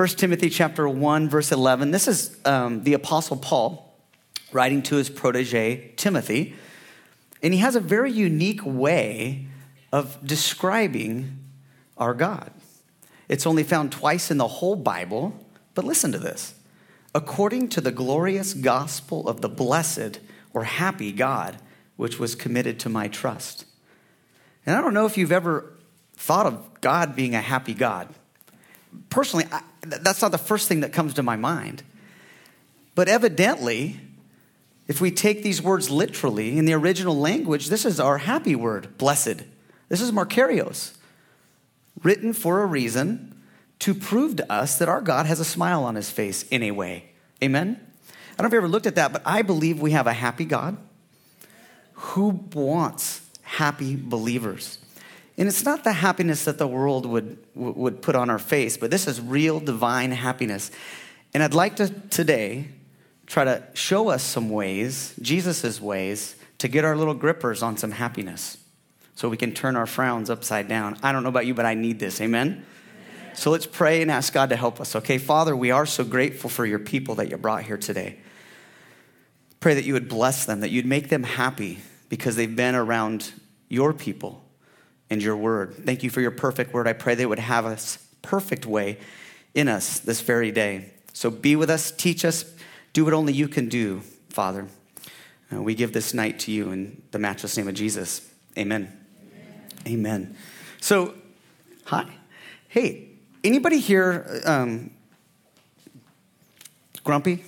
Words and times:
1 0.00 0.08
Timothy 0.08 0.48
chapter 0.48 0.88
1, 0.88 1.28
verse 1.28 1.52
11. 1.52 1.90
This 1.90 2.08
is 2.08 2.34
um, 2.46 2.84
the 2.84 2.94
Apostle 2.94 3.36
Paul 3.36 3.94
writing 4.50 4.80
to 4.84 4.96
his 4.96 5.10
protege, 5.10 5.92
Timothy. 5.96 6.54
And 7.42 7.52
he 7.52 7.60
has 7.60 7.76
a 7.76 7.80
very 7.80 8.10
unique 8.10 8.64
way 8.64 9.46
of 9.92 10.16
describing 10.26 11.36
our 11.98 12.14
God. 12.14 12.50
It's 13.28 13.46
only 13.46 13.62
found 13.62 13.92
twice 13.92 14.30
in 14.30 14.38
the 14.38 14.48
whole 14.48 14.74
Bible, 14.74 15.38
but 15.74 15.84
listen 15.84 16.12
to 16.12 16.18
this. 16.18 16.54
According 17.14 17.68
to 17.68 17.82
the 17.82 17.92
glorious 17.92 18.54
gospel 18.54 19.28
of 19.28 19.42
the 19.42 19.50
blessed 19.50 20.18
or 20.54 20.64
happy 20.64 21.12
God, 21.12 21.58
which 21.96 22.18
was 22.18 22.34
committed 22.34 22.80
to 22.80 22.88
my 22.88 23.08
trust. 23.08 23.66
And 24.64 24.74
I 24.74 24.80
don't 24.80 24.94
know 24.94 25.04
if 25.04 25.18
you've 25.18 25.30
ever 25.30 25.74
thought 26.14 26.46
of 26.46 26.80
God 26.80 27.14
being 27.14 27.34
a 27.34 27.42
happy 27.42 27.74
God. 27.74 28.08
Personally, 29.08 29.46
I, 29.50 29.62
that's 29.82 30.22
not 30.22 30.32
the 30.32 30.38
first 30.38 30.68
thing 30.68 30.80
that 30.80 30.92
comes 30.92 31.14
to 31.14 31.22
my 31.22 31.36
mind. 31.36 31.82
But 32.94 33.08
evidently, 33.08 34.00
if 34.88 35.00
we 35.00 35.10
take 35.10 35.42
these 35.42 35.62
words 35.62 35.88
literally 35.88 36.58
in 36.58 36.64
the 36.64 36.72
original 36.72 37.16
language, 37.16 37.68
this 37.68 37.84
is 37.84 38.00
our 38.00 38.18
happy 38.18 38.56
word, 38.56 38.98
blessed. 38.98 39.44
This 39.88 40.00
is 40.00 40.10
Makarios, 40.10 40.96
written 42.02 42.32
for 42.32 42.62
a 42.62 42.66
reason 42.66 43.40
to 43.78 43.94
prove 43.94 44.36
to 44.36 44.52
us 44.52 44.78
that 44.78 44.88
our 44.88 45.00
God 45.00 45.26
has 45.26 45.38
a 45.38 45.44
smile 45.44 45.84
on 45.84 45.94
his 45.94 46.10
face 46.10 46.42
in 46.44 46.62
a 46.62 46.72
way. 46.72 47.10
Amen? 47.42 47.80
I 47.80 48.42
don't 48.42 48.44
know 48.44 48.46
if 48.48 48.52
you 48.52 48.58
ever 48.58 48.68
looked 48.68 48.86
at 48.86 48.96
that, 48.96 49.12
but 49.12 49.22
I 49.24 49.42
believe 49.42 49.80
we 49.80 49.92
have 49.92 50.06
a 50.06 50.12
happy 50.12 50.44
God 50.44 50.76
who 51.92 52.40
wants 52.52 53.20
happy 53.42 53.96
believers. 53.96 54.78
And 55.40 55.48
it's 55.48 55.64
not 55.64 55.84
the 55.84 55.94
happiness 55.94 56.44
that 56.44 56.58
the 56.58 56.66
world 56.66 57.06
would, 57.06 57.38
would 57.54 58.02
put 58.02 58.14
on 58.14 58.28
our 58.28 58.38
face, 58.38 58.76
but 58.76 58.90
this 58.90 59.08
is 59.08 59.22
real 59.22 59.58
divine 59.58 60.10
happiness. 60.10 60.70
And 61.32 61.42
I'd 61.42 61.54
like 61.54 61.76
to 61.76 61.88
today 61.88 62.68
try 63.24 63.44
to 63.44 63.66
show 63.72 64.10
us 64.10 64.22
some 64.22 64.50
ways, 64.50 65.14
Jesus' 65.22 65.80
ways, 65.80 66.36
to 66.58 66.68
get 66.68 66.84
our 66.84 66.94
little 66.94 67.14
grippers 67.14 67.62
on 67.62 67.78
some 67.78 67.92
happiness 67.92 68.58
so 69.14 69.30
we 69.30 69.38
can 69.38 69.54
turn 69.54 69.76
our 69.76 69.86
frowns 69.86 70.28
upside 70.28 70.68
down. 70.68 70.98
I 71.02 71.10
don't 71.10 71.22
know 71.22 71.30
about 71.30 71.46
you, 71.46 71.54
but 71.54 71.64
I 71.64 71.72
need 71.72 71.98
this. 71.98 72.20
Amen? 72.20 72.66
So 73.32 73.50
let's 73.50 73.64
pray 73.64 74.02
and 74.02 74.10
ask 74.10 74.34
God 74.34 74.50
to 74.50 74.56
help 74.56 74.78
us. 74.78 74.94
Okay, 74.94 75.16
Father, 75.16 75.56
we 75.56 75.70
are 75.70 75.86
so 75.86 76.04
grateful 76.04 76.50
for 76.50 76.66
your 76.66 76.80
people 76.80 77.14
that 77.14 77.30
you 77.30 77.38
brought 77.38 77.62
here 77.62 77.78
today. 77.78 78.18
Pray 79.58 79.72
that 79.72 79.84
you 79.84 79.94
would 79.94 80.10
bless 80.10 80.44
them, 80.44 80.60
that 80.60 80.70
you'd 80.70 80.84
make 80.84 81.08
them 81.08 81.22
happy 81.22 81.78
because 82.10 82.36
they've 82.36 82.54
been 82.54 82.74
around 82.74 83.32
your 83.70 83.94
people 83.94 84.44
and 85.10 85.20
your 85.20 85.36
word. 85.36 85.74
Thank 85.84 86.02
you 86.02 86.10
for 86.10 86.20
your 86.20 86.30
perfect 86.30 86.72
word. 86.72 86.86
I 86.86 86.92
pray 86.92 87.14
they 87.14 87.26
would 87.26 87.40
have 87.40 87.66
a 87.66 87.76
perfect 88.22 88.64
way 88.64 88.98
in 89.54 89.68
us 89.68 89.98
this 89.98 90.20
very 90.20 90.52
day. 90.52 90.92
So 91.12 91.30
be 91.30 91.56
with 91.56 91.68
us, 91.68 91.90
teach 91.90 92.24
us, 92.24 92.44
do 92.92 93.04
what 93.04 93.12
only 93.12 93.32
you 93.32 93.48
can 93.48 93.68
do, 93.68 94.00
Father. 94.30 94.68
Uh, 95.52 95.60
we 95.60 95.74
give 95.74 95.92
this 95.92 96.14
night 96.14 96.38
to 96.40 96.52
you 96.52 96.70
in 96.70 97.02
the 97.10 97.18
matchless 97.18 97.56
name 97.56 97.66
of 97.66 97.74
Jesus. 97.74 98.28
Amen. 98.56 98.96
Amen. 99.86 99.98
Amen. 99.98 100.36
So, 100.80 101.14
hi. 101.84 102.06
Hey, 102.68 103.08
anybody 103.42 103.80
here 103.80 104.40
um, 104.46 104.92
grumpy? 107.02 107.44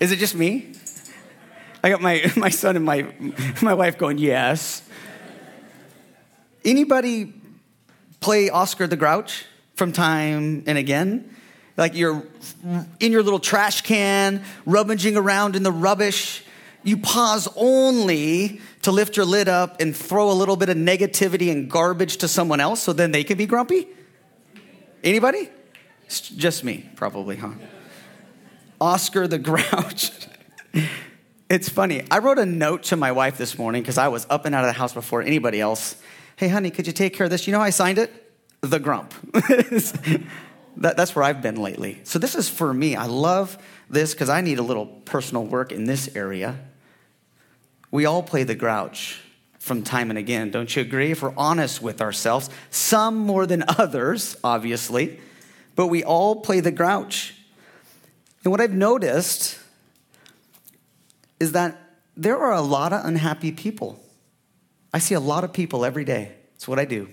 Is 0.00 0.12
it 0.12 0.16
just 0.18 0.34
me? 0.34 0.72
I 1.82 1.90
got 1.90 2.00
my, 2.00 2.30
my 2.36 2.48
son 2.48 2.76
and 2.76 2.84
my, 2.84 3.12
my 3.62 3.74
wife 3.74 3.98
going, 3.98 4.18
yes. 4.18 4.82
Anybody 6.66 7.32
play 8.20 8.50
Oscar 8.50 8.86
the 8.86 8.96
Grouch 8.96 9.46
from 9.74 9.92
time 9.92 10.64
and 10.66 10.76
again? 10.76 11.34
like 11.76 11.94
you're 11.94 12.26
in 13.00 13.12
your 13.12 13.22
little 13.22 13.38
trash 13.38 13.82
can, 13.82 14.42
rummaging 14.64 15.16
around 15.16 15.56
in 15.56 15.62
the 15.62 15.72
rubbish. 15.72 16.42
You 16.82 16.96
pause 16.96 17.48
only 17.56 18.60
to 18.82 18.92
lift 18.92 19.16
your 19.16 19.26
lid 19.26 19.48
up 19.48 19.80
and 19.80 19.94
throw 19.94 20.30
a 20.30 20.32
little 20.32 20.56
bit 20.56 20.68
of 20.68 20.76
negativity 20.76 21.50
and 21.50 21.70
garbage 21.70 22.18
to 22.18 22.28
someone 22.28 22.60
else 22.60 22.82
so 22.82 22.92
then 22.92 23.10
they 23.10 23.24
can 23.24 23.36
be 23.36 23.46
grumpy? 23.46 23.88
Anybody? 25.02 25.50
It's 26.06 26.20
just 26.20 26.62
me, 26.64 26.88
probably, 26.94 27.36
huh? 27.36 27.52
Oscar 28.80 29.26
the 29.26 29.38
Grouch. 29.38 30.12
it's 31.50 31.68
funny. 31.68 32.04
I 32.10 32.18
wrote 32.18 32.38
a 32.38 32.46
note 32.46 32.84
to 32.84 32.96
my 32.96 33.12
wife 33.12 33.36
this 33.36 33.58
morning 33.58 33.82
because 33.82 33.98
I 33.98 34.08
was 34.08 34.26
up 34.30 34.44
and 34.46 34.54
out 34.54 34.64
of 34.64 34.68
the 34.68 34.78
house 34.78 34.94
before 34.94 35.22
anybody 35.22 35.60
else. 35.60 35.96
Hey, 36.36 36.48
honey, 36.48 36.70
could 36.70 36.86
you 36.86 36.92
take 36.92 37.14
care 37.14 37.24
of 37.24 37.30
this? 37.30 37.46
You 37.46 37.52
know 37.52 37.58
how 37.58 37.64
I 37.64 37.70
signed 37.70 37.98
it? 37.98 38.12
The 38.60 38.78
Grump. 38.78 39.12
That, 40.78 40.96
that's 40.96 41.16
where 41.16 41.24
I've 41.24 41.40
been 41.40 41.56
lately. 41.56 42.00
So 42.04 42.18
this 42.18 42.34
is 42.34 42.48
for 42.48 42.72
me. 42.72 42.96
I 42.96 43.06
love 43.06 43.56
this 43.88 44.12
because 44.12 44.28
I 44.28 44.40
need 44.40 44.58
a 44.58 44.62
little 44.62 44.86
personal 44.86 45.44
work 45.44 45.72
in 45.72 45.84
this 45.84 46.14
area. 46.14 46.58
We 47.90 48.04
all 48.04 48.22
play 48.22 48.42
the 48.42 48.54
grouch 48.54 49.20
from 49.58 49.82
time 49.82 50.10
and 50.10 50.18
again, 50.18 50.50
don't 50.50 50.74
you 50.76 50.82
agree? 50.82 51.12
If 51.12 51.22
we're 51.22 51.34
honest 51.36 51.80
with 51.80 52.02
ourselves, 52.02 52.50
some 52.70 53.16
more 53.16 53.46
than 53.46 53.64
others, 53.68 54.36
obviously, 54.44 55.18
but 55.74 55.86
we 55.86 56.04
all 56.04 56.36
play 56.36 56.60
the 56.60 56.70
grouch. 56.70 57.34
And 58.44 58.50
what 58.50 58.60
I've 58.60 58.74
noticed 58.74 59.58
is 61.40 61.52
that 61.52 61.80
there 62.16 62.36
are 62.36 62.52
a 62.52 62.60
lot 62.60 62.92
of 62.92 63.04
unhappy 63.04 63.50
people. 63.50 64.00
I 64.92 64.98
see 64.98 65.14
a 65.14 65.20
lot 65.20 65.44
of 65.44 65.52
people 65.52 65.84
every 65.84 66.04
day. 66.04 66.32
It's 66.54 66.66
what 66.66 66.78
I 66.78 66.84
do. 66.84 67.08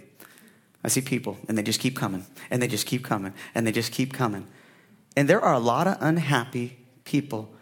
I 0.83 0.89
see 0.89 1.01
people, 1.01 1.37
and 1.47 1.57
they 1.57 1.63
just 1.63 1.79
keep 1.79 1.95
coming, 1.95 2.25
and 2.49 2.61
they 2.61 2.67
just 2.67 2.85
keep 2.85 3.03
coming, 3.03 3.33
and 3.55 3.65
they 3.65 3.71
just 3.71 3.91
keep 3.91 4.13
coming. 4.13 4.47
And 5.15 5.29
there 5.29 5.41
are 5.41 5.53
a 5.53 5.59
lot 5.59 5.87
of 5.87 5.97
unhappy 6.01 6.77
people. 7.05 7.53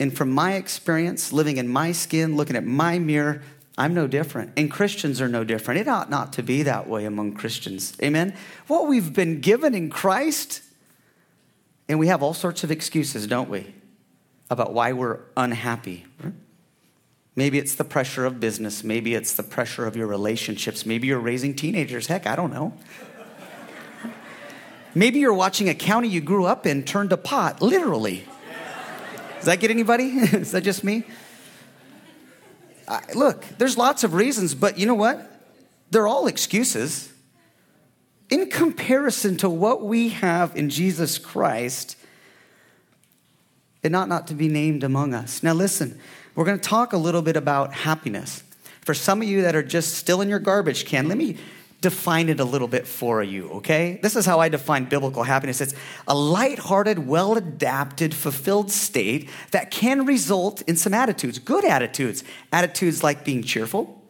And 0.00 0.16
from 0.16 0.30
my 0.30 0.54
experience, 0.54 1.32
living 1.32 1.58
in 1.58 1.68
my 1.68 1.92
skin, 1.92 2.36
looking 2.36 2.56
at 2.56 2.64
my 2.64 2.98
mirror, 2.98 3.42
I'm 3.78 3.94
no 3.94 4.06
different. 4.06 4.52
And 4.56 4.70
Christians 4.70 5.20
are 5.20 5.28
no 5.28 5.44
different. 5.44 5.80
It 5.80 5.88
ought 5.88 6.10
not 6.10 6.32
to 6.34 6.42
be 6.42 6.64
that 6.64 6.88
way 6.88 7.04
among 7.04 7.34
Christians. 7.34 7.96
Amen? 8.02 8.34
What 8.66 8.88
we've 8.88 9.12
been 9.12 9.40
given 9.40 9.74
in 9.74 9.88
Christ, 9.90 10.62
and 11.88 11.98
we 11.98 12.08
have 12.08 12.22
all 12.22 12.34
sorts 12.34 12.64
of 12.64 12.70
excuses, 12.70 13.26
don't 13.26 13.48
we, 13.48 13.74
about 14.50 14.72
why 14.72 14.92
we're 14.92 15.20
unhappy. 15.36 16.06
Maybe 17.34 17.58
it's 17.58 17.74
the 17.74 17.84
pressure 17.84 18.26
of 18.26 18.40
business. 18.40 18.84
Maybe 18.84 19.14
it's 19.14 19.34
the 19.34 19.42
pressure 19.42 19.86
of 19.86 19.96
your 19.96 20.06
relationships. 20.06 20.84
Maybe 20.84 21.08
you're 21.08 21.18
raising 21.18 21.54
teenagers. 21.54 22.06
Heck, 22.06 22.26
I 22.26 22.36
don't 22.36 22.52
know. 22.52 22.74
Maybe 24.94 25.20
you're 25.20 25.32
watching 25.32 25.70
a 25.70 25.74
county 25.74 26.08
you 26.08 26.20
grew 26.20 26.44
up 26.44 26.66
in 26.66 26.82
turn 26.82 27.08
to 27.08 27.16
pot, 27.16 27.62
literally. 27.62 28.26
Does 29.36 29.46
that 29.46 29.60
get 29.60 29.70
anybody? 29.70 30.04
Is 30.08 30.52
that 30.52 30.62
just 30.62 30.84
me? 30.84 31.04
I, 32.86 33.00
look, 33.14 33.44
there's 33.56 33.78
lots 33.78 34.04
of 34.04 34.12
reasons, 34.12 34.54
but 34.54 34.78
you 34.78 34.86
know 34.86 34.94
what? 34.94 35.40
They're 35.90 36.06
all 36.06 36.26
excuses. 36.26 37.10
In 38.28 38.50
comparison 38.50 39.38
to 39.38 39.48
what 39.48 39.82
we 39.82 40.10
have 40.10 40.54
in 40.56 40.68
Jesus 40.68 41.16
Christ, 41.16 41.96
it 43.82 43.94
ought 43.94 44.08
not 44.08 44.26
to 44.28 44.34
be 44.34 44.48
named 44.48 44.84
among 44.84 45.14
us. 45.14 45.42
Now, 45.42 45.54
listen, 45.54 45.98
we're 46.34 46.44
going 46.44 46.58
to 46.58 46.68
talk 46.68 46.92
a 46.92 46.98
little 46.98 47.22
bit 47.22 47.36
about 47.36 47.72
happiness. 47.72 48.42
For 48.82 48.94
some 48.94 49.22
of 49.22 49.28
you 49.28 49.42
that 49.42 49.54
are 49.54 49.62
just 49.62 49.94
still 49.94 50.20
in 50.20 50.28
your 50.28 50.38
garbage 50.38 50.86
can, 50.86 51.08
let 51.08 51.18
me 51.18 51.36
define 51.82 52.28
it 52.28 52.40
a 52.40 52.44
little 52.44 52.68
bit 52.68 52.86
for 52.86 53.22
you, 53.22 53.50
okay? 53.50 53.98
This 54.02 54.16
is 54.16 54.24
how 54.24 54.38
I 54.38 54.48
define 54.48 54.84
biblical 54.84 55.24
happiness 55.24 55.60
it's 55.60 55.74
a 56.06 56.14
light-hearted, 56.14 57.06
well 57.06 57.36
adapted, 57.36 58.14
fulfilled 58.14 58.70
state 58.70 59.28
that 59.50 59.70
can 59.70 60.06
result 60.06 60.62
in 60.62 60.76
some 60.76 60.94
attitudes, 60.94 61.38
good 61.38 61.64
attitudes. 61.64 62.22
Attitudes 62.52 63.02
like 63.02 63.24
being 63.24 63.42
cheerful, 63.42 64.00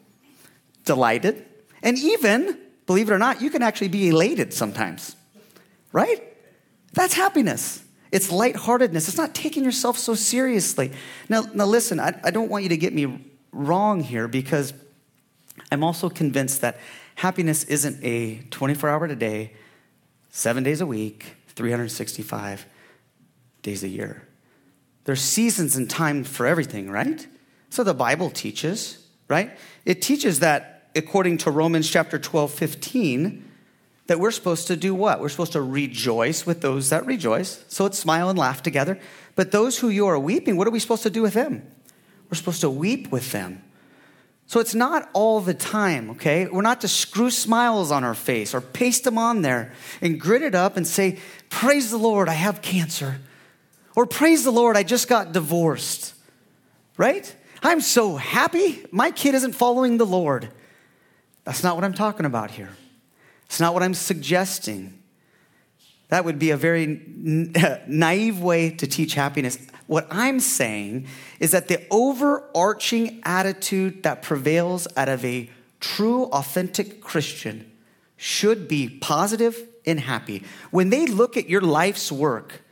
delighted, 0.85 1.45
and 1.83 1.99
even, 1.99 2.59
believe 2.87 3.11
it 3.11 3.13
or 3.13 3.19
not, 3.19 3.41
you 3.41 3.51
can 3.51 3.63
actually 3.63 3.89
be 3.89 4.11
elated 4.11 4.53
sometimes, 4.53 5.17
right? 5.93 6.23
That's 6.93 7.15
happiness. 7.15 7.82
It's 8.13 8.31
lightheartedness. 8.31 9.09
It's 9.09 9.17
not 9.17 9.35
taking 9.35 9.65
yourself 9.65 9.99
so 9.99 10.15
seriously. 10.15 10.93
Now, 11.31 11.47
now 11.55 11.65
listen, 11.65 11.99
I, 11.99 12.21
I 12.23 12.31
don't 12.31 12.51
want 12.51 12.63
you 12.63 12.69
to 12.69 12.77
get 12.77 12.93
me 12.93 13.33
wrong 13.53 14.01
here 14.01 14.29
because 14.29 14.75
I'm 15.71 15.83
also 15.83 16.11
convinced 16.11 16.61
that 16.61 16.79
happiness 17.17 17.65
isn't 17.65 17.99
a 18.05 18.43
24 18.51 18.91
hour 18.91 19.05
a 19.07 19.17
day, 19.17 19.55
seven 20.31 20.63
days 20.63 20.83
a 20.83 20.87
week, 20.87 21.37
365 21.49 22.67
days 23.63 23.83
a 23.83 23.89
year. 23.89 24.29
There's 25.05 25.23
seasons 25.23 25.77
and 25.77 25.89
time 25.89 26.23
for 26.23 26.47
everything, 26.47 26.91
right? 26.91 27.27
So 27.71 27.83
the 27.83 27.95
Bible 27.95 28.29
teaches, 28.29 29.07
right? 29.29 29.57
It 29.87 30.03
teaches 30.03 30.41
that 30.41 30.91
according 30.95 31.39
to 31.39 31.51
Romans 31.51 31.89
chapter 31.89 32.19
12, 32.19 32.53
15, 32.53 33.52
that 34.07 34.19
we're 34.19 34.31
supposed 34.31 34.67
to 34.67 34.77
do 34.77 34.95
what? 34.95 35.21
We're 35.21 35.29
supposed 35.29 35.53
to 35.53 35.63
rejoice 35.63 36.45
with 36.45 36.61
those 36.61 36.91
that 36.91 37.07
rejoice. 37.07 37.65
So 37.69 37.85
let's 37.85 37.99
smile 37.99 38.29
and 38.29 38.39
laugh 38.39 38.63
together. 38.63 38.99
But 39.35 39.53
those 39.53 39.79
who 39.79 39.89
you 39.89 40.07
are 40.07 40.19
weeping, 40.19 40.57
what 40.57 40.67
are 40.67 40.73
we 40.73 40.81
supposed 40.81 41.05
to 41.05 41.11
do 41.11 41.23
with 41.23 41.35
them? 41.35 41.67
We're 42.29 42.37
supposed 42.37 42.63
to 42.63 42.71
weep 42.71 43.13
with 43.13 43.33
them. 43.33 43.63
So 44.47 44.61
it's 44.61 44.75
not 44.75 45.09
all 45.13 45.41
the 45.41 45.55
time, 45.55 46.11
okay? 46.11 46.47
We're 46.47 46.63
not 46.63 46.83
to 46.83 46.89
screw 46.89 47.31
smiles 47.31 47.91
on 47.91 48.05
our 48.05 48.15
face 48.15 48.55
or 48.55 48.61
paste 48.61 49.05
them 49.05 49.17
on 49.17 49.43
there 49.43 49.73
and 50.01 50.21
grit 50.21 50.43
it 50.43 50.55
up 50.55 50.77
and 50.77 50.87
say, 50.87 51.19
Praise 51.49 51.91
the 51.91 51.97
Lord, 51.97 52.29
I 52.29 52.35
have 52.35 52.61
cancer. 52.61 53.21
Or 53.95 54.07
praise 54.07 54.45
the 54.45 54.51
Lord, 54.51 54.77
I 54.77 54.83
just 54.83 55.09
got 55.09 55.33
divorced. 55.33 56.15
Right? 56.97 57.35
I'm 57.63 57.81
so 57.81 58.17
happy 58.17 58.85
my 58.91 59.11
kid 59.11 59.35
isn't 59.35 59.53
following 59.53 59.97
the 59.97 60.07
Lord. 60.07 60.51
That's 61.45 61.63
not 61.63 61.77
what 61.77 61.85
I'm 61.85 61.95
talking 61.95 62.27
about 62.27 62.51
here. 62.51 62.71
It's 63.53 63.61
not 63.61 63.75
what 63.75 63.83
I'm 63.83 63.93
suggesting. 63.93 64.99
That 66.09 66.25
would 66.25 66.39
be 66.39 66.53
a 66.53 66.57
very 66.57 67.03
naive 67.87 68.41
way 68.41 68.71
to 68.71 68.87
teach 68.87 69.13
happiness. 69.13 69.59
What 69.87 70.07
I'm 70.11 70.41
saying 70.41 71.07
is 71.39 71.51
that 71.51 71.69
the 71.69 71.87
overarching 71.91 73.21
attitude 73.25 74.05
that 74.05 74.23
prevails 74.23 74.89
out 74.97 75.11
of 75.11 75.23
a 75.23 75.51
true, 75.81 76.25
authentic 76.29 77.03
Christian 77.03 77.71
should 78.17 78.69
be 78.69 78.89
positive 78.89 79.69
and 79.85 80.01
happy. 80.01 80.45
When 80.71 80.89
they 80.89 81.05
look 81.05 81.37
at 81.37 81.47
your 81.47 81.61
life's 81.61 82.11
work, 82.11 82.63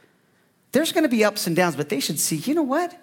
there's 0.73 0.93
going 0.93 1.05
to 1.05 1.11
be 1.11 1.27
ups 1.27 1.47
and 1.47 1.55
downs, 1.55 1.77
but 1.77 1.91
they 1.91 2.01
should 2.01 2.19
see, 2.19 2.37
you 2.37 2.55
know 2.55 2.63
what? 2.63 2.99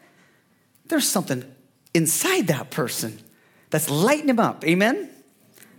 There's 0.87 1.07
something 1.07 1.45
inside 1.93 2.47
that 2.47 2.71
person 2.71 3.19
that's 3.69 3.87
lighting 3.87 4.29
him 4.29 4.39
up. 4.39 4.65
Amen? 4.65 5.11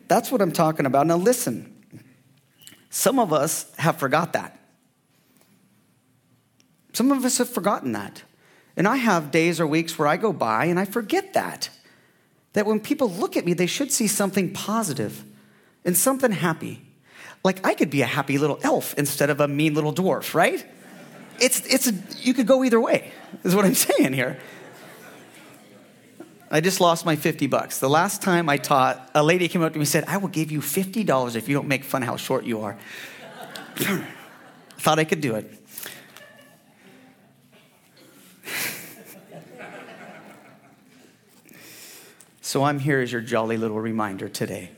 That's 0.06 0.30
what 0.30 0.40
I'm 0.40 0.52
talking 0.52 0.86
about. 0.86 1.08
Now, 1.08 1.16
listen. 1.16 1.67
Some 2.90 3.18
of 3.18 3.32
us 3.32 3.72
have 3.76 3.96
forgot 3.96 4.32
that. 4.32 4.58
Some 6.92 7.12
of 7.12 7.24
us 7.24 7.38
have 7.38 7.48
forgotten 7.48 7.92
that. 7.92 8.22
And 8.76 8.88
I 8.88 8.96
have 8.96 9.30
days 9.30 9.60
or 9.60 9.66
weeks 9.66 9.98
where 9.98 10.08
I 10.08 10.16
go 10.16 10.32
by 10.32 10.66
and 10.66 10.78
I 10.78 10.84
forget 10.84 11.34
that. 11.34 11.70
That 12.54 12.66
when 12.66 12.80
people 12.80 13.10
look 13.10 13.36
at 13.36 13.44
me, 13.44 13.52
they 13.52 13.66
should 13.66 13.92
see 13.92 14.06
something 14.06 14.52
positive 14.52 15.24
and 15.84 15.96
something 15.96 16.32
happy. 16.32 16.82
Like 17.44 17.64
I 17.64 17.74
could 17.74 17.90
be 17.90 18.02
a 18.02 18.06
happy 18.06 18.38
little 18.38 18.58
elf 18.62 18.94
instead 18.96 19.30
of 19.30 19.40
a 19.40 19.48
mean 19.48 19.74
little 19.74 19.94
dwarf, 19.94 20.34
right? 20.34 20.64
It's, 21.40 21.64
it's 21.66 21.86
a, 21.86 21.94
you 22.18 22.34
could 22.34 22.46
go 22.46 22.64
either 22.64 22.80
way, 22.80 23.12
is 23.44 23.54
what 23.54 23.64
I'm 23.64 23.74
saying 23.88 24.12
here. 24.12 24.38
I 26.50 26.60
just 26.60 26.80
lost 26.80 27.04
my 27.04 27.14
50 27.14 27.46
bucks. 27.46 27.78
The 27.78 27.90
last 27.90 28.22
time 28.22 28.48
I 28.48 28.56
taught, 28.56 29.10
a 29.14 29.22
lady 29.22 29.48
came 29.48 29.62
up 29.62 29.72
to 29.72 29.78
me 29.78 29.82
and 29.82 29.88
said, 29.88 30.04
I 30.06 30.16
will 30.16 30.28
give 30.28 30.50
you 30.50 30.60
$50 30.60 31.36
if 31.36 31.48
you 31.48 31.54
don't 31.54 31.68
make 31.68 31.84
fun 31.84 32.00
how 32.02 32.16
short 32.16 32.44
you 32.44 32.62
are. 32.62 32.78
Thought 34.78 34.98
I 34.98 35.04
could 35.04 35.20
do 35.20 35.34
it. 35.34 35.54
So 42.40 42.64
I'm 42.64 42.78
here 42.78 43.00
as 43.00 43.12
your 43.12 43.20
jolly 43.20 43.58
little 43.58 43.78
reminder 43.78 44.26
today. 44.26 44.70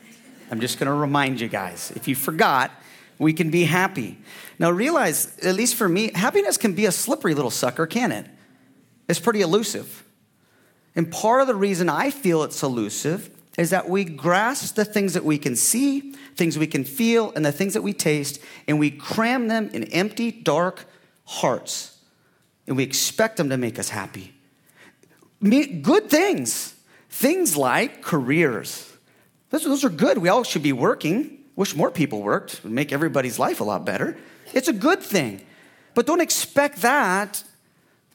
I'm 0.51 0.59
just 0.59 0.81
going 0.81 0.89
to 0.89 0.93
remind 0.93 1.41
you 1.41 1.47
guys. 1.47 1.93
If 1.95 2.09
you 2.09 2.17
forgot, 2.17 2.73
we 3.21 3.33
can 3.33 3.51
be 3.51 3.63
happy. 3.63 4.19
Now 4.59 4.73
realize, 4.73 5.39
at 5.39 5.55
least 5.55 5.77
for 5.77 5.89
me, 5.89 6.11
happiness 6.13 6.57
can 6.57 6.73
be 6.73 6.87
a 6.87 6.93
slippery 6.93 7.33
little 7.33 7.51
sucker, 7.53 7.87
can 7.87 8.11
it? 8.11 8.27
It's 9.09 9.21
pretty 9.21 9.41
elusive. 9.41 10.05
And 10.97 11.11
part 11.11 11.41
of 11.41 11.47
the 11.47 11.55
reason 11.55 11.89
I 11.89 12.11
feel 12.11 12.43
it's 12.43 12.63
elusive 12.63 13.31
is 13.59 13.71
that 13.71 13.89
we 13.89 14.05
grasp 14.05 14.75
the 14.75 14.85
things 14.85 15.15
that 15.15 15.25
we 15.25 15.39
can 15.39 15.57
see, 15.57 16.13
things 16.35 16.59
we 16.59 16.67
can 16.67 16.85
feel, 16.85 17.33
and 17.37 17.45
the 17.45 17.53
things 17.53 17.75
that 17.75 17.83
we 17.83 17.93
taste, 17.93 18.41
and 18.67 18.79
we 18.79 18.91
cram 18.91 19.49
them 19.49 19.69
in 19.73 19.85
empty, 19.85 20.31
dark 20.31 20.87
hearts. 21.25 21.99
And 22.67 22.77
we 22.77 22.83
expect 22.83 23.37
them 23.37 23.51
to 23.51 23.57
make 23.57 23.79
us 23.79 23.89
happy. 23.89 24.35
Good 25.43 26.11
things 26.11 26.75
Things 27.11 27.57
like 27.57 28.03
careers. 28.03 28.91
Those, 29.51 29.85
are 29.85 29.91
good. 29.91 30.19
We 30.19 30.29
all 30.29 30.45
should 30.45 30.63
be 30.63 30.73
working. 30.73 31.39
Wish 31.57 31.75
more 31.75 31.91
people 31.91 32.23
worked. 32.23 32.55
It 32.55 32.65
would 32.65 32.73
make 32.73 32.93
everybody's 32.93 33.39
life 33.39 33.61
a 33.61 33.65
lot 33.65 33.85
better. 33.85 34.17
It's 34.55 34.69
a 34.69 34.73
good 34.73 35.03
thing. 35.03 35.45
But 35.95 36.07
don't 36.07 36.21
expect 36.21 36.83
that 36.83 37.43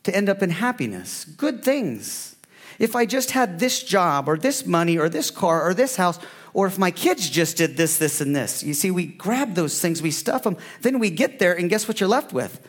to 0.03 0.15
end 0.15 0.29
up 0.29 0.41
in 0.41 0.49
happiness. 0.49 1.25
Good 1.25 1.63
things. 1.63 2.34
If 2.79 2.95
I 2.95 3.05
just 3.05 3.31
had 3.31 3.59
this 3.59 3.83
job 3.83 4.27
or 4.27 4.37
this 4.37 4.65
money 4.65 4.97
or 4.97 5.09
this 5.09 5.31
car 5.31 5.67
or 5.67 5.73
this 5.73 5.95
house, 5.95 6.19
or 6.53 6.67
if 6.67 6.77
my 6.77 6.91
kids 6.91 7.29
just 7.29 7.57
did 7.57 7.75
this, 7.75 7.97
this, 7.97 8.21
and 8.21 8.35
this. 8.35 8.63
You 8.63 8.73
see, 8.73 8.89
we 8.89 9.05
grab 9.05 9.55
those 9.55 9.81
things, 9.81 10.01
we 10.01 10.11
stuff 10.11 10.43
them, 10.43 10.55
then 10.81 10.99
we 10.99 11.09
get 11.09 11.39
there, 11.39 11.53
and 11.53 11.69
guess 11.69 11.87
what 11.87 11.99
you're 11.99 12.09
left 12.09 12.31
with? 12.31 12.65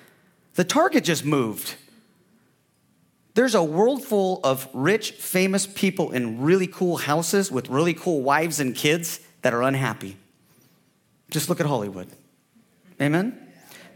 The 0.55 0.64
target 0.64 1.05
just 1.05 1.25
moved. 1.25 1.76
There's 3.35 3.55
a 3.55 3.62
world 3.62 4.03
full 4.03 4.41
of 4.43 4.69
rich, 4.73 5.12
famous 5.12 5.67
people 5.67 6.11
in 6.11 6.43
really 6.43 6.67
cool 6.67 6.97
houses 6.97 7.52
with 7.52 7.69
really 7.69 7.94
cool 7.94 8.23
wives 8.23 8.59
and 8.59 8.75
kids 8.75 9.20
that 9.43 9.55
are 9.55 9.62
unhappy. 9.62 10.17
Just 11.31 11.49
look 11.49 11.61
at 11.61 11.67
Hollywood. 11.67 12.09
Amen? 13.00 13.38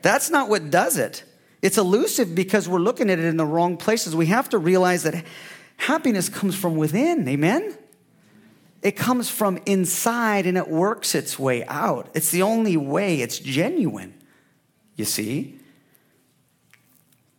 That's 0.02 0.30
not 0.30 0.48
what 0.48 0.70
does 0.70 0.98
it. 0.98 1.24
It's 1.62 1.78
elusive 1.78 2.34
because 2.34 2.68
we're 2.68 2.78
looking 2.78 3.10
at 3.10 3.18
it 3.18 3.24
in 3.24 3.36
the 3.36 3.46
wrong 3.46 3.76
places. 3.76 4.14
We 4.14 4.26
have 4.26 4.48
to 4.50 4.58
realize 4.58 5.02
that 5.02 5.24
happiness 5.80 6.28
comes 6.28 6.54
from 6.54 6.76
within. 6.76 7.26
Amen? 7.26 7.76
It 8.82 8.92
comes 8.92 9.28
from 9.28 9.58
inside 9.66 10.46
and 10.46 10.56
it 10.56 10.68
works 10.68 11.14
its 11.14 11.38
way 11.38 11.64
out. 11.66 12.08
It's 12.14 12.30
the 12.30 12.42
only 12.42 12.76
way, 12.76 13.20
it's 13.20 13.38
genuine. 13.38 14.14
You 14.96 15.04
see? 15.04 15.58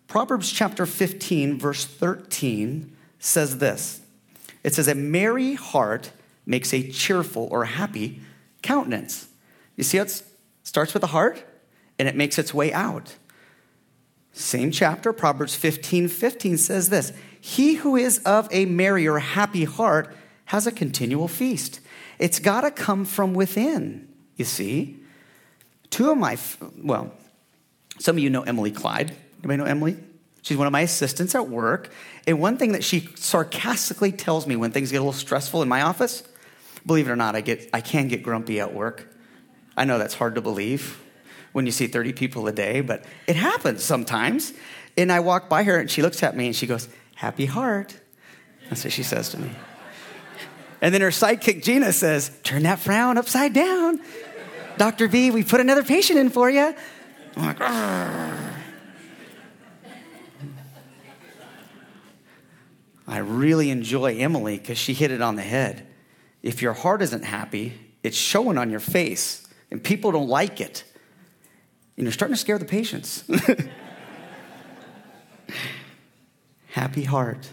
Proverbs 0.08 0.52
chapter 0.52 0.86
15, 0.86 1.58
verse 1.58 1.86
13 1.86 2.96
says 3.20 3.60
this 3.60 4.02
It 4.64 4.74
says, 4.74 4.88
A 4.88 4.96
merry 4.96 5.54
heart 5.54 6.12
makes 6.46 6.74
a 6.74 6.90
cheerful 6.90 7.48
or 7.52 7.66
happy 7.66 8.22
countenance. 8.62 9.28
You 9.78 9.84
see, 9.84 9.98
it 9.98 10.22
starts 10.64 10.94
with 10.94 11.02
the 11.02 11.08
heart 11.08 11.44
and 11.98 12.08
it 12.08 12.16
makes 12.16 12.38
its 12.38 12.54
way 12.54 12.74
out. 12.74 13.16
Same 14.34 14.72
chapter, 14.72 15.12
Proverbs 15.14 15.56
15, 15.56 16.08
15 16.08 16.58
says 16.58 16.90
this 16.90 17.14
He 17.42 17.74
who 17.74 17.96
is 17.96 18.20
of 18.20 18.48
a 18.52 18.66
merry 18.66 19.08
or 19.08 19.20
happy 19.20 19.66
heart 19.66 20.16
has 20.46 20.68
a 20.68 20.72
continual 20.72 21.28
feast. 21.28 21.80
It's 22.20 22.40
got 22.40 22.62
to 22.62 22.72
come 22.72 23.04
from 23.04 23.34
within, 23.34 24.08
you 24.36 24.46
see. 24.46 25.00
Two 25.90 26.12
of 26.12 26.18
my, 26.18 26.38
well, 26.78 27.12
some 28.00 28.16
of 28.16 28.24
you 28.24 28.30
know 28.30 28.44
Emily 28.44 28.72
Clyde. 28.72 29.16
Anybody 29.40 29.58
know 29.58 29.66
Emily? 29.66 29.98
She's 30.44 30.56
one 30.56 30.68
of 30.68 30.74
my 30.74 30.82
assistants 30.82 31.34
at 31.34 31.50
work. 31.50 31.90
And 32.28 32.40
one 32.40 32.58
thing 32.58 32.74
that 32.74 32.84
she 32.84 33.10
sarcastically 33.16 34.12
tells 34.12 34.46
me 34.46 34.56
when 34.56 34.72
things 34.72 34.92
get 34.92 34.98
a 34.98 35.02
little 35.02 35.14
stressful 35.14 35.64
in 35.64 35.68
my 35.68 35.82
office, 35.82 36.24
believe 36.86 37.08
it 37.08 37.12
or 37.12 37.16
not, 37.16 37.36
I, 37.36 37.42
get, 37.42 37.70
I 37.74 37.82
can 37.82 38.08
get 38.08 38.22
grumpy 38.22 38.60
at 38.60 38.74
work. 38.74 39.08
I 39.76 39.86
know 39.86 39.98
that's 39.98 40.14
hard 40.14 40.36
to 40.36 40.42
believe 40.42 41.02
when 41.54 41.66
you 41.66 41.72
see 41.72 41.88
30 41.88 42.14
people 42.14 42.48
a 42.48 42.52
day, 42.52 42.82
but 42.82 43.04
it 43.26 43.36
happens 43.36 43.84
sometimes. 43.84 44.54
And 44.96 45.12
I 45.12 45.22
walk 45.22 45.50
by 45.50 45.64
her 45.64 45.80
and 45.80 45.90
she 45.90 46.02
looks 46.02 46.22
at 46.22 46.36
me 46.36 46.48
and 46.48 46.56
she 46.56 46.68
goes, 46.68 46.88
Happy 47.22 47.46
heart. 47.46 48.00
That's 48.68 48.84
what 48.84 48.92
she 48.92 49.04
says 49.04 49.30
to 49.30 49.40
me. 49.40 49.52
And 50.82 50.92
then 50.92 51.02
her 51.02 51.10
sidekick 51.10 51.64
Gina 51.64 51.94
says, 51.94 52.32
Turn 52.42 52.64
that 52.64 52.80
frown 52.80 53.20
upside 53.20 53.54
down. 53.54 54.02
Dr. 54.78 55.08
B, 55.08 55.30
we 55.30 55.44
put 55.44 55.60
another 55.60 55.84
patient 55.84 56.18
in 56.18 56.32
for 56.32 56.50
you. 56.50 56.74
I'm 57.38 57.46
like, 57.46 57.60
Argh. 57.60 58.54
I 63.08 63.18
really 63.20 63.70
enjoy 63.70 64.18
Emily 64.18 64.58
because 64.58 64.80
she 64.80 64.96
hit 64.96 65.12
it 65.12 65.22
on 65.22 65.36
the 65.36 65.44
head. 65.44 65.86
If 66.42 66.64
your 66.64 66.74
heart 66.74 67.04
isn't 67.04 67.24
happy, 67.24 67.74
it's 68.02 68.18
showing 68.18 68.58
on 68.58 68.72
your 68.72 68.80
face, 68.80 69.48
and 69.70 69.84
people 69.84 70.12
don't 70.12 70.28
like 70.28 70.60
it. 70.60 70.84
And 71.98 72.06
you're 72.08 72.14
starting 72.14 72.34
to 72.34 72.42
scare 72.42 72.58
the 72.58 72.66
patients. 72.66 73.24
Happy 76.72 77.04
heart. 77.04 77.50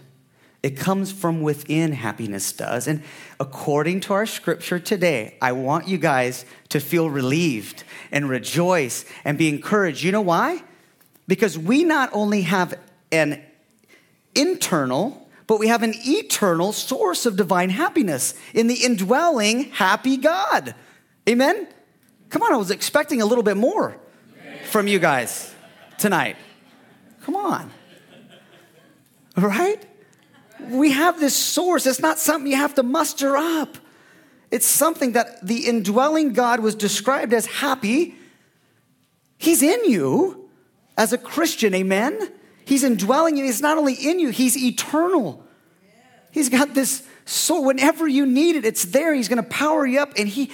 It 0.61 0.75
comes 0.75 1.11
from 1.11 1.41
within, 1.41 1.93
happiness 1.93 2.51
does. 2.51 2.87
And 2.87 3.01
according 3.39 4.01
to 4.01 4.13
our 4.13 4.25
scripture 4.25 4.79
today, 4.79 5.37
I 5.41 5.53
want 5.53 5.87
you 5.87 5.97
guys 5.97 6.45
to 6.69 6.79
feel 6.81 7.09
relieved 7.09 7.83
and 8.11 8.29
rejoice 8.29 9.05
and 9.23 9.37
be 9.37 9.47
encouraged. 9.47 10.03
You 10.03 10.11
know 10.11 10.21
why? 10.21 10.61
Because 11.27 11.57
we 11.57 11.85
not 11.85 12.09
only 12.11 12.41
have 12.41 12.77
an 13.11 13.41
internal 14.35 15.29
but 15.49 15.57
we 15.57 15.67
have 15.67 15.81
an 15.81 15.95
eternal 16.05 16.71
source 16.71 17.25
of 17.25 17.35
divine 17.35 17.71
happiness 17.71 18.35
in 18.53 18.67
the 18.67 18.75
indwelling 18.75 19.63
happy 19.71 20.15
God. 20.15 20.75
Amen? 21.27 21.67
Come 22.29 22.43
on, 22.43 22.53
I 22.53 22.57
was 22.57 22.69
expecting 22.69 23.19
a 23.23 23.25
little 23.25 23.43
bit 23.43 23.57
more 23.57 23.97
from 24.65 24.87
you 24.87 24.99
guys 24.99 25.51
tonight. 25.97 26.35
Come 27.23 27.35
on. 27.35 27.71
Right? 29.37 29.85
We 30.69 30.91
have 30.91 31.19
this 31.19 31.35
source. 31.35 31.85
It's 31.85 31.99
not 31.99 32.19
something 32.19 32.51
you 32.51 32.57
have 32.57 32.75
to 32.75 32.83
muster 32.83 33.37
up. 33.37 33.77
It's 34.51 34.65
something 34.65 35.13
that 35.13 35.45
the 35.45 35.67
indwelling 35.67 36.33
God 36.33 36.59
was 36.59 36.75
described 36.75 37.33
as 37.33 37.45
happy. 37.45 38.15
He's 39.37 39.61
in 39.61 39.85
you 39.85 40.49
as 40.97 41.13
a 41.13 41.17
Christian, 41.17 41.73
amen? 41.73 42.31
He's 42.65 42.83
indwelling 42.83 43.37
you. 43.37 43.45
He's 43.45 43.61
not 43.61 43.77
only 43.77 43.93
in 43.93 44.19
you, 44.19 44.29
He's 44.29 44.57
eternal. 44.57 45.45
He's 46.31 46.49
got 46.49 46.73
this 46.73 47.07
so 47.25 47.61
whenever 47.61 48.07
you 48.07 48.25
need 48.25 48.55
it, 48.55 48.65
it's 48.65 48.85
there. 48.85 49.13
He's 49.13 49.27
going 49.27 49.41
to 49.41 49.49
power 49.49 49.85
you 49.85 49.99
up, 49.99 50.13
and 50.17 50.27
He 50.27 50.51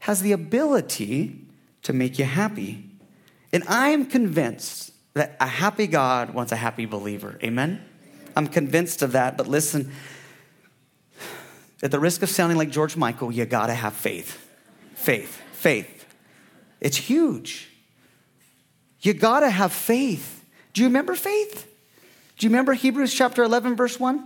has 0.00 0.22
the 0.22 0.32
ability 0.32 1.38
to 1.82 1.92
make 1.92 2.18
you 2.18 2.24
happy. 2.24 2.84
And 3.52 3.62
I 3.68 3.90
am 3.90 4.06
convinced 4.06 4.92
that 5.14 5.36
a 5.38 5.46
happy 5.46 5.86
God 5.86 6.32
wants 6.32 6.50
a 6.50 6.56
happy 6.56 6.86
believer. 6.86 7.38
Amen? 7.42 7.84
I'm 8.38 8.46
convinced 8.46 9.02
of 9.02 9.12
that. 9.12 9.36
But 9.36 9.48
listen, 9.48 9.90
at 11.82 11.90
the 11.90 11.98
risk 11.98 12.22
of 12.22 12.30
sounding 12.30 12.56
like 12.56 12.70
George 12.70 12.96
Michael, 12.96 13.32
you 13.32 13.44
got 13.44 13.66
to 13.66 13.74
have 13.74 13.94
faith. 13.94 14.48
Faith, 14.94 15.42
faith. 15.50 16.06
It's 16.80 16.96
huge. 16.96 17.68
You 19.00 19.12
got 19.12 19.40
to 19.40 19.50
have 19.50 19.72
faith. 19.72 20.44
Do 20.72 20.82
you 20.82 20.86
remember 20.86 21.16
faith? 21.16 21.66
Do 22.36 22.46
you 22.46 22.50
remember 22.50 22.74
Hebrews 22.74 23.12
chapter 23.12 23.42
11, 23.42 23.74
verse 23.74 23.98
1? 23.98 24.24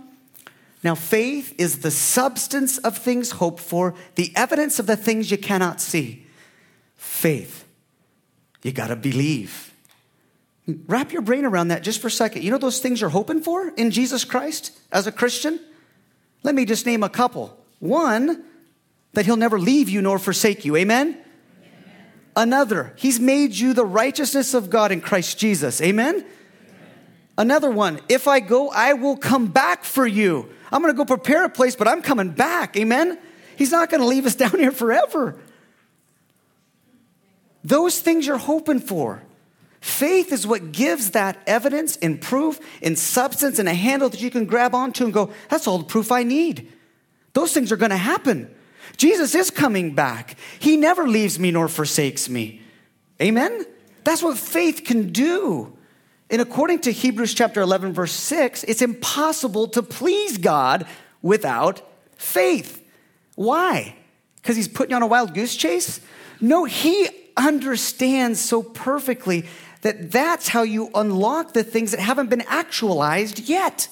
Now, 0.83 0.93
faith 0.93 1.55
is 1.57 1.79
the 1.79 1.89
substance 1.89 2.77
of 2.77 2.95
things 2.95 3.31
hoped 3.31 3.61
for, 3.61 3.95
the 4.13 4.31
evidence 4.35 4.77
of 4.77 4.85
the 4.85 4.97
things 4.97 5.31
you 5.31 5.39
cannot 5.39 5.81
see. 5.81 6.27
Faith. 6.97 7.65
You 8.61 8.73
got 8.73 8.89
to 8.89 8.95
believe. 8.95 9.72
Wrap 10.87 11.11
your 11.11 11.21
brain 11.21 11.45
around 11.45 11.69
that 11.69 11.83
just 11.83 12.01
for 12.01 12.07
a 12.07 12.11
second. 12.11 12.43
You 12.43 12.51
know 12.51 12.57
those 12.57 12.79
things 12.79 13.01
you're 13.01 13.09
hoping 13.09 13.41
for 13.41 13.69
in 13.69 13.91
Jesus 13.91 14.23
Christ 14.23 14.77
as 14.91 15.07
a 15.07 15.11
Christian? 15.11 15.59
Let 16.43 16.55
me 16.55 16.65
just 16.65 16.85
name 16.85 17.03
a 17.03 17.09
couple. 17.09 17.57
One, 17.79 18.43
that 19.13 19.25
he'll 19.25 19.37
never 19.37 19.59
leave 19.59 19.89
you 19.89 20.01
nor 20.01 20.19
forsake 20.19 20.63
you. 20.63 20.75
Amen? 20.77 21.09
Amen? 21.09 21.23
Another, 22.35 22.93
he's 22.95 23.19
made 23.19 23.53
you 23.53 23.73
the 23.73 23.85
righteousness 23.85 24.53
of 24.53 24.69
God 24.69 24.91
in 24.91 25.01
Christ 25.01 25.37
Jesus. 25.37 25.81
Amen? 25.81 26.15
Amen? 26.15 26.25
Another 27.37 27.69
one, 27.69 27.99
if 28.07 28.27
I 28.27 28.39
go, 28.39 28.69
I 28.69 28.93
will 28.93 29.17
come 29.17 29.47
back 29.47 29.83
for 29.83 30.07
you. 30.07 30.49
I'm 30.71 30.81
to 30.93 30.97
go 30.97 31.05
prepare 31.05 31.45
a 31.45 31.49
place, 31.49 31.75
but 31.75 31.87
I'm 31.87 32.01
coming 32.01 32.29
back. 32.29 32.77
Amen? 32.77 33.19
He's 33.57 33.71
not 33.71 33.89
to 34.01 34.07
leave 34.07 34.25
us 34.25 34.35
down 34.43 34.57
here 34.57 34.71
forever. 34.71 35.37
Those 37.63 37.99
things 37.99 38.25
you're 38.25 38.37
hoping 38.37 38.79
for. 38.79 39.23
Faith 39.83 40.31
is 40.31 40.47
what 40.47 40.71
gives 40.71 41.11
that 41.11 41.37
evidence 41.45 41.97
and 41.97 42.21
proof 42.21 42.57
and 42.81 42.97
substance 42.97 43.59
and 43.59 43.67
a 43.67 43.73
handle 43.73 44.07
that 44.07 44.21
you 44.21 44.31
can 44.31 44.45
grab 44.45 44.73
onto 44.73 45.03
and 45.03 45.13
go, 45.13 45.29
that's 45.49 45.67
all 45.67 45.77
the 45.77 45.83
proof 45.83 46.09
I 46.09 46.23
need. 46.23 46.71
Those 47.33 47.51
things 47.53 47.69
are 47.69 47.75
going 47.75 47.89
to 47.89 47.97
happen. 47.97 48.49
Jesus 48.95 49.35
is 49.35 49.49
coming 49.49 49.93
back. 49.93 50.37
He 50.57 50.77
never 50.77 51.05
leaves 51.05 51.37
me 51.37 51.51
nor 51.51 51.67
forsakes 51.67 52.29
me. 52.29 52.61
Amen? 53.21 53.65
That's 54.05 54.23
what 54.23 54.37
faith 54.37 54.85
can 54.85 55.11
do. 55.11 55.77
And 56.29 56.41
according 56.41 56.79
to 56.79 56.91
Hebrews 56.93 57.33
chapter 57.33 57.59
11, 57.59 57.91
verse 57.91 58.13
6, 58.13 58.63
it's 58.63 58.81
impossible 58.81 59.67
to 59.67 59.83
please 59.83 60.37
God 60.37 60.87
without 61.21 61.81
faith. 62.15 62.81
Why? 63.35 63.97
Because 64.37 64.55
he's 64.55 64.69
putting 64.69 64.95
on 64.95 65.01
a 65.01 65.07
wild 65.07 65.33
goose 65.33 65.57
chase? 65.57 65.99
No, 66.39 66.63
he 66.63 67.09
understands 67.35 68.39
so 68.39 68.63
perfectly 68.63 69.45
that 69.83 70.11
that's 70.11 70.47
how 70.47 70.63
you 70.63 70.89
unlock 70.95 71.53
the 71.53 71.63
things 71.63 71.91
that 71.91 71.99
haven't 71.99 72.29
been 72.29 72.43
actualized 72.47 73.39
yet. 73.39 73.87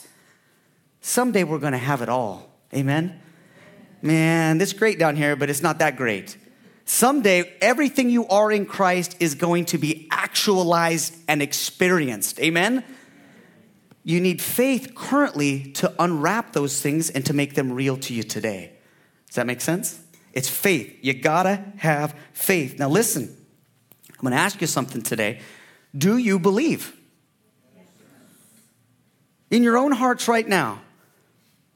Someday 1.01 1.43
we're 1.43 1.59
going 1.59 1.73
to 1.73 1.77
have 1.77 2.01
it 2.01 2.09
all. 2.09 2.49
Amen? 2.73 3.21
Man, 4.01 4.59
it's 4.59 4.73
great 4.73 4.97
down 4.97 5.15
here, 5.15 5.35
but 5.35 5.49
it's 5.49 5.61
not 5.61 5.79
that 5.79 5.95
great. 5.95 6.37
Someday, 6.85 7.53
everything 7.61 8.09
you 8.09 8.27
are 8.27 8.51
in 8.51 8.65
Christ 8.65 9.15
is 9.19 9.35
going 9.35 9.65
to 9.65 9.77
be 9.77 10.07
actualized 10.11 11.15
and 11.27 11.41
experienced. 11.41 12.39
Amen? 12.39 12.83
You 14.03 14.19
need 14.19 14.41
faith 14.41 14.93
currently 14.95 15.71
to 15.73 15.93
unwrap 16.01 16.53
those 16.53 16.81
things 16.81 17.09
and 17.09 17.25
to 17.27 17.33
make 17.33 17.53
them 17.53 17.71
real 17.71 17.97
to 17.97 18.13
you 18.13 18.23
today. 18.23 18.71
Does 19.27 19.35
that 19.35 19.45
make 19.45 19.61
sense? 19.61 19.99
It's 20.33 20.49
faith. 20.49 20.97
You 21.01 21.13
gotta 21.13 21.63
have 21.77 22.15
faith. 22.33 22.79
Now, 22.79 22.89
listen, 22.89 23.35
I'm 24.09 24.23
gonna 24.23 24.37
ask 24.37 24.59
you 24.61 24.67
something 24.67 25.01
today. 25.01 25.39
Do 25.97 26.17
you 26.17 26.39
believe? 26.39 26.95
In 29.49 29.63
your 29.63 29.77
own 29.77 29.91
hearts 29.91 30.27
right 30.27 30.47
now, 30.47 30.81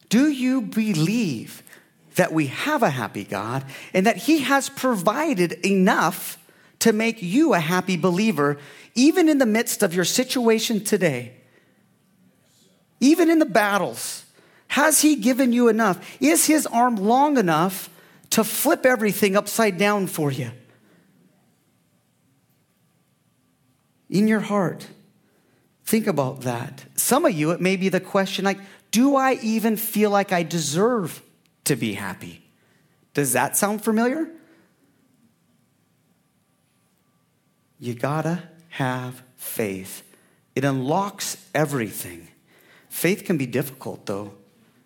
do 0.10 0.30
you 0.30 0.62
believe 0.62 1.62
that 2.16 2.32
we 2.32 2.48
have 2.48 2.84
a 2.84 2.90
happy 2.90 3.24
God 3.24 3.66
and 3.94 4.06
that 4.06 4.18
He 4.18 4.40
has 4.40 4.70
provided 4.70 5.54
enough 5.66 6.38
to 6.80 6.94
make 6.94 7.22
you 7.22 7.54
a 7.54 7.60
happy 7.60 7.98
believer, 7.98 8.58
even 8.96 9.30
in 9.30 9.38
the 9.38 9.46
midst 9.46 9.84
of 9.84 9.94
your 9.94 10.06
situation 10.06 10.84
today, 10.84 11.34
even 13.00 13.30
in 13.30 13.40
the 13.40 13.46
battles. 13.46 14.26
Has 14.68 15.02
He 15.02 15.16
given 15.16 15.54
you 15.54 15.68
enough? 15.68 16.00
Is 16.22 16.46
His 16.46 16.66
arm 16.68 16.96
long 16.96 17.38
enough 17.38 17.90
to 18.32 18.44
flip 18.44 18.86
everything 18.86 19.36
upside 19.36 19.78
down 19.78 20.08
for 20.08 20.32
you? 20.32 20.52
In 24.16 24.30
your 24.30 24.40
heart, 24.40 24.88
think 25.84 26.08
about 26.08 26.42
that. 26.42 26.86
Some 26.96 27.26
of 27.26 27.34
you, 27.34 27.52
it 27.52 27.60
may 27.60 27.76
be 27.76 27.90
the 27.90 28.00
question 28.00 28.46
like, 28.46 28.60
do 28.90 29.18
I 29.18 29.34
even 29.42 29.76
feel 29.76 30.10
like 30.10 30.32
I 30.32 30.42
deserve 30.42 31.22
to 31.66 31.76
be 31.76 31.96
happy. 31.96 32.42
Does 33.14 33.34
that 33.34 33.58
sound 33.58 33.84
familiar? 33.84 34.30
You 37.78 37.94
gotta 37.94 38.44
have 38.70 39.22
faith. 39.36 40.04
It 40.56 40.64
unlocks 40.64 41.38
everything. 41.54 42.30
Faith 42.88 43.26
can 43.26 43.38
be 43.38 43.46
difficult, 43.46 44.06
though. 44.06 44.34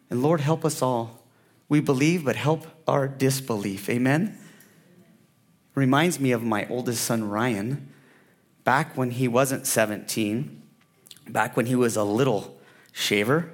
And 0.09 0.24
Lord, 0.24 0.41
help 0.41 0.65
us 0.65 0.81
all. 0.81 1.24
We 1.67 1.81
believe, 1.81 2.25
but 2.25 2.36
help 2.36 2.65
our 2.88 3.07
disbelief. 3.07 3.89
Amen? 3.89 4.39
Reminds 5.75 6.19
me 6.19 6.31
of 6.31 6.41
my 6.41 6.67
oldest 6.67 7.03
son, 7.03 7.29
Ryan. 7.29 7.93
Back 8.69 8.95
when 8.95 9.09
he 9.09 9.27
wasn't 9.27 9.65
17, 9.65 10.61
back 11.27 11.57
when 11.57 11.65
he 11.65 11.73
was 11.73 11.95
a 11.95 12.03
little 12.03 12.61
shaver, 12.91 13.51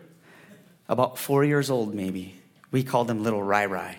about 0.90 1.18
four 1.18 1.46
years 1.46 1.70
old 1.70 1.96
maybe 1.96 2.36
we 2.70 2.84
called 2.84 3.10
him 3.10 3.24
Little 3.24 3.42
Rai 3.42 3.66
Rai. 3.66 3.98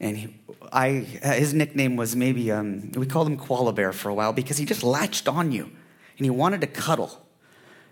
And 0.00 0.16
he, 0.16 0.34
I, 0.72 0.92
his 0.92 1.52
nickname 1.52 1.96
was 1.96 2.16
maybe, 2.16 2.50
um, 2.50 2.90
we 2.92 3.04
called 3.04 3.26
him 3.26 3.36
Koala 3.36 3.74
Bear 3.74 3.92
for 3.92 4.08
a 4.08 4.14
while 4.14 4.32
because 4.32 4.56
he 4.56 4.64
just 4.64 4.82
latched 4.82 5.28
on 5.28 5.52
you 5.52 5.64
and 5.64 6.24
he 6.24 6.30
wanted 6.30 6.62
to 6.62 6.68
cuddle. 6.68 7.22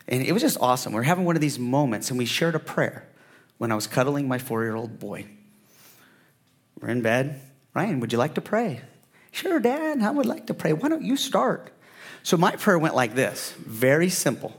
And 0.08 0.22
it 0.22 0.32
was 0.32 0.40
just 0.40 0.56
awesome. 0.58 0.94
We 0.94 1.00
were 1.00 1.02
having 1.02 1.26
one 1.26 1.36
of 1.36 1.42
these 1.42 1.58
moments 1.58 2.08
and 2.08 2.16
we 2.16 2.24
shared 2.24 2.54
a 2.54 2.58
prayer 2.58 3.06
when 3.58 3.70
I 3.70 3.74
was 3.74 3.86
cuddling 3.86 4.26
my 4.26 4.38
four 4.38 4.62
year 4.62 4.74
old 4.74 4.98
boy. 4.98 5.26
We're 6.80 6.88
in 6.88 7.02
bed. 7.02 7.42
Ryan, 7.74 8.00
would 8.00 8.10
you 8.10 8.16
like 8.16 8.36
to 8.36 8.40
pray? 8.40 8.80
Sure, 9.32 9.60
Dad, 9.60 10.00
I 10.00 10.10
would 10.10 10.24
like 10.24 10.46
to 10.46 10.54
pray. 10.54 10.72
Why 10.72 10.88
don't 10.88 11.02
you 11.02 11.18
start? 11.18 11.72
So 12.22 12.36
my 12.36 12.56
prayer 12.56 12.78
went 12.78 12.94
like 12.94 13.14
this 13.14 13.52
very 13.58 14.08
simple. 14.08 14.52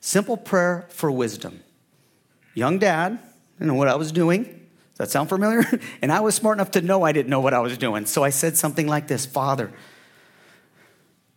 Simple 0.00 0.36
prayer 0.36 0.86
for 0.88 1.10
wisdom. 1.10 1.60
Young 2.54 2.78
dad, 2.78 3.18
I 3.60 3.64
know 3.64 3.74
what 3.74 3.88
I 3.88 3.96
was 3.96 4.12
doing. 4.12 4.44
Does 4.44 4.98
that 4.98 5.10
sound 5.10 5.28
familiar? 5.28 5.64
and 6.02 6.12
I 6.12 6.20
was 6.20 6.34
smart 6.34 6.56
enough 6.56 6.70
to 6.72 6.80
know 6.80 7.02
I 7.02 7.12
didn't 7.12 7.28
know 7.28 7.40
what 7.40 7.54
I 7.54 7.58
was 7.58 7.76
doing. 7.76 8.06
So 8.06 8.22
I 8.22 8.30
said 8.30 8.56
something 8.56 8.86
like 8.86 9.08
this 9.08 9.26
Father, 9.26 9.72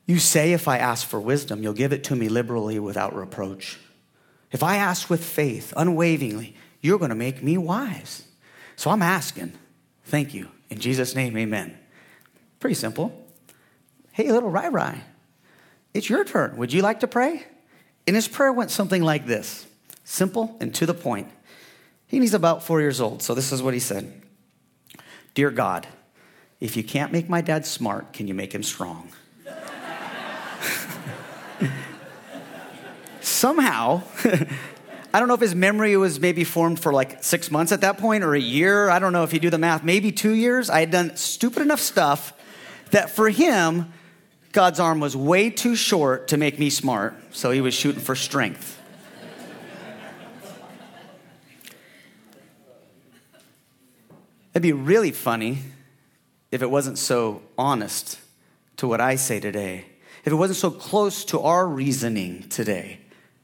you 0.06 0.18
say 0.18 0.54
if 0.54 0.68
I 0.68 0.78
ask 0.78 1.08
for 1.08 1.20
wisdom, 1.20 1.62
you'll 1.62 1.74
give 1.74 1.94
it 1.94 2.06
to 2.06 2.16
me 2.16 2.30
liberally 2.30 2.80
without 2.80 3.16
reproach. 3.16 3.80
If 4.52 4.64
I 4.64 4.78
ask 4.78 5.10
with 5.10 5.24
faith, 5.24 5.74
unwaveringly, 5.78 6.56
you're 6.82 6.98
going 6.98 7.10
to 7.10 7.16
make 7.16 7.44
me 7.44 7.58
wise. 7.58 8.24
So 8.76 8.90
I'm 8.90 9.02
asking. 9.02 9.54
Thank 10.06 10.34
you. 10.34 10.50
In 10.70 10.80
Jesus' 10.80 11.14
name, 11.14 11.38
amen. 11.38 11.78
Pretty 12.60 12.74
simple. 12.74 13.28
Hey, 14.12 14.32
little 14.32 14.50
Rai 14.50 14.70
Rai, 14.70 15.02
it's 16.00 16.10
your 16.10 16.24
turn. 16.24 16.58
Would 16.58 16.74
you 16.74 16.82
like 16.82 17.02
to 17.02 17.08
pray? 17.08 17.44
And 18.08 18.16
his 18.16 18.28
prayer 18.28 18.54
went 18.54 18.72
something 18.72 19.04
like 19.04 19.28
this 19.28 19.68
simple 20.06 20.58
and 20.60 20.74
to 20.76 20.86
the 20.86 20.94
point. 20.94 21.28
He's 22.08 22.34
about 22.34 22.64
four 22.64 22.82
years 22.82 23.00
old, 23.00 23.22
so 23.22 23.36
this 23.36 23.52
is 23.52 23.62
what 23.62 23.76
he 23.76 23.80
said 23.82 24.22
Dear 25.36 25.52
God, 25.52 25.88
if 26.60 26.76
you 26.78 26.84
can't 26.84 27.12
make 27.12 27.30
my 27.30 27.42
dad 27.42 27.66
smart, 27.66 28.14
can 28.14 28.28
you 28.28 28.34
make 28.34 28.56
him 28.56 28.64
strong? 28.64 29.12
Somehow, 33.22 34.02
I 35.14 35.20
don't 35.20 35.28
know 35.28 35.34
if 35.34 35.42
his 35.42 35.54
memory 35.54 35.98
was 35.98 36.18
maybe 36.20 36.46
formed 36.46 36.80
for 36.80 36.94
like 36.94 37.26
six 37.26 37.52
months 37.52 37.74
at 37.74 37.82
that 37.82 37.98
point 37.98 38.24
or 38.24 38.34
a 38.34 38.40
year. 38.40 38.90
I 38.90 39.00
don't 39.00 39.12
know 39.12 39.24
if 39.24 39.34
you 39.34 39.40
do 39.40 39.50
the 39.50 39.58
math, 39.58 39.84
maybe 39.84 40.14
two 40.14 40.34
years. 40.34 40.70
I 40.70 40.80
had 40.80 40.92
done 40.92 41.18
stupid 41.18 41.62
enough 41.62 41.82
stuff 41.82 42.32
that 42.92 43.10
for 43.10 43.30
him, 43.30 43.92
God's 44.52 44.80
arm 44.80 45.00
was 45.00 45.16
way 45.16 45.50
too 45.50 45.76
short 45.76 46.30
to 46.30 46.38
make 46.38 46.58
me 46.58 46.70
smart, 46.70 47.16
so 47.36 47.52
he 47.52 47.62
was 47.62 47.74
shooting 47.74 48.02
for 48.02 48.16
strength. 48.16 48.78
It'd 54.52 54.64
be 54.64 54.74
really 54.74 55.12
funny 55.12 55.60
if 56.52 56.64
it 56.64 56.70
wasn't 56.70 56.98
so 56.98 57.44
honest 57.58 58.20
to 58.78 58.88
what 58.88 59.00
I 59.00 59.16
say 59.16 59.40
today, 59.40 59.86
if 60.26 60.34
it 60.34 60.36
wasn't 60.36 60.58
so 60.58 60.72
close 60.72 61.24
to 61.26 61.42
our 61.42 61.68
reasoning 61.68 62.50
today 62.50 63.00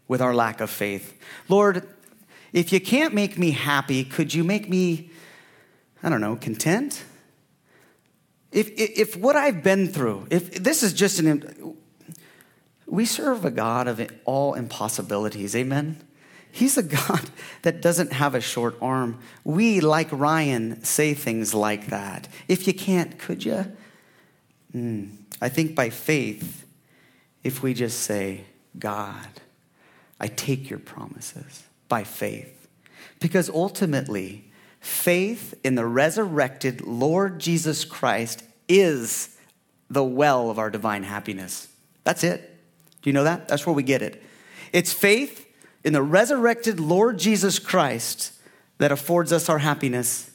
with 0.08 0.22
our 0.22 0.34
lack 0.34 0.60
of 0.62 0.70
faith. 0.70 1.18
Lord, 1.48 1.88
if 2.52 2.74
you 2.74 2.80
can't 2.80 3.14
make 3.14 3.38
me 3.38 3.52
happy, 3.52 4.04
could 4.04 4.34
you 4.34 4.44
make 4.44 4.68
me, 4.68 5.12
I 6.02 6.10
don't 6.10 6.22
know, 6.22 6.36
content? 6.36 7.04
If, 8.56 8.72
if, 8.78 9.18
what 9.18 9.36
I've 9.36 9.64
been 9.64 9.90
through, 9.90 10.28
if 10.30 10.64
this 10.64 10.82
is 10.82 10.94
just 10.94 11.20
an, 11.20 11.76
we 12.88 13.04
serve 13.04 13.44
a 13.44 13.52
God 13.52 13.90
of 13.90 14.10
all 14.24 14.54
impossibilities, 14.54 15.58
amen? 15.58 16.02
He's 16.54 16.78
a 16.78 16.84
God 16.84 17.30
that 17.64 17.82
doesn't 17.82 18.14
have 18.14 18.34
a 18.34 18.40
short 18.40 18.78
arm. 18.82 19.20
We, 19.44 19.82
like 19.82 20.08
Ryan, 20.10 20.82
say 20.86 21.14
things 21.14 21.54
like 21.54 21.88
that. 21.88 22.30
If 22.48 22.66
you 22.66 22.74
can't, 22.74 23.20
could 23.20 23.44
you? 23.44 23.76
Mm. 24.74 25.18
I 25.42 25.50
think 25.50 25.76
by 25.76 25.90
faith, 25.90 26.66
if 27.44 27.62
we 27.62 27.74
just 27.74 28.04
say, 28.04 28.46
God, 28.80 29.28
I 30.18 30.28
take 30.28 30.70
your 30.70 30.80
promises 30.80 31.64
by 31.90 32.06
faith. 32.06 32.70
Because 33.20 33.50
ultimately, 33.50 34.45
faith 34.86 35.56
in 35.64 35.74
the 35.74 35.86
resurrected 35.86 36.82
Lord 36.82 37.40
Jesus 37.40 37.84
Christ 37.86 38.44
is 38.70 39.36
the 39.90 40.04
well 40.04 40.52
of 40.52 40.60
our 40.60 40.70
divine 40.70 41.04
happiness. 41.04 41.68
That's 42.04 42.24
it. 42.24 42.56
Do 43.02 43.10
you 43.10 43.14
know 43.14 43.24
that? 43.24 43.48
That's 43.48 43.66
where 43.66 43.74
we 43.74 43.82
get 43.82 44.04
it. 44.04 44.22
It's 44.72 44.94
faith 44.94 45.48
in 45.84 45.94
the 45.94 46.04
resurrected 46.04 46.80
Lord 46.80 47.18
Jesus 47.18 47.58
Christ 47.58 48.32
that 48.78 48.92
affords 48.92 49.34
us 49.34 49.50
our 49.50 49.58
happiness. 49.58 50.30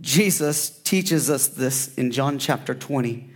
Jesus 0.00 0.70
teaches 0.80 1.28
us 1.28 1.48
this 1.48 1.94
in 1.96 2.10
John 2.10 2.38
chapter 2.38 2.74
20, 2.74 3.28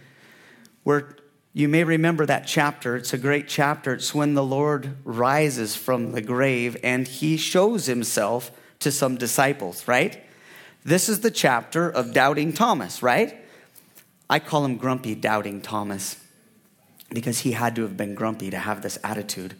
where 0.82 1.16
you 1.52 1.68
may 1.68 1.84
remember 1.84 2.24
that 2.24 2.46
chapter. 2.46 2.96
It's 2.96 3.12
a 3.12 3.18
great 3.18 3.48
chapter. 3.48 3.92
It's 3.92 4.14
when 4.14 4.32
the 4.32 4.42
Lord 4.42 4.96
rises 5.04 5.76
from 5.76 6.12
the 6.12 6.22
grave 6.22 6.76
and 6.82 7.06
he 7.06 7.36
shows 7.36 7.84
himself 7.84 8.50
to 8.80 8.92
some 8.92 9.16
disciples, 9.16 9.86
right? 9.88 10.22
This 10.84 11.08
is 11.08 11.20
the 11.20 11.30
chapter 11.30 11.88
of 11.88 12.12
doubting 12.12 12.52
Thomas, 12.52 13.02
right? 13.02 13.42
I 14.28 14.38
call 14.38 14.64
him 14.64 14.76
grumpy 14.76 15.14
doubting 15.14 15.60
Thomas 15.60 16.16
because 17.10 17.40
he 17.40 17.52
had 17.52 17.76
to 17.76 17.82
have 17.82 17.96
been 17.96 18.14
grumpy 18.14 18.50
to 18.50 18.58
have 18.58 18.82
this 18.82 18.98
attitude, 19.02 19.54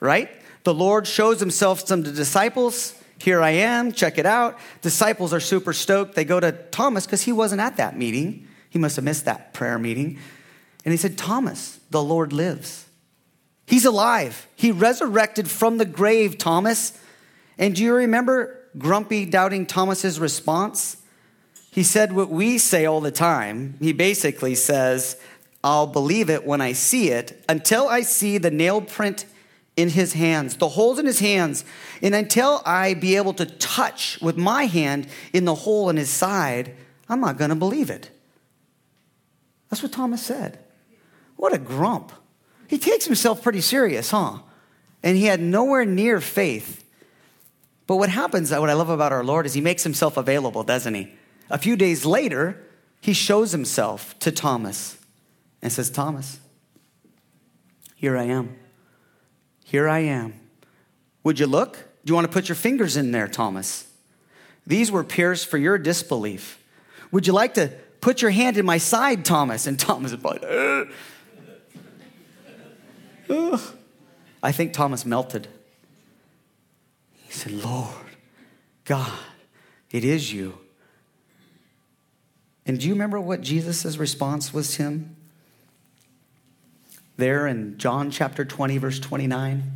right? 0.00 0.30
The 0.64 0.74
Lord 0.74 1.06
shows 1.06 1.40
himself 1.40 1.84
to 1.86 1.96
the 1.96 2.12
disciples. 2.12 2.94
Here 3.18 3.40
I 3.40 3.50
am, 3.50 3.92
check 3.92 4.18
it 4.18 4.26
out. 4.26 4.58
Disciples 4.82 5.32
are 5.32 5.40
super 5.40 5.72
stoked. 5.72 6.14
They 6.14 6.24
go 6.24 6.40
to 6.40 6.52
Thomas 6.52 7.06
because 7.06 7.22
he 7.22 7.32
wasn't 7.32 7.60
at 7.60 7.76
that 7.76 7.96
meeting. 7.96 8.46
He 8.70 8.78
must 8.78 8.96
have 8.96 9.04
missed 9.04 9.24
that 9.24 9.52
prayer 9.54 9.78
meeting. 9.78 10.18
And 10.84 10.92
he 10.92 10.98
said, 10.98 11.18
Thomas, 11.18 11.80
the 11.90 12.02
Lord 12.02 12.32
lives. 12.32 12.86
He's 13.66 13.84
alive. 13.84 14.46
He 14.56 14.72
resurrected 14.72 15.50
from 15.50 15.78
the 15.78 15.84
grave, 15.84 16.38
Thomas. 16.38 16.98
And 17.58 17.74
do 17.74 17.82
you 17.82 17.94
remember 17.94 18.57
grumpy, 18.76 19.24
doubting 19.24 19.66
Thomas's 19.66 20.20
response? 20.20 20.98
He 21.70 21.82
said 21.82 22.12
what 22.12 22.28
we 22.28 22.58
say 22.58 22.86
all 22.86 23.00
the 23.00 23.10
time. 23.10 23.74
He 23.80 23.92
basically 23.92 24.54
says, 24.54 25.20
I'll 25.62 25.86
believe 25.86 26.30
it 26.30 26.46
when 26.46 26.60
I 26.60 26.72
see 26.72 27.10
it 27.10 27.44
until 27.48 27.88
I 27.88 28.02
see 28.02 28.38
the 28.38 28.50
nail 28.50 28.80
print 28.80 29.26
in 29.76 29.90
his 29.90 30.12
hands, 30.12 30.56
the 30.56 30.70
holes 30.70 30.98
in 30.98 31.06
his 31.06 31.20
hands. 31.20 31.64
And 32.02 32.14
until 32.14 32.62
I 32.66 32.94
be 32.94 33.16
able 33.16 33.32
to 33.34 33.46
touch 33.46 34.20
with 34.20 34.36
my 34.36 34.64
hand 34.64 35.08
in 35.32 35.44
the 35.44 35.54
hole 35.54 35.88
in 35.88 35.96
his 35.96 36.10
side, 36.10 36.74
I'm 37.08 37.20
not 37.20 37.38
going 37.38 37.50
to 37.50 37.56
believe 37.56 37.90
it. 37.90 38.10
That's 39.70 39.82
what 39.82 39.92
Thomas 39.92 40.22
said. 40.22 40.58
What 41.36 41.54
a 41.54 41.58
grump. 41.58 42.10
He 42.66 42.78
takes 42.78 43.04
himself 43.04 43.42
pretty 43.42 43.60
serious, 43.60 44.10
huh? 44.10 44.38
And 45.02 45.16
he 45.16 45.26
had 45.26 45.40
nowhere 45.40 45.84
near 45.84 46.20
faith. 46.20 46.84
But 47.88 47.96
what 47.96 48.10
happens, 48.10 48.52
what 48.52 48.68
I 48.68 48.74
love 48.74 48.90
about 48.90 49.12
our 49.12 49.24
Lord, 49.24 49.46
is 49.46 49.54
he 49.54 49.62
makes 49.62 49.82
himself 49.82 50.18
available, 50.18 50.62
doesn't 50.62 50.92
he? 50.94 51.10
A 51.48 51.56
few 51.56 51.74
days 51.74 52.04
later, 52.04 52.62
he 53.00 53.14
shows 53.14 53.50
himself 53.52 54.16
to 54.18 54.30
Thomas 54.30 54.98
and 55.62 55.72
says, 55.72 55.88
Thomas, 55.88 56.38
here 57.96 58.14
I 58.16 58.24
am. 58.24 58.56
Here 59.64 59.88
I 59.88 60.00
am. 60.00 60.34
Would 61.24 61.38
you 61.38 61.46
look? 61.46 61.78
Do 62.04 62.10
you 62.10 62.14
want 62.14 62.26
to 62.26 62.32
put 62.32 62.50
your 62.50 62.56
fingers 62.56 62.98
in 62.98 63.10
there, 63.10 63.26
Thomas? 63.26 63.90
These 64.66 64.92
were 64.92 65.02
pierced 65.02 65.46
for 65.46 65.56
your 65.56 65.78
disbelief. 65.78 66.62
Would 67.10 67.26
you 67.26 67.32
like 67.32 67.54
to 67.54 67.72
put 68.02 68.20
your 68.20 68.32
hand 68.32 68.58
in 68.58 68.66
my 68.66 68.76
side, 68.76 69.24
Thomas? 69.24 69.66
And 69.66 69.80
Thomas 69.80 70.12
is 70.12 70.22
like, 70.22 70.44
Ugh. 73.30 73.60
I 74.42 74.52
think 74.52 74.74
Thomas 74.74 75.06
melted. 75.06 75.48
He 77.28 77.32
said, 77.32 77.52
Lord, 77.52 77.94
God, 78.84 79.16
it 79.92 80.04
is 80.04 80.32
you. 80.32 80.58
And 82.66 82.80
do 82.80 82.88
you 82.88 82.94
remember 82.94 83.20
what 83.20 83.40
Jesus' 83.40 83.96
response 83.96 84.52
was 84.52 84.74
to 84.76 84.82
him? 84.82 85.16
there 87.18 87.48
in 87.48 87.76
John 87.76 88.10
chapter 88.10 88.44
20, 88.44 88.78
verse 88.78 88.98
29. 88.98 89.72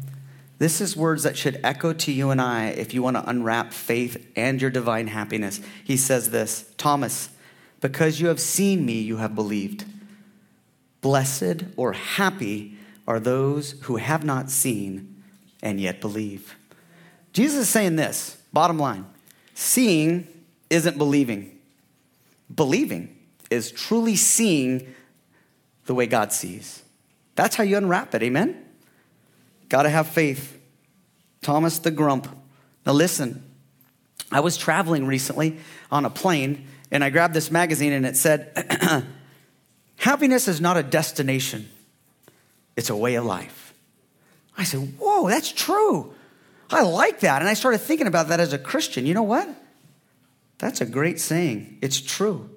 This 0.58 0.80
is 0.80 0.96
words 0.96 1.24
that 1.24 1.36
should 1.36 1.60
echo 1.64 1.92
to 1.92 2.12
you 2.12 2.30
and 2.30 2.40
I 2.40 2.66
if 2.68 2.94
you 2.94 3.02
want 3.02 3.16
to 3.16 3.28
unwrap 3.28 3.72
faith 3.72 4.30
and 4.36 4.62
your 4.62 4.70
divine 4.70 5.08
happiness. 5.08 5.60
He 5.84 5.96
says 5.96 6.30
this 6.30 6.72
Thomas, 6.78 7.30
because 7.80 8.20
you 8.20 8.28
have 8.28 8.40
seen 8.40 8.86
me, 8.86 9.00
you 9.00 9.18
have 9.18 9.34
believed. 9.34 9.84
Blessed 11.00 11.64
or 11.76 11.94
happy 11.94 12.76
are 13.08 13.18
those 13.18 13.72
who 13.82 13.96
have 13.96 14.24
not 14.24 14.48
seen 14.48 15.20
and 15.60 15.80
yet 15.80 16.00
believe. 16.00 16.54
Jesus 17.32 17.60
is 17.60 17.68
saying 17.68 17.96
this 17.96 18.36
bottom 18.52 18.78
line 18.78 19.06
seeing 19.54 20.26
isn't 20.70 20.98
believing, 20.98 21.58
believing 22.54 23.16
is 23.50 23.70
truly 23.70 24.16
seeing 24.16 24.94
the 25.86 25.94
way 25.94 26.06
God 26.06 26.32
sees. 26.32 26.82
That's 27.34 27.56
how 27.56 27.64
you 27.64 27.76
unwrap 27.76 28.14
it. 28.14 28.22
Amen? 28.22 28.64
Got 29.68 29.82
to 29.82 29.90
have 29.90 30.06
faith. 30.08 30.58
Thomas 31.40 31.78
the 31.78 31.90
Grump. 31.90 32.28
Now, 32.86 32.92
listen, 32.92 33.42
I 34.30 34.40
was 34.40 34.56
traveling 34.56 35.06
recently 35.06 35.58
on 35.90 36.04
a 36.04 36.10
plane 36.10 36.66
and 36.90 37.02
I 37.02 37.10
grabbed 37.10 37.34
this 37.34 37.50
magazine 37.50 37.92
and 37.92 38.06
it 38.06 38.16
said, 38.16 39.06
Happiness 39.96 40.48
is 40.48 40.60
not 40.60 40.76
a 40.76 40.82
destination, 40.82 41.68
it's 42.76 42.90
a 42.90 42.96
way 42.96 43.14
of 43.14 43.24
life. 43.24 43.74
I 44.56 44.64
said, 44.64 44.94
Whoa, 44.98 45.28
that's 45.28 45.50
true. 45.52 46.14
I 46.72 46.82
like 46.82 47.20
that. 47.20 47.42
And 47.42 47.48
I 47.48 47.54
started 47.54 47.78
thinking 47.78 48.06
about 48.06 48.28
that 48.28 48.40
as 48.40 48.52
a 48.52 48.58
Christian. 48.58 49.06
You 49.06 49.14
know 49.14 49.22
what? 49.22 49.48
That's 50.58 50.80
a 50.80 50.86
great 50.86 51.20
saying. 51.20 51.78
It's 51.82 52.00
true. 52.00 52.48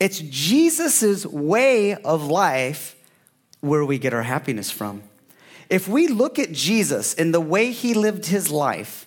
It's 0.00 0.18
Jesus' 0.20 1.24
way 1.24 1.94
of 1.94 2.26
life 2.26 2.96
where 3.60 3.84
we 3.84 3.98
get 3.98 4.14
our 4.14 4.22
happiness 4.22 4.70
from. 4.70 5.02
If 5.68 5.88
we 5.88 6.06
look 6.06 6.38
at 6.38 6.52
Jesus 6.52 7.14
and 7.14 7.34
the 7.34 7.40
way 7.40 7.72
he 7.72 7.94
lived 7.94 8.26
his 8.26 8.50
life, 8.50 9.06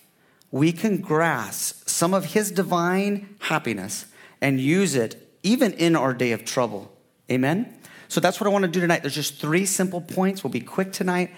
we 0.52 0.72
can 0.72 0.98
grasp 0.98 1.88
some 1.88 2.14
of 2.14 2.26
his 2.26 2.52
divine 2.52 3.36
happiness 3.40 4.06
and 4.42 4.60
use 4.60 4.96
it 4.96 5.28
even 5.44 5.74
in 5.74 5.96
our 5.96 6.14
day 6.14 6.32
of 6.32 6.44
trouble. 6.44 6.92
Amen? 7.32 7.74
So 8.08 8.20
that's 8.20 8.40
what 8.40 8.48
I 8.48 8.50
want 8.50 8.64
to 8.64 8.68
do 8.68 8.82
tonight. 8.82 9.02
There's 9.02 9.16
just 9.16 9.40
three 9.40 9.66
simple 9.66 10.02
points. 10.02 10.44
We'll 10.44 10.52
be 10.52 10.62
quick 10.62 10.92
tonight. 10.92 11.32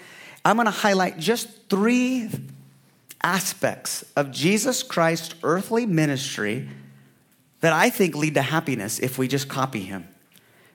I'm 0.44 0.56
going 0.56 0.66
to 0.66 0.72
highlight 0.72 1.18
just 1.18 1.68
three 1.68 2.30
aspects 3.22 4.04
of 4.16 4.30
Jesus 4.30 4.82
Christ's 4.82 5.34
earthly 5.42 5.86
ministry 5.86 6.68
that 7.60 7.72
I 7.72 7.90
think 7.90 8.14
lead 8.14 8.34
to 8.34 8.42
happiness 8.42 8.98
if 8.98 9.18
we 9.18 9.28
just 9.28 9.48
copy 9.48 9.80
him. 9.80 10.08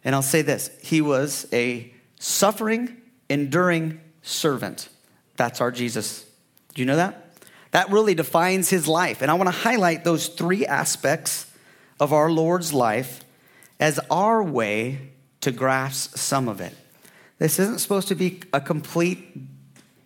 And 0.04 0.16
I'll 0.16 0.22
say 0.22 0.42
this 0.42 0.70
He 0.82 1.02
was 1.02 1.48
a 1.52 1.94
suffering, 2.20 2.98
enduring 3.30 4.00
servant. 4.22 4.90
That's 5.36 5.62
our 5.62 5.72
Jesus. 5.72 6.26
Do 6.74 6.82
you 6.82 6.86
know 6.86 6.96
that? 6.96 7.36
That 7.72 7.92
really 7.92 8.16
defines 8.16 8.70
his 8.70 8.88
life. 8.88 9.22
And 9.22 9.30
I 9.30 9.34
want 9.36 9.48
to 9.48 9.56
highlight 9.56 10.04
those 10.04 10.28
three 10.28 10.66
aspects 10.66 11.52
of 12.00 12.14
our 12.14 12.32
Lord's 12.32 12.74
life 12.74 13.24
as 13.80 14.00
our 14.10 14.42
way 14.42 15.12
to 15.42 15.52
grasp 15.52 16.18
some 16.18 16.48
of 16.48 16.62
it. 16.62 16.76
This 17.38 17.60
isn't 17.60 17.80
supposed 17.80 18.08
to 18.08 18.16
be 18.16 18.42
a 18.54 18.62
complete 18.62 19.38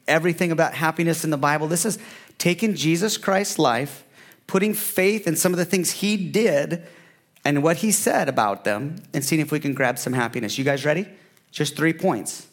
everything 0.08 0.52
about 0.52 0.74
happiness 0.74 1.24
in 1.24 1.30
the 1.30 1.38
Bible. 1.38 1.68
This 1.68 1.86
is 1.86 1.98
taking 2.42 2.74
Jesus 2.74 3.18
Christ's 3.18 3.60
life, 3.60 4.04
putting 4.48 4.74
faith 4.74 5.28
in 5.28 5.36
some 5.36 5.54
of 5.54 5.60
the 5.60 5.66
things 5.66 5.92
he 5.92 6.18
did 6.18 6.82
and 7.46 7.62
what 7.62 7.78
he 7.78 7.92
said 7.92 8.28
about 8.28 8.64
them, 8.64 8.96
and 9.14 9.24
seeing 9.24 9.40
if 9.40 9.52
we 9.52 9.60
can 9.60 9.76
grab 9.76 10.00
some 10.00 10.14
happiness. 10.14 10.58
You 10.58 10.64
guys 10.64 10.84
ready? 10.84 11.08
Just 11.52 11.78
three 11.78 11.94
points. 11.94 12.48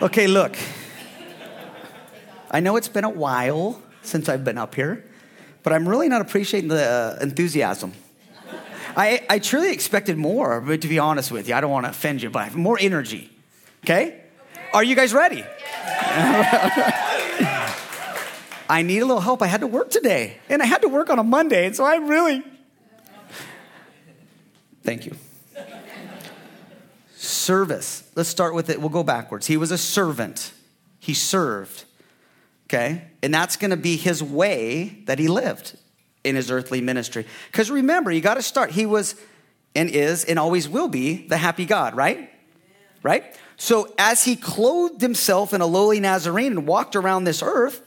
Okay, 0.00 0.26
look. 0.26 0.56
I 2.50 2.60
know 2.60 2.76
it's 2.76 2.88
been 2.88 3.04
a 3.04 3.10
while 3.10 3.82
since 4.00 4.30
I've 4.30 4.44
been 4.44 4.56
up 4.56 4.74
here, 4.74 5.04
but 5.62 5.74
I'm 5.74 5.86
really 5.86 6.08
not 6.08 6.22
appreciating 6.22 6.68
the 6.68 6.82
uh, 6.82 7.18
enthusiasm. 7.20 7.92
I, 8.96 9.26
I 9.28 9.38
truly 9.38 9.70
expected 9.70 10.16
more, 10.16 10.62
but 10.62 10.80
to 10.80 10.88
be 10.88 10.98
honest 10.98 11.30
with 11.30 11.46
you, 11.46 11.54
I 11.54 11.60
don't 11.60 11.70
want 11.70 11.84
to 11.84 11.90
offend 11.90 12.22
you, 12.22 12.30
but 12.30 12.38
I 12.40 12.44
have 12.44 12.56
more 12.56 12.78
energy. 12.80 13.30
Okay? 13.84 14.21
Are 14.72 14.82
you 14.82 14.96
guys 14.96 15.12
ready? 15.12 15.44
I 18.68 18.82
need 18.82 19.00
a 19.00 19.06
little 19.06 19.20
help. 19.20 19.42
I 19.42 19.46
had 19.46 19.60
to 19.60 19.66
work 19.66 19.90
today, 19.90 20.38
and 20.48 20.62
I 20.62 20.64
had 20.64 20.82
to 20.82 20.88
work 20.88 21.10
on 21.10 21.18
a 21.18 21.24
Monday, 21.24 21.66
and 21.66 21.76
so 21.76 21.84
I 21.84 21.96
really. 21.96 22.42
Thank 24.82 25.04
you. 25.04 25.14
Service. 27.16 28.10
Let's 28.14 28.28
start 28.28 28.54
with 28.54 28.70
it. 28.70 28.80
We'll 28.80 28.88
go 28.88 29.02
backwards. 29.02 29.46
He 29.46 29.56
was 29.56 29.70
a 29.70 29.78
servant, 29.78 30.52
he 30.98 31.14
served. 31.14 31.84
Okay? 32.66 33.08
And 33.22 33.34
that's 33.34 33.56
going 33.56 33.70
to 33.72 33.76
be 33.76 33.96
his 33.96 34.22
way 34.22 35.02
that 35.04 35.18
he 35.18 35.28
lived 35.28 35.76
in 36.24 36.36
his 36.36 36.50
earthly 36.50 36.80
ministry. 36.80 37.26
Because 37.50 37.70
remember, 37.70 38.10
you 38.10 38.22
got 38.22 38.34
to 38.34 38.42
start. 38.42 38.70
He 38.70 38.86
was 38.86 39.14
and 39.74 39.90
is 39.90 40.24
and 40.24 40.38
always 40.38 40.68
will 40.68 40.88
be 40.88 41.26
the 41.26 41.36
happy 41.36 41.66
God, 41.66 41.94
right? 41.94 42.31
Right? 43.02 43.24
So 43.56 43.92
as 43.98 44.24
he 44.24 44.36
clothed 44.36 45.00
himself 45.00 45.52
in 45.52 45.60
a 45.60 45.66
lowly 45.66 46.00
Nazarene 46.00 46.52
and 46.52 46.66
walked 46.66 46.96
around 46.96 47.24
this 47.24 47.42
earth, 47.42 47.82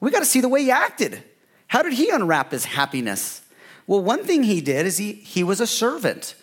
we 0.00 0.10
got 0.10 0.20
to 0.20 0.26
see 0.26 0.40
the 0.40 0.48
way 0.48 0.62
he 0.62 0.70
acted. 0.70 1.22
How 1.68 1.82
did 1.82 1.94
he 1.94 2.10
unwrap 2.10 2.52
his 2.52 2.64
happiness? 2.64 3.42
Well, 3.86 4.02
one 4.02 4.24
thing 4.24 4.42
he 4.42 4.60
did 4.60 4.86
is 4.86 4.98
he, 4.98 5.12
he 5.12 5.42
was 5.42 5.60
a 5.60 5.66
servant. 5.66 6.34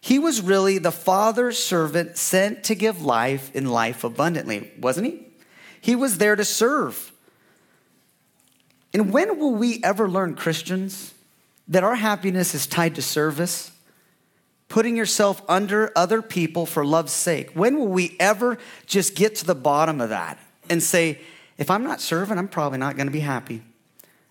He 0.00 0.18
was 0.18 0.40
really 0.40 0.78
the 0.78 0.92
Father's 0.92 1.62
servant 1.62 2.16
sent 2.16 2.64
to 2.64 2.74
give 2.74 3.02
life 3.02 3.54
in 3.54 3.66
life 3.68 4.02
abundantly, 4.02 4.70
wasn't 4.78 5.06
he? 5.08 5.26
He 5.80 5.94
was 5.94 6.18
there 6.18 6.36
to 6.36 6.44
serve. 6.44 7.12
And 8.92 9.12
when 9.12 9.38
will 9.38 9.54
we 9.54 9.80
ever 9.84 10.08
learn, 10.08 10.34
Christians, 10.34 11.14
that 11.68 11.84
our 11.84 11.94
happiness 11.94 12.54
is 12.54 12.66
tied 12.66 12.96
to 12.96 13.02
service? 13.02 13.70
Putting 14.70 14.96
yourself 14.96 15.42
under 15.48 15.92
other 15.96 16.22
people 16.22 16.64
for 16.64 16.86
love's 16.86 17.12
sake. 17.12 17.50
When 17.54 17.76
will 17.76 17.88
we 17.88 18.16
ever 18.20 18.56
just 18.86 19.16
get 19.16 19.34
to 19.36 19.44
the 19.44 19.54
bottom 19.54 20.00
of 20.00 20.10
that 20.10 20.38
and 20.70 20.80
say, 20.80 21.20
if 21.58 21.70
I'm 21.70 21.82
not 21.82 22.00
serving, 22.00 22.38
I'm 22.38 22.48
probably 22.48 22.78
not 22.78 22.96
going 22.96 23.08
to 23.08 23.12
be 23.12 23.20
happy? 23.20 23.62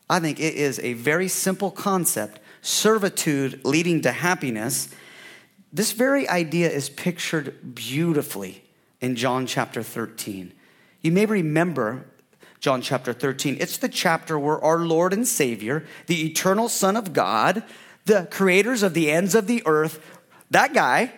I 0.10 0.21
think 0.21 0.39
it 0.39 0.56
is 0.56 0.80
a 0.80 0.93
very 0.93 1.28
simple 1.28 1.69
concept 1.69 2.39
servitude 2.62 3.63
leading 3.65 4.02
to 4.02 4.13
happiness. 4.13 4.88
This 5.73 5.91
very 5.91 6.28
idea 6.28 6.69
is 6.69 6.89
pictured 6.89 7.75
beautifully 7.75 8.63
in 9.02 9.17
John 9.17 9.45
chapter 9.45 9.84
13. 9.84 10.54
You 11.02 11.12
may 11.12 11.25
remember 11.25 12.06
John 12.62 12.82
chapter 12.82 13.12
13. 13.12 13.58
It's 13.60 13.78
the 13.78 13.89
chapter 13.89 14.39
where 14.39 14.63
our 14.63 14.80
Lord 14.80 15.12
and 15.12 15.28
Savior, 15.28 15.86
the 16.08 16.25
eternal 16.25 16.69
Son 16.69 16.95
of 16.95 17.12
God, 17.12 17.62
the 18.06 18.28
creators 18.32 18.84
of 18.84 18.93
the 18.93 19.12
ends 19.12 19.36
of 19.36 19.45
the 19.45 19.62
earth, 19.65 19.99
that 20.51 20.73
guy 20.73 21.12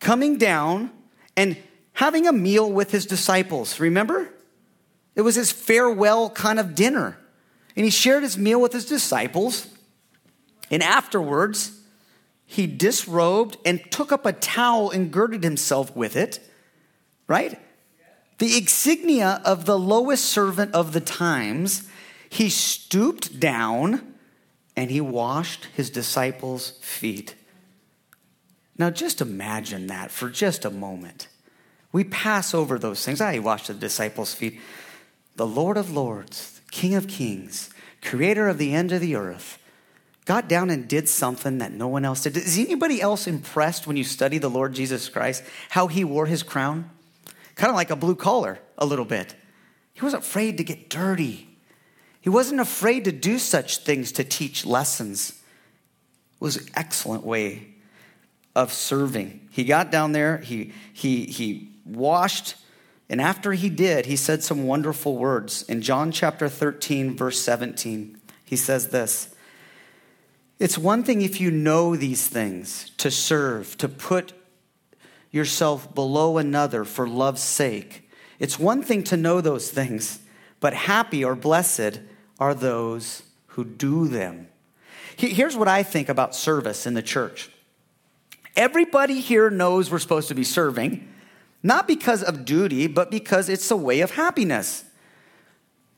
coming 0.00 0.36
down 0.36 0.90
and 1.36 1.56
having 1.94 2.26
a 2.26 2.32
meal 2.32 2.70
with 2.70 2.90
his 2.90 3.06
disciples. 3.06 3.80
Remember? 3.80 4.28
It 5.14 5.22
was 5.22 5.36
his 5.36 5.52
farewell 5.52 6.30
kind 6.30 6.58
of 6.58 6.74
dinner. 6.74 7.18
And 7.76 7.84
he 7.84 7.90
shared 7.90 8.22
his 8.22 8.36
meal 8.36 8.60
with 8.60 8.72
his 8.72 8.86
disciples. 8.86 9.68
And 10.70 10.82
afterwards, 10.82 11.80
he 12.46 12.66
disrobed 12.66 13.56
and 13.64 13.80
took 13.90 14.12
up 14.12 14.26
a 14.26 14.32
towel 14.32 14.90
and 14.90 15.10
girded 15.10 15.42
himself 15.42 15.94
with 15.96 16.16
it, 16.16 16.40
right? 17.26 17.58
The 18.38 18.56
insignia 18.56 19.40
of 19.44 19.64
the 19.64 19.78
lowest 19.78 20.24
servant 20.24 20.74
of 20.74 20.92
the 20.92 21.00
times, 21.00 21.88
he 22.28 22.48
stooped 22.48 23.38
down 23.40 24.14
and 24.76 24.90
he 24.90 25.00
washed 25.00 25.68
his 25.74 25.90
disciples' 25.90 26.72
feet. 26.80 27.34
Now, 28.76 28.90
just 28.90 29.20
imagine 29.20 29.86
that 29.86 30.10
for 30.10 30.28
just 30.28 30.64
a 30.64 30.70
moment. 30.70 31.28
We 31.92 32.04
pass 32.04 32.54
over 32.54 32.78
those 32.78 33.04
things. 33.04 33.20
I 33.20 33.34
he 33.34 33.38
washed 33.38 33.68
the 33.68 33.74
disciples' 33.74 34.34
feet. 34.34 34.60
The 35.36 35.46
Lord 35.46 35.76
of 35.76 35.92
Lords, 35.92 36.60
King 36.70 36.94
of 36.94 37.06
Kings, 37.06 37.70
creator 38.02 38.48
of 38.48 38.58
the 38.58 38.74
end 38.74 38.90
of 38.90 39.00
the 39.00 39.14
earth, 39.14 39.58
got 40.24 40.48
down 40.48 40.70
and 40.70 40.88
did 40.88 41.08
something 41.08 41.58
that 41.58 41.72
no 41.72 41.86
one 41.86 42.04
else 42.04 42.22
did. 42.22 42.36
Is 42.36 42.58
anybody 42.58 43.00
else 43.00 43.26
impressed 43.26 43.86
when 43.86 43.96
you 43.96 44.04
study 44.04 44.38
the 44.38 44.50
Lord 44.50 44.74
Jesus 44.74 45.08
Christ, 45.08 45.44
how 45.70 45.86
he 45.86 46.02
wore 46.02 46.26
his 46.26 46.42
crown? 46.42 46.90
Kind 47.54 47.70
of 47.70 47.76
like 47.76 47.90
a 47.90 47.96
blue 47.96 48.16
collar, 48.16 48.58
a 48.76 48.86
little 48.86 49.04
bit. 49.04 49.36
He 49.92 50.02
wasn't 50.02 50.24
afraid 50.24 50.56
to 50.56 50.64
get 50.64 50.90
dirty. 50.90 51.48
He 52.20 52.28
wasn't 52.28 52.60
afraid 52.60 53.04
to 53.04 53.12
do 53.12 53.38
such 53.38 53.78
things 53.78 54.10
to 54.12 54.24
teach 54.24 54.66
lessons. 54.66 55.30
It 55.30 56.40
was 56.40 56.56
an 56.56 56.66
excellent 56.74 57.24
way 57.24 57.73
of 58.54 58.72
serving. 58.72 59.48
He 59.50 59.64
got 59.64 59.90
down 59.90 60.12
there, 60.12 60.38
he, 60.38 60.72
he, 60.92 61.24
he 61.26 61.72
washed, 61.84 62.56
and 63.08 63.20
after 63.20 63.52
he 63.52 63.68
did, 63.68 64.06
he 64.06 64.16
said 64.16 64.42
some 64.42 64.66
wonderful 64.66 65.16
words. 65.16 65.62
In 65.64 65.82
John 65.82 66.10
chapter 66.10 66.48
13, 66.48 67.16
verse 67.16 67.40
17, 67.40 68.18
he 68.44 68.56
says 68.56 68.88
this 68.88 69.34
It's 70.58 70.78
one 70.78 71.02
thing 71.02 71.22
if 71.22 71.40
you 71.40 71.50
know 71.50 71.96
these 71.96 72.28
things, 72.28 72.90
to 72.98 73.10
serve, 73.10 73.76
to 73.78 73.88
put 73.88 74.32
yourself 75.30 75.94
below 75.94 76.38
another 76.38 76.84
for 76.84 77.08
love's 77.08 77.42
sake. 77.42 78.08
It's 78.38 78.58
one 78.58 78.82
thing 78.82 79.02
to 79.04 79.16
know 79.16 79.40
those 79.40 79.70
things, 79.70 80.20
but 80.60 80.74
happy 80.74 81.24
or 81.24 81.34
blessed 81.34 82.00
are 82.38 82.54
those 82.54 83.22
who 83.48 83.64
do 83.64 84.08
them. 84.08 84.48
Here's 85.16 85.56
what 85.56 85.68
I 85.68 85.82
think 85.82 86.08
about 86.08 86.34
service 86.34 86.86
in 86.86 86.94
the 86.94 87.02
church. 87.02 87.50
Everybody 88.56 89.20
here 89.20 89.50
knows 89.50 89.90
we're 89.90 89.98
supposed 89.98 90.28
to 90.28 90.34
be 90.34 90.44
serving, 90.44 91.08
not 91.62 91.88
because 91.88 92.22
of 92.22 92.44
duty, 92.44 92.86
but 92.86 93.10
because 93.10 93.48
it's 93.48 93.70
a 93.70 93.76
way 93.76 94.00
of 94.00 94.12
happiness. 94.12 94.84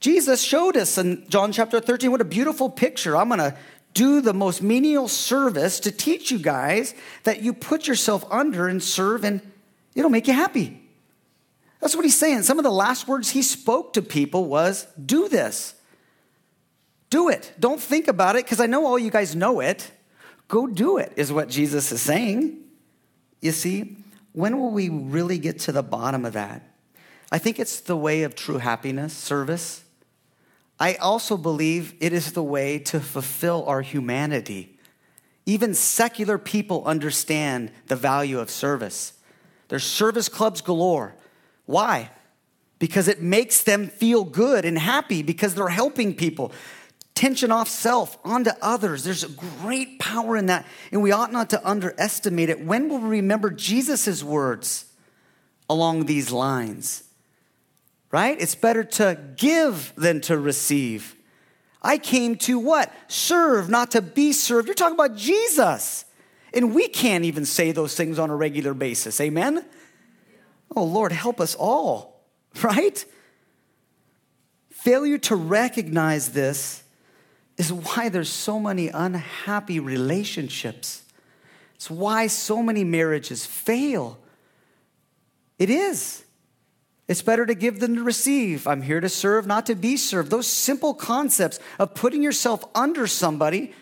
Jesus 0.01 0.43
showed 0.43 0.77
us 0.77 0.99
in 0.99 1.27
John 1.29 1.53
chapter 1.53 1.81
13 1.81 2.11
what 2.11 2.21
a 2.21 2.25
beautiful 2.25 2.71
picture. 2.71 3.17
I'm 3.17 3.29
going 3.29 3.41
to 3.41 3.57
do 3.93 4.21
the 4.21 4.35
most 4.35 4.63
menial 4.63 5.09
service 5.09 5.81
to 5.81 5.91
teach 5.91 6.31
you 6.31 6.39
guys 6.39 6.95
that 7.25 7.43
you 7.43 7.53
put 7.53 7.87
yourself 7.87 8.25
under 8.31 8.69
and 8.69 8.83
serve, 8.83 9.25
and 9.25 9.41
it'll 9.95 10.11
make 10.11 10.27
you 10.27 10.35
happy. 10.35 10.83
That's 11.81 11.97
what 11.97 12.05
he's 12.05 12.17
saying. 12.17 12.43
Some 12.43 12.59
of 12.59 12.65
the 12.65 12.71
last 12.71 13.07
words 13.09 13.31
he 13.31 13.43
spoke 13.43 13.95
to 13.95 14.03
people 14.03 14.47
was, 14.47 14.87
Do 15.05 15.29
this. 15.29 15.75
Do 17.11 17.29
it. 17.29 17.53
Don't 17.59 17.81
think 17.81 18.09
about 18.09 18.37
it 18.37 18.45
because 18.45 18.61
I 18.61 18.67
know 18.67 18.87
all 18.87 18.99
you 18.99 19.11
guys 19.11 19.37
know 19.37 19.61
it. 19.61 19.91
Go 20.49 20.67
do 20.67 20.99
it, 20.99 21.13
is 21.17 21.33
what 21.33 21.49
Jesus 21.49 21.91
is 21.93 22.01
saying. 22.01 22.59
You 23.41 23.53
see, 23.53 23.97
when 24.33 24.59
will 24.59 24.71
we 24.71 24.89
really 24.89 25.39
get 25.39 25.61
to 25.61 25.73
the 25.73 25.83
bottom 25.83 26.25
of 26.25 26.35
that? 26.35 26.63
I 27.33 27.39
think 27.39 27.59
it's 27.59 27.81
the 27.81 27.97
way 27.97 28.23
of 28.23 28.35
true 28.35 28.59
happiness, 28.59 29.13
service. 29.13 29.83
I 30.79 30.95
also 30.95 31.37
believe 31.37 31.95
it 32.01 32.13
is 32.13 32.33
the 32.33 32.43
way 32.43 32.79
to 32.81 33.01
fulfill 33.01 33.65
our 33.67 33.81
humanity. 33.81 34.79
Even 35.47 35.75
secular 35.75 36.39
people 36.39 36.85
understand 36.85 37.71
the 37.87 37.97
value 37.97 38.39
of 38.39 38.51
service. 38.51 39.15
There's 39.69 39.85
service 39.85 40.29
clubs 40.29 40.61
galore. 40.61 41.15
Why? 41.65 42.11
Because 42.79 43.09
it 43.09 43.23
makes 43.23 43.63
them 43.63 43.89
feel 43.89 44.25
good 44.25 44.65
and 44.65 44.79
happy 44.79 45.23
because 45.23 45.55
they're 45.55 45.69
helping 45.69 46.15
people 46.15 46.53
tension 47.17 47.51
off 47.51 47.69
self 47.69 48.17
onto 48.25 48.51
others. 48.63 49.03
There's 49.03 49.25
a 49.25 49.29
great 49.29 49.99
power 49.99 50.37
in 50.37 50.47
that, 50.47 50.67
and 50.93 51.03
we 51.03 51.11
ought 51.11 51.33
not 51.33 51.51
to 51.51 51.69
underestimate 51.69 52.51
it. 52.51 52.65
When 52.65 52.89
will 52.89 52.99
we 52.99 53.09
remember 53.09 53.51
Jesus' 53.51 54.23
words 54.23 54.85
along 55.69 56.07
these 56.07 56.31
lines? 56.31 57.03
Right? 58.13 58.41
It's 58.41 58.55
better 58.55 58.85
to 58.85 59.19
give 59.37 59.93
than 59.97 60.21
to 60.23 60.39
receive. 60.39 61.17
I 61.83 61.99
came 61.99 62.37
to 62.37 62.59
what? 62.59 62.93
Serve, 63.09 63.69
not 63.69 63.93
to 63.93 64.03
be 64.03 64.33
served. 64.33 64.69
You're 64.69 64.75
talking 64.75 64.95
about 64.95 65.17
Jesus. 65.17 66.05
And 66.55 66.75
we 66.75 66.89
can't 66.89 67.25
even 67.25 67.45
say 67.45 67.73
those 67.73 67.95
things 67.97 68.19
on 68.19 68.31
a 68.31 68.37
regular 68.37 68.75
basis. 68.75 69.21
Amen? 69.21 69.65
Oh, 70.75 70.85
Lord, 70.85 71.13
help 71.13 71.41
us 71.41 71.55
all, 71.55 72.23
right? 72.63 73.05
Failure 74.71 75.19
to 75.19 75.37
recognize 75.37 76.31
this 76.31 76.85
is 77.57 77.73
why 77.73 78.09
there's 78.09 78.29
so 78.29 78.61
many 78.61 78.89
unhappy 78.89 79.81
relationships. 79.81 81.03
It's 81.75 81.91
why 81.91 82.27
so 82.27 82.63
many 82.63 82.85
marriages 82.85 83.47
fail. 83.47 84.19
It 85.59 85.71
is. 85.71 86.25
It's 87.09 87.23
better 87.23 87.47
to 87.47 87.55
give 87.55 87.81
than 87.81 87.95
to 87.95 88.03
receive. 88.03 88.67
I'm 88.67 88.83
here 88.83 89.01
to 89.01 89.09
serve, 89.09 89.47
not 89.47 89.67
to 89.67 89.75
be 89.75 89.97
served. 89.97 90.31
Those 90.31 90.47
simple 90.47 90.93
concepts 90.93 91.61
of 91.79 91.95
putting 91.95 92.23
yourself 92.23 92.65
under 92.75 93.07
somebody 93.07 93.73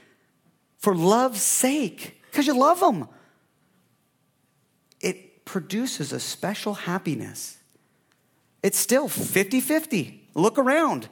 for 0.79 0.95
love's 0.95 1.43
sake, 1.43 2.21
because 2.31 2.47
you 2.47 2.57
love 2.57 2.81
them, 2.81 3.09
it 5.01 5.45
produces 5.47 6.13
a 6.13 6.21
special 6.21 6.75
happiness. 6.75 7.57
It's 8.63 8.79
still 8.79 9.09
50 9.09 9.61
50. 9.61 10.29
Look 10.35 10.59
around 10.59 11.09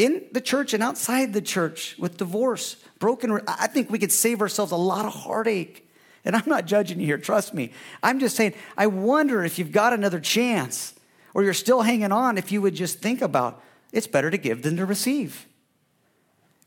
in 0.00 0.24
the 0.32 0.40
church 0.40 0.72
and 0.72 0.82
outside 0.82 1.34
the 1.34 1.42
church 1.42 1.94
with 1.98 2.16
divorce, 2.16 2.76
broken. 2.98 3.38
I 3.46 3.66
think 3.66 3.90
we 3.90 3.98
could 3.98 4.10
save 4.10 4.40
ourselves 4.40 4.72
a 4.72 4.76
lot 4.76 5.04
of 5.04 5.12
heartache. 5.12 5.86
And 6.24 6.34
I'm 6.34 6.48
not 6.48 6.64
judging 6.64 7.00
you 7.00 7.06
here, 7.06 7.18
trust 7.18 7.52
me. 7.52 7.72
I'm 8.02 8.18
just 8.18 8.34
saying, 8.34 8.54
I 8.78 8.86
wonder 8.86 9.44
if 9.44 9.58
you've 9.58 9.72
got 9.72 9.92
another 9.92 10.18
chance. 10.18 10.94
or 11.34 11.44
you're 11.44 11.54
still 11.54 11.82
hanging 11.82 12.12
on 12.12 12.38
if 12.38 12.50
you 12.50 12.62
would 12.62 12.74
just 12.74 13.00
think 13.00 13.22
about 13.22 13.62
it's 13.92 14.06
better 14.06 14.30
to 14.30 14.38
give 14.38 14.62
than 14.62 14.76
to 14.76 14.86
receive. 14.86 15.46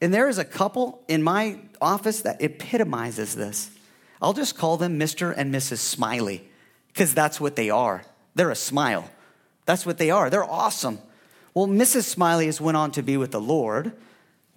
And 0.02 0.13
there 0.13 0.28
is 0.28 0.38
a 0.38 0.46
couple 0.46 1.04
in 1.08 1.24
my 1.24 1.60
office 1.82 2.22
that 2.22 2.41
epitomizes 2.41 3.36
this. 3.36 3.72
I'll 4.22 4.34
just 4.34 4.58
call 4.58 4.78
them 4.78 5.00
Mr. 5.00 5.34
and 5.36 5.54
Mrs. 5.54 5.78
Smiley 5.78 6.48
because 6.88 7.13
that's 7.13 7.41
what 7.41 7.56
they 7.56 7.69
are. 7.69 8.04
They're 8.36 8.52
a 8.52 8.56
smile. 8.56 9.10
That's 9.65 9.86
what 9.86 9.98
they 9.98 10.12
are. 10.12 10.30
They're 10.30 10.50
awesome. 10.50 11.00
Well, 11.54 11.68
Mrs. 11.68 12.04
Smiley 12.04 12.48
has 12.48 12.60
went 12.60 12.78
on 12.78 12.92
to 12.92 13.04
be 13.04 13.18
with 13.18 13.32
the 13.32 13.42
Lord. 13.42 13.94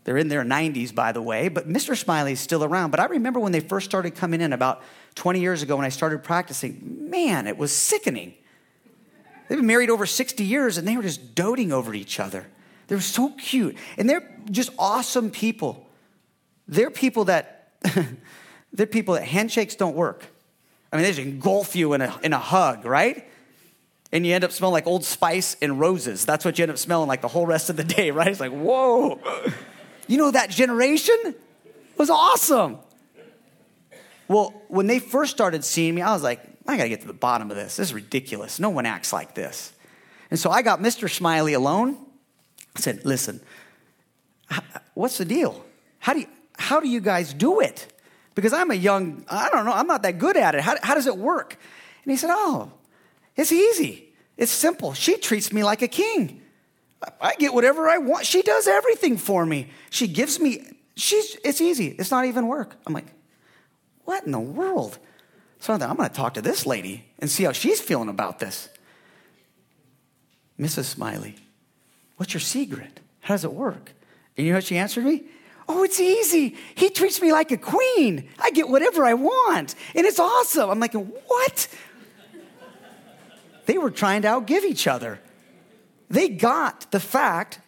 They're 0.05 0.17
in 0.17 0.29
their 0.29 0.45
90s, 0.45 0.95
by 0.95 1.13
the 1.13 1.21
way, 1.21 1.49
but 1.49 1.69
Mr. 1.69 1.97
Smiley 1.97 2.33
is 2.33 2.41
still 2.41 2.63
around. 2.63 2.91
But 2.91 3.01
I 3.01 3.07
remember 3.07 3.41
when 3.41 3.53
they 3.53 3.61
first 3.61 3.87
started 3.87 4.15
coming 4.15 4.41
in 4.41 4.53
about 4.53 4.83
20 5.17 5.41
years 5.41 5.63
ago 5.63 5.77
when 5.77 5.85
I 5.85 5.89
started 5.89 6.23
practicing, 6.23 7.11
man, 7.11 7.47
it 7.47 7.59
was 7.59 7.75
sickening. 7.75 8.35
They've 9.49 9.59
been 9.59 9.67
married 9.67 9.91
over 9.91 10.07
60 10.07 10.45
years 10.45 10.79
and 10.79 10.87
they 10.87 10.97
were 10.97 11.03
just 11.03 11.35
doting 11.35 11.73
over 11.73 11.93
each 11.93 12.21
other. 12.21 12.47
They 12.87 12.95
were 12.95 13.01
so 13.01 13.31
cute. 13.31 13.77
And 13.99 14.09
they're 14.09 14.39
just 14.51 14.71
awesome 14.79 15.31
people. 15.31 15.87
They're 16.69 16.91
people 16.91 17.25
that, 17.25 17.73
they're 18.73 18.87
people 18.87 19.15
that 19.15 19.25
handshakes 19.25 19.75
don't 19.75 19.97
work. 19.97 20.25
I 20.93 20.97
mean, 20.97 21.03
they 21.03 21.11
just 21.11 21.21
engulf 21.21 21.75
you 21.75 21.93
in 21.95 22.01
a, 22.01 22.17
in 22.23 22.33
a 22.33 22.39
hug, 22.39 22.85
right? 22.85 23.29
And 24.13 24.27
you 24.27 24.35
end 24.35 24.45
up 24.45 24.53
smelling 24.53 24.73
like 24.73 24.87
Old 24.87 25.05
Spice 25.05 25.57
and 25.61 25.81
roses. 25.81 26.25
That's 26.25 26.45
what 26.45 26.59
you 26.59 26.63
end 26.63 26.71
up 26.71 26.79
smelling 26.79 27.09
like 27.09 27.23
the 27.23 27.29
whole 27.29 27.47
rest 27.47 27.71
of 27.71 27.77
the 27.77 27.85
day, 27.85 28.11
right? 28.13 28.29
It's 28.29 28.41
like, 28.41 28.53
whoa. 28.53 29.21
You 30.07 30.19
know, 30.19 30.31
that 30.31 30.51
generation 30.51 31.35
was 31.97 32.11
awesome. 32.11 32.79
Well, 34.29 34.55
when 34.69 34.87
they 34.87 34.99
first 34.99 35.33
started 35.33 35.65
seeing 35.65 35.95
me, 35.95 36.03
I 36.03 36.13
was 36.13 36.23
like, 36.23 36.41
I 36.67 36.77
gotta 36.77 36.89
get 36.89 37.01
to 37.03 37.07
the 37.07 37.13
bottom 37.13 37.51
of 37.51 37.57
this. 37.57 37.77
This 37.77 37.89
is 37.89 37.95
ridiculous. 37.95 38.59
No 38.59 38.71
one 38.71 38.87
acts 38.87 39.13
like 39.13 39.35
this. 39.35 39.73
And 40.31 40.39
so 40.39 40.51
I 40.51 40.63
got 40.63 40.81
Mr. 40.81 41.09
Smiley 41.09 41.53
alone. 41.53 41.97
I 42.77 42.81
said, 42.81 43.05
listen, 43.05 43.41
what's 44.95 45.19
the 45.19 45.25
deal? 45.25 45.65
How 45.99 46.13
do 46.13 46.21
you, 46.21 46.27
how 46.59 46.81
do 46.81 46.89
you 46.89 47.01
guys 47.01 47.33
do 47.33 47.61
it? 47.61 47.93
Because 48.35 48.53
I'm 48.53 48.71
a 48.71 48.75
young, 48.75 49.25
I 49.29 49.49
don't 49.51 49.65
know, 49.65 49.73
I'm 49.73 49.87
not 49.87 50.03
that 50.03 50.19
good 50.19 50.37
at 50.37 50.55
it. 50.55 50.61
How, 50.61 50.77
how 50.83 50.95
does 50.95 51.07
it 51.07 51.17
work? 51.17 51.57
And 52.05 52.11
he 52.11 52.17
said, 52.17 52.31
oh, 52.33 52.73
it's 53.37 53.53
easy. 53.53 54.15
It's 54.37 54.53
simple. 54.53 54.95
She 54.95 55.17
treats 55.19 55.53
me 55.53 55.65
like 55.65 55.83
a 55.83 55.89
king. 55.89 56.43
I 57.21 57.35
get 57.37 57.55
whatever 57.55 57.89
I 57.89 57.99
want. 57.99 58.27
She 58.27 58.43
does 58.43 58.67
everything 58.67 59.17
for 59.17 59.45
me. 59.45 59.71
She 59.91 60.07
gives 60.09 60.41
me, 60.41 60.67
she's, 60.97 61.37
it's 61.45 61.61
easy. 61.61 61.89
It's 61.99 62.11
not 62.11 62.25
even 62.25 62.47
work. 62.47 62.77
I'm 62.87 62.93
like, 62.93 63.07
what 64.05 64.25
in 64.25 64.33
the 64.33 64.41
world? 64.41 64.99
So 65.59 65.75
I 65.75 65.79
thought, 65.79 65.91
I'm 65.91 65.97
going 65.97 66.09
to 66.09 66.15
talk 66.15 66.35
to 66.35 66.43
this 66.43 66.67
lady 66.67 67.05
and 67.19 67.31
see 67.31 67.45
how 67.45 67.53
she's 67.53 67.81
feeling 67.81 68.09
about 68.09 68.39
this. 68.39 68.69
Mrs. 70.59 70.85
Smiley, 70.85 71.37
what's 72.17 72.33
your 72.33 72.41
secret? 72.41 73.01
How 73.21 73.35
does 73.35 73.45
it 73.45 73.53
work? 73.53 73.93
And 74.37 74.47
you 74.47 74.53
know 74.53 74.59
what 74.59 74.65
she 74.65 74.77
answered 74.79 75.05
me? 75.05 75.25
Oh, 75.69 75.83
it's 75.83 75.99
easy. 75.99 76.57
He 76.77 76.91
treats 76.91 77.21
me 77.21 77.33
like 77.33 77.51
a 77.51 77.57
queen. 77.57 78.29
I 78.39 78.51
get 78.51 78.69
whatever 78.69 79.05
I 79.05 79.15
want. 79.15 79.75
And 79.95 80.07
it's 80.07 80.21
awesome. 80.21 80.71
I'm 80.71 80.79
like, 80.79 80.95
what? 80.95 81.69
They 83.67 83.79
were 83.79 83.91
trying 83.91 84.23
to 84.23 84.29
outgive 84.29 84.65
each 84.65 84.87
other. 84.87 85.21
They 86.09 86.29
got 86.29 86.91
the 86.93 87.01
fact 87.01 87.61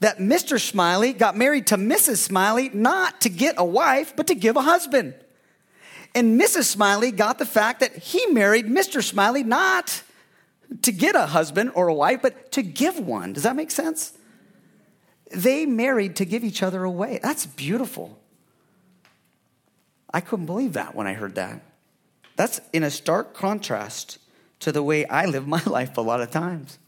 that 0.00 0.18
Mr. 0.18 0.60
Smiley 0.60 1.12
got 1.12 1.36
married 1.36 1.68
to 1.68 1.76
Mrs. 1.76 2.18
Smiley 2.18 2.70
not 2.72 3.22
to 3.22 3.30
get 3.30 3.54
a 3.58 3.64
wife, 3.64 4.14
but 4.14 4.26
to 4.26 4.34
give 4.34 4.56
a 4.56 4.62
husband. 4.62 5.14
And 6.14 6.40
Mrs. 6.40 6.64
Smiley 6.64 7.10
got 7.10 7.38
the 7.38 7.46
fact 7.46 7.80
that 7.80 7.96
he 7.96 8.26
married 8.26 8.66
Mr. 8.66 9.02
Smiley 9.02 9.42
not 9.42 10.02
to 10.82 10.92
get 10.92 11.14
a 11.14 11.26
husband 11.26 11.72
or 11.74 11.88
a 11.88 11.94
wife, 11.94 12.20
but 12.22 12.52
to 12.52 12.62
give 12.62 12.98
one. 12.98 13.32
Does 13.32 13.44
that 13.44 13.56
make 13.56 13.70
sense? 13.70 14.12
They 15.34 15.66
married 15.66 16.16
to 16.16 16.24
give 16.24 16.44
each 16.44 16.62
other 16.62 16.84
away. 16.84 17.18
That's 17.22 17.46
beautiful. 17.46 18.18
I 20.12 20.20
couldn't 20.20 20.46
believe 20.46 20.74
that 20.74 20.94
when 20.94 21.06
I 21.06 21.14
heard 21.14 21.34
that. 21.34 21.60
That's 22.36 22.60
in 22.72 22.82
a 22.82 22.90
stark 22.90 23.34
contrast 23.34 24.18
to 24.60 24.72
the 24.72 24.82
way 24.82 25.06
I 25.06 25.26
live 25.26 25.46
my 25.46 25.62
life 25.66 25.96
a 25.96 26.00
lot 26.00 26.20
of 26.20 26.30
times. 26.30 26.78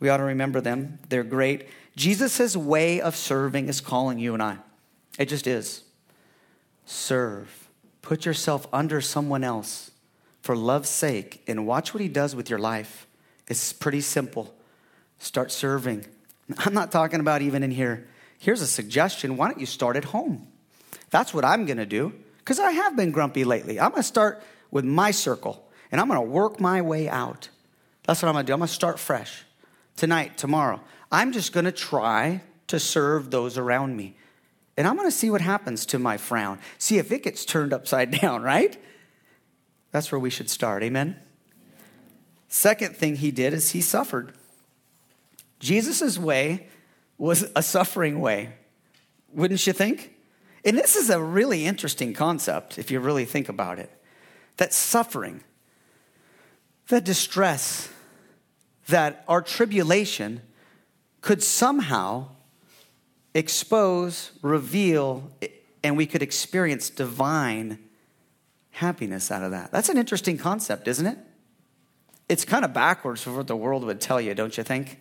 We 0.00 0.08
ought 0.08 0.18
to 0.18 0.24
remember 0.24 0.60
them. 0.60 0.98
They're 1.08 1.24
great. 1.24 1.68
Jesus' 1.96 2.56
way 2.56 3.00
of 3.00 3.16
serving 3.16 3.68
is 3.68 3.80
calling 3.80 4.18
you 4.18 4.34
and 4.34 4.42
I. 4.42 4.58
It 5.18 5.26
just 5.26 5.46
is. 5.46 5.84
Serve. 6.84 7.68
Put 8.02 8.26
yourself 8.26 8.66
under 8.72 9.00
someone 9.00 9.42
else 9.42 9.90
for 10.42 10.54
love's 10.54 10.90
sake 10.90 11.42
and 11.48 11.66
watch 11.66 11.94
what 11.94 12.00
he 12.00 12.08
does 12.08 12.36
with 12.36 12.50
your 12.50 12.58
life. 12.58 13.06
It's 13.48 13.72
pretty 13.72 14.02
simple. 14.02 14.54
Start 15.18 15.50
serving. 15.50 16.04
I'm 16.58 16.74
not 16.74 16.92
talking 16.92 17.20
about 17.20 17.42
even 17.42 17.62
in 17.62 17.70
here. 17.70 18.06
Here's 18.38 18.60
a 18.60 18.66
suggestion 18.66 19.36
why 19.36 19.48
don't 19.48 19.60
you 19.60 19.66
start 19.66 19.96
at 19.96 20.04
home? 20.04 20.46
That's 21.10 21.32
what 21.32 21.44
I'm 21.44 21.64
going 21.64 21.78
to 21.78 21.86
do 21.86 22.12
because 22.38 22.60
I 22.60 22.72
have 22.72 22.96
been 22.96 23.10
grumpy 23.10 23.44
lately. 23.44 23.80
I'm 23.80 23.90
going 23.90 24.02
to 24.02 24.06
start 24.06 24.42
with 24.70 24.84
my 24.84 25.10
circle 25.10 25.65
and 25.90 26.00
I'm 26.00 26.08
to 26.20 26.26
work 26.26 26.60
my 26.60 26.82
way 26.82 27.08
out. 27.08 27.48
That's 28.04 28.22
what 28.22 28.28
I'm 28.28 28.34
to 28.44 28.46
do. 28.46 28.54
I'm 28.54 28.60
to 28.60 28.68
start 28.68 28.98
fresh 28.98 29.44
tonight, 29.96 30.38
tomorrow. 30.38 30.80
I'm 31.10 31.32
just 31.32 31.52
to 31.64 31.72
try 31.72 32.42
to 32.68 32.78
serve 32.78 33.30
those 33.30 33.58
around 33.58 33.96
me. 33.96 34.16
And 34.76 34.86
I'm 34.86 34.96
to 35.08 35.16
see 35.16 35.30
what 35.30 35.40
happens 35.40 35.86
to 35.86 35.98
my 35.98 36.16
frown. 36.16 36.58
See 36.78 36.98
if 36.98 37.10
it 37.10 37.22
gets 37.22 37.44
turned 37.44 37.72
upside 37.72 38.10
down, 38.20 38.42
right? 38.42 38.76
That's 39.90 40.12
where 40.12 40.18
we 40.18 40.30
should 40.30 40.50
start. 40.50 40.82
Amen. 40.82 41.16
Second 42.48 42.96
thing 42.96 43.16
he 43.16 43.30
did 43.30 43.52
is 43.52 43.70
he 43.70 43.80
suffered. 43.80 44.34
Jesus' 45.58 46.18
way 46.18 46.68
was 47.18 47.50
a 47.56 47.62
suffering 47.62 48.20
way, 48.20 48.50
wouldn't 49.32 49.66
you 49.66 49.72
think? 49.72 50.14
And 50.64 50.76
this 50.76 50.96
is 50.96 51.10
a 51.10 51.22
really 51.22 51.64
interesting 51.64 52.12
concept 52.12 52.78
if 52.78 52.90
you 52.90 53.00
really 53.00 53.24
think 53.24 53.48
about 53.48 53.78
it. 53.78 53.90
That 54.58 54.74
suffering, 54.74 55.42
that 56.88 57.04
distress, 57.04 57.88
that 58.88 59.24
our 59.28 59.42
tribulation 59.42 60.40
could 61.20 61.42
somehow 61.42 62.28
expose, 63.34 64.30
reveal, 64.42 65.30
and 65.82 65.96
we 65.96 66.06
could 66.06 66.22
experience 66.22 66.88
divine 66.88 67.78
happiness 68.70 69.30
out 69.30 69.42
of 69.42 69.50
that. 69.50 69.72
That's 69.72 69.88
an 69.88 69.98
interesting 69.98 70.38
concept, 70.38 70.88
isn't 70.88 71.06
it? 71.06 71.18
It's 72.28 72.44
kind 72.44 72.64
of 72.64 72.72
backwards 72.72 73.22
from 73.22 73.36
what 73.36 73.46
the 73.46 73.56
world 73.56 73.84
would 73.84 74.00
tell 74.00 74.20
you, 74.20 74.34
don't 74.34 74.56
you 74.56 74.64
think? 74.64 74.98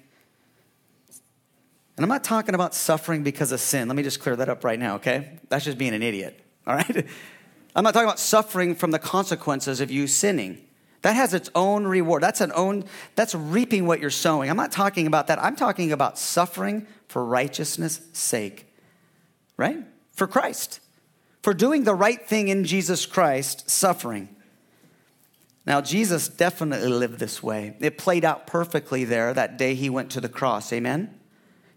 And 1.98 2.04
I'm 2.04 2.10
not 2.10 2.24
talking 2.24 2.56
about 2.56 2.76
suffering 2.76 3.24
because 3.24 3.52
of 3.52 3.60
sin. 3.60 3.88
Let 3.88 3.96
me 3.96 4.04
just 4.04 4.20
clear 4.20 4.36
that 4.36 4.50
up 4.50 4.64
right 4.64 4.80
now, 4.80 4.96
okay? 4.96 5.40
That's 5.50 5.64
just 5.64 5.78
being 5.78 5.94
an 5.94 6.04
idiot, 6.04 6.40
all 6.68 6.76
right? 6.76 7.08
I'm 7.76 7.84
not 7.84 7.94
talking 7.94 8.08
about 8.08 8.20
suffering 8.20 8.76
from 8.76 8.92
the 8.92 9.00
consequences 9.00 9.82
of 9.82 9.92
you 9.92 10.08
sinning. 10.08 10.65
That 11.06 11.18
has 11.18 11.36
its 11.36 11.52
own 11.54 11.86
reward. 11.86 12.24
That's 12.24 12.42
an 12.42 12.52
own 12.56 12.84
that's 13.14 13.36
reaping 13.36 13.86
what 13.86 14.00
you're 14.00 14.10
sowing. 14.10 14.50
I'm 14.50 14.58
not 14.58 14.72
talking 14.72 15.06
about 15.06 15.28
that. 15.28 15.38
I'm 15.38 15.56
talking 15.56 15.92
about 15.92 16.18
suffering 16.18 16.88
for 17.08 17.24
righteousness' 17.24 18.02
sake. 18.12 18.66
Right? 19.56 19.78
For 20.14 20.26
Christ. 20.26 20.80
For 21.44 21.54
doing 21.54 21.84
the 21.84 21.94
right 21.94 22.28
thing 22.28 22.48
in 22.48 22.64
Jesus 22.64 23.06
Christ, 23.06 23.70
suffering. 23.70 24.36
Now, 25.68 25.80
Jesus 25.80 26.28
definitely 26.28 26.90
lived 26.90 27.20
this 27.20 27.44
way. 27.44 27.78
It 27.82 28.00
played 28.00 28.26
out 28.26 28.48
perfectly 28.48 29.04
there 29.04 29.32
that 29.32 29.60
day 29.60 29.76
he 29.76 29.92
went 29.92 30.10
to 30.14 30.22
the 30.22 30.28
cross. 30.28 30.74
Amen? 30.74 31.14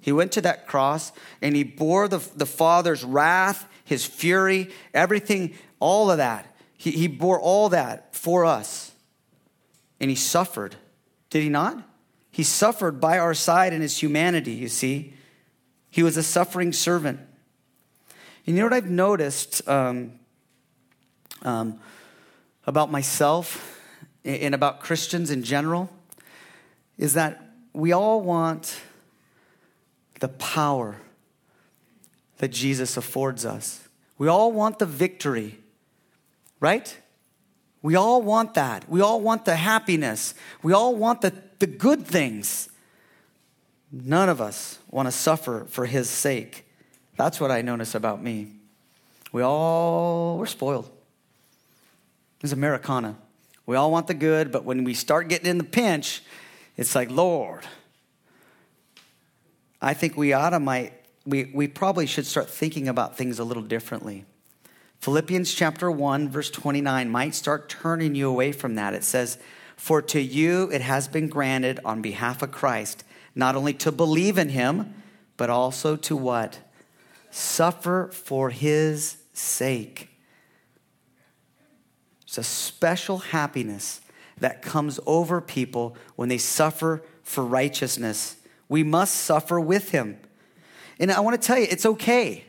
He 0.00 0.10
went 0.10 0.32
to 0.32 0.40
that 0.40 0.66
cross 0.66 1.12
and 1.42 1.54
he 1.54 1.64
bore 1.64 2.08
the, 2.08 2.26
the 2.34 2.46
Father's 2.46 3.04
wrath, 3.04 3.68
his 3.84 4.06
fury, 4.06 4.70
everything, 4.94 5.52
all 5.80 6.10
of 6.10 6.16
that. 6.16 6.56
He, 6.78 6.92
he 6.92 7.08
bore 7.08 7.38
all 7.38 7.68
that 7.68 8.16
for 8.16 8.46
us 8.46 8.87
and 10.00 10.10
he 10.10 10.16
suffered. 10.16 10.76
Did 11.30 11.42
he 11.42 11.48
not? 11.48 11.82
He 12.30 12.42
suffered 12.42 13.00
by 13.00 13.18
our 13.18 13.34
side 13.34 13.72
in 13.72 13.80
his 13.80 13.98
humanity, 13.98 14.52
you 14.52 14.68
see. 14.68 15.14
He 15.90 16.02
was 16.02 16.16
a 16.16 16.22
suffering 16.22 16.72
servant. 16.72 17.20
And 18.46 18.56
you 18.56 18.62
know 18.62 18.66
what 18.66 18.74
I've 18.74 18.90
noticed 18.90 19.66
um, 19.68 20.12
um, 21.42 21.80
about 22.66 22.90
myself 22.90 23.80
and 24.24 24.54
about 24.54 24.80
Christians 24.80 25.30
in 25.30 25.42
general? 25.42 25.90
Is 26.96 27.14
that 27.14 27.42
we 27.72 27.92
all 27.92 28.20
want 28.20 28.80
the 30.20 30.28
power 30.28 30.96
that 32.38 32.48
Jesus 32.48 32.96
affords 32.96 33.44
us. 33.44 33.88
We 34.16 34.28
all 34.28 34.52
want 34.52 34.78
the 34.78 34.86
victory, 34.86 35.58
right? 36.60 36.96
We 37.82 37.94
all 37.94 38.22
want 38.22 38.54
that. 38.54 38.88
We 38.88 39.00
all 39.00 39.20
want 39.20 39.44
the 39.44 39.56
happiness. 39.56 40.34
We 40.62 40.72
all 40.72 40.96
want 40.96 41.20
the, 41.20 41.32
the 41.58 41.66
good 41.66 42.06
things. 42.06 42.68
None 43.92 44.28
of 44.28 44.40
us 44.40 44.78
want 44.90 45.06
to 45.06 45.12
suffer 45.12 45.66
for 45.68 45.86
his 45.86 46.10
sake. 46.10 46.66
That's 47.16 47.40
what 47.40 47.50
I 47.50 47.62
notice 47.62 47.94
about 47.94 48.22
me. 48.22 48.52
We 49.32 49.42
all, 49.42 50.38
we're 50.38 50.46
spoiled. 50.46 50.90
It's 52.42 52.52
Americana. 52.52 53.16
We 53.66 53.76
all 53.76 53.90
want 53.90 54.06
the 54.06 54.14
good, 54.14 54.50
but 54.50 54.64
when 54.64 54.84
we 54.84 54.94
start 54.94 55.28
getting 55.28 55.46
in 55.46 55.58
the 55.58 55.64
pinch 55.64 56.22
It's 56.78 56.94
like, 56.94 57.10
Lord, 57.10 57.66
I 59.82 59.94
think 59.94 60.16
we 60.16 60.32
ought 60.32 60.50
to 60.50 60.60
might, 60.60 60.92
we, 61.26 61.50
we 61.52 61.66
probably 61.66 62.06
should 62.06 62.24
start 62.24 62.48
thinking 62.48 62.88
about 62.88 63.18
things 63.18 63.40
a 63.40 63.44
little 63.44 63.64
differently. 63.64 64.24
Philippians 65.00 65.54
chapter 65.54 65.90
1, 65.90 66.28
verse 66.28 66.50
29 66.50 67.08
might 67.08 67.34
start 67.34 67.68
turning 67.68 68.14
you 68.14 68.28
away 68.28 68.50
from 68.52 68.74
that. 68.74 68.94
It 68.94 69.04
says, 69.04 69.38
For 69.76 70.02
to 70.02 70.20
you 70.20 70.68
it 70.72 70.80
has 70.80 71.06
been 71.06 71.28
granted 71.28 71.78
on 71.84 72.02
behalf 72.02 72.42
of 72.42 72.50
Christ, 72.50 73.04
not 73.34 73.54
only 73.54 73.72
to 73.74 73.92
believe 73.92 74.38
in 74.38 74.48
him, 74.48 74.94
but 75.36 75.50
also 75.50 75.94
to 75.96 76.16
what? 76.16 76.58
Suffer 77.30 78.10
for 78.12 78.50
his 78.50 79.18
sake. 79.32 80.10
It's 82.22 82.38
a 82.38 82.42
special 82.42 83.18
happiness 83.18 84.00
that 84.38 84.62
comes 84.62 84.98
over 85.06 85.40
people 85.40 85.96
when 86.16 86.28
they 86.28 86.38
suffer 86.38 87.02
for 87.22 87.44
righteousness. 87.44 88.36
We 88.68 88.82
must 88.82 89.14
suffer 89.14 89.60
with 89.60 89.90
him. 89.90 90.18
And 90.98 91.12
I 91.12 91.20
want 91.20 91.40
to 91.40 91.46
tell 91.46 91.58
you, 91.58 91.66
it's 91.70 91.86
okay. 91.86 92.44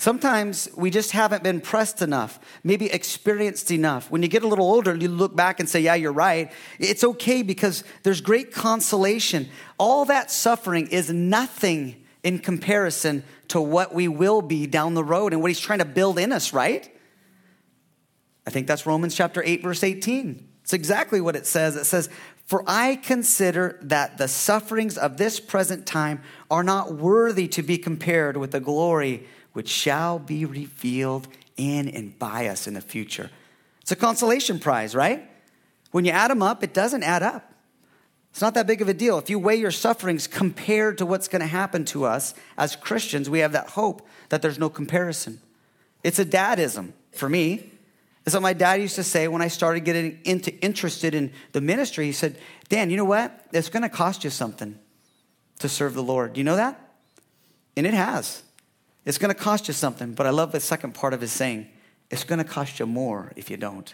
Sometimes 0.00 0.68
we 0.76 0.90
just 0.90 1.10
haven't 1.10 1.42
been 1.42 1.60
pressed 1.60 2.02
enough, 2.02 2.38
maybe 2.62 2.86
experienced 2.86 3.72
enough. 3.72 4.08
When 4.12 4.22
you 4.22 4.28
get 4.28 4.44
a 4.44 4.48
little 4.48 4.70
older, 4.70 4.94
you 4.94 5.08
look 5.08 5.34
back 5.34 5.58
and 5.58 5.68
say, 5.68 5.80
Yeah, 5.80 5.96
you're 5.96 6.12
right. 6.12 6.52
It's 6.78 7.02
okay 7.02 7.42
because 7.42 7.82
there's 8.04 8.20
great 8.20 8.52
consolation. 8.52 9.48
All 9.76 10.04
that 10.04 10.30
suffering 10.30 10.86
is 10.86 11.10
nothing 11.10 12.04
in 12.22 12.38
comparison 12.38 13.24
to 13.48 13.60
what 13.60 13.92
we 13.92 14.06
will 14.06 14.40
be 14.40 14.68
down 14.68 14.94
the 14.94 15.02
road 15.02 15.32
and 15.32 15.42
what 15.42 15.48
he's 15.48 15.58
trying 15.58 15.80
to 15.80 15.84
build 15.84 16.16
in 16.16 16.30
us, 16.30 16.52
right? 16.52 16.88
I 18.46 18.50
think 18.50 18.68
that's 18.68 18.86
Romans 18.86 19.16
chapter 19.16 19.42
8, 19.44 19.62
verse 19.64 19.82
18. 19.82 20.48
It's 20.62 20.72
exactly 20.72 21.20
what 21.20 21.34
it 21.34 21.44
says. 21.44 21.74
It 21.74 21.86
says, 21.86 22.08
For 22.46 22.62
I 22.68 22.96
consider 22.96 23.80
that 23.82 24.16
the 24.16 24.28
sufferings 24.28 24.96
of 24.96 25.16
this 25.16 25.40
present 25.40 25.86
time 25.86 26.22
are 26.50 26.62
not 26.62 26.94
worthy 26.94 27.48
to 27.48 27.62
be 27.62 27.78
compared 27.78 28.36
with 28.36 28.52
the 28.52 28.60
glory 28.60 29.26
which 29.52 29.68
shall 29.68 30.18
be 30.18 30.44
revealed 30.44 31.28
in 31.56 31.88
and 31.88 32.18
by 32.18 32.46
us 32.46 32.66
in 32.66 32.74
the 32.74 32.80
future. 32.80 33.30
It's 33.82 33.92
a 33.92 33.96
consolation 33.96 34.58
prize, 34.58 34.94
right? 34.94 35.28
When 35.90 36.04
you 36.04 36.12
add 36.12 36.30
them 36.30 36.42
up, 36.42 36.62
it 36.62 36.74
doesn't 36.74 37.02
add 37.02 37.22
up. 37.22 37.52
It's 38.30 38.42
not 38.42 38.54
that 38.54 38.66
big 38.66 38.82
of 38.82 38.88
a 38.88 38.94
deal. 38.94 39.18
If 39.18 39.30
you 39.30 39.38
weigh 39.38 39.56
your 39.56 39.70
sufferings 39.70 40.26
compared 40.26 40.98
to 40.98 41.06
what's 41.06 41.28
going 41.28 41.40
to 41.40 41.46
happen 41.46 41.84
to 41.86 42.04
us 42.04 42.34
as 42.56 42.76
Christians, 42.76 43.28
we 43.28 43.40
have 43.40 43.52
that 43.52 43.70
hope 43.70 44.06
that 44.28 44.42
there's 44.42 44.58
no 44.58 44.68
comparison. 44.68 45.40
It's 46.04 46.18
a 46.18 46.24
dadism 46.24 46.92
for 47.12 47.28
me. 47.28 47.72
It's 48.24 48.34
what 48.34 48.42
my 48.42 48.52
dad 48.52 48.80
used 48.80 48.96
to 48.96 49.02
say 49.02 49.26
when 49.26 49.40
I 49.40 49.48
started 49.48 49.80
getting 49.80 50.20
into, 50.24 50.54
interested 50.62 51.14
in 51.14 51.32
the 51.52 51.60
ministry. 51.62 52.04
He 52.04 52.12
said, 52.12 52.38
Dan, 52.68 52.90
you 52.90 52.96
know 52.96 53.04
what? 53.04 53.46
It's 53.52 53.70
going 53.70 53.82
to 53.82 53.88
cost 53.88 54.22
you 54.22 54.30
something 54.30 54.78
to 55.60 55.68
serve 55.68 55.94
the 55.94 56.02
Lord. 56.02 56.34
Do 56.34 56.40
you 56.40 56.44
know 56.44 56.56
that? 56.56 56.78
And 57.76 57.86
it 57.86 57.94
has. 57.94 58.42
It's 59.08 59.18
going 59.18 59.34
to 59.34 59.40
cost 59.40 59.66
you 59.66 59.74
something, 59.74 60.12
but 60.12 60.26
I 60.26 60.30
love 60.30 60.52
the 60.52 60.60
second 60.60 60.94
part 60.94 61.14
of 61.14 61.20
his 61.20 61.32
saying 61.32 61.68
it's 62.10 62.22
going 62.22 62.38
to 62.38 62.44
cost 62.44 62.78
you 62.78 62.86
more 62.86 63.32
if 63.34 63.50
you 63.50 63.56
don't. 63.56 63.92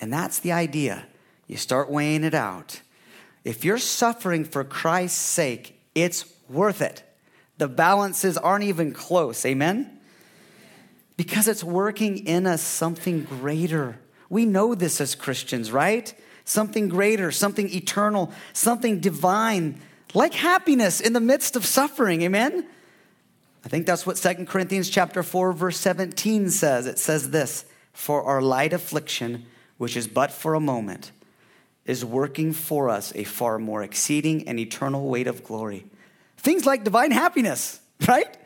And 0.00 0.12
that's 0.12 0.40
the 0.40 0.52
idea. 0.52 1.06
You 1.46 1.56
start 1.56 1.90
weighing 1.90 2.24
it 2.24 2.34
out. 2.34 2.82
If 3.44 3.64
you're 3.64 3.78
suffering 3.78 4.44
for 4.44 4.62
Christ's 4.64 5.18
sake, 5.18 5.80
it's 5.94 6.26
worth 6.50 6.82
it. 6.82 7.02
The 7.56 7.68
balances 7.68 8.36
aren't 8.36 8.64
even 8.64 8.92
close. 8.92 9.46
Amen? 9.46 9.96
because 11.16 11.48
it's 11.48 11.64
working 11.64 12.26
in 12.26 12.46
us 12.46 12.62
something 12.62 13.24
greater. 13.24 13.98
We 14.28 14.44
know 14.44 14.74
this 14.74 15.00
as 15.00 15.14
Christians, 15.14 15.72
right? 15.72 16.12
Something 16.44 16.88
greater, 16.88 17.30
something 17.32 17.72
eternal, 17.72 18.32
something 18.52 19.00
divine, 19.00 19.80
like 20.14 20.34
happiness 20.34 21.00
in 21.00 21.12
the 21.12 21.20
midst 21.20 21.56
of 21.56 21.64
suffering. 21.64 22.22
Amen? 22.22 22.66
I 23.66 23.68
think 23.68 23.84
that's 23.84 24.06
what 24.06 24.16
Second 24.16 24.46
Corinthians 24.46 24.88
chapter 24.88 25.24
4 25.24 25.52
verse 25.52 25.76
17 25.80 26.50
says. 26.50 26.86
It 26.86 27.00
says 27.00 27.30
this, 27.30 27.64
"For 27.92 28.22
our 28.22 28.40
light 28.40 28.72
affliction, 28.72 29.44
which 29.76 29.96
is 29.96 30.06
but 30.06 30.30
for 30.30 30.54
a 30.54 30.60
moment, 30.60 31.10
is 31.84 32.04
working 32.04 32.52
for 32.52 32.88
us 32.88 33.12
a 33.16 33.24
far 33.24 33.58
more 33.58 33.82
exceeding 33.82 34.46
and 34.46 34.60
eternal 34.60 35.08
weight 35.08 35.26
of 35.26 35.42
glory." 35.42 35.84
Things 36.36 36.64
like 36.64 36.84
divine 36.84 37.10
happiness, 37.10 37.80
right? 38.06 38.36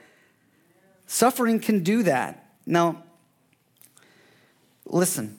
Suffering 1.06 1.60
can 1.60 1.82
do 1.82 2.02
that. 2.04 2.54
Now, 2.64 3.02
listen, 4.86 5.36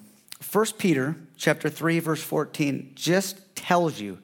1 0.52 0.66
Peter 0.78 1.16
chapter 1.38 1.72
3 1.72 1.98
verse 1.98 2.22
14 2.22 2.92
just 2.94 3.56
tells 3.56 4.00
you 4.00 4.20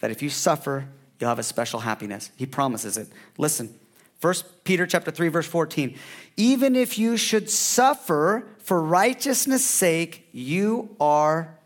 that 0.00 0.10
if 0.10 0.22
you 0.22 0.28
suffer, 0.28 0.86
you'll 1.18 1.30
have 1.30 1.38
a 1.38 1.42
special 1.42 1.80
happiness. 1.80 2.30
He 2.36 2.44
promises 2.44 2.98
it. 2.98 3.08
Listen, 3.38 3.74
1 4.20 4.34
Peter 4.64 4.86
chapter 4.86 5.10
3 5.10 5.28
verse 5.28 5.46
14. 5.46 5.96
Even 6.36 6.74
if 6.76 6.98
you 6.98 7.16
should 7.16 7.48
suffer 7.48 8.48
for 8.58 8.82
righteousness' 8.82 9.64
sake, 9.64 10.28
you 10.32 10.94
are 11.00 11.58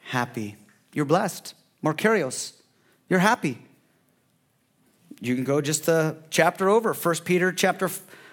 happy. 0.00 0.56
You're 0.92 1.04
blessed. 1.04 1.54
Makarios. 1.82 2.52
You're 3.08 3.20
happy. 3.20 3.58
You 5.20 5.34
can 5.34 5.44
go 5.44 5.60
just 5.60 5.86
the 5.86 6.18
chapter 6.30 6.68
over, 6.68 6.92
First 6.92 7.24
Peter 7.24 7.50
chapter 7.52 7.88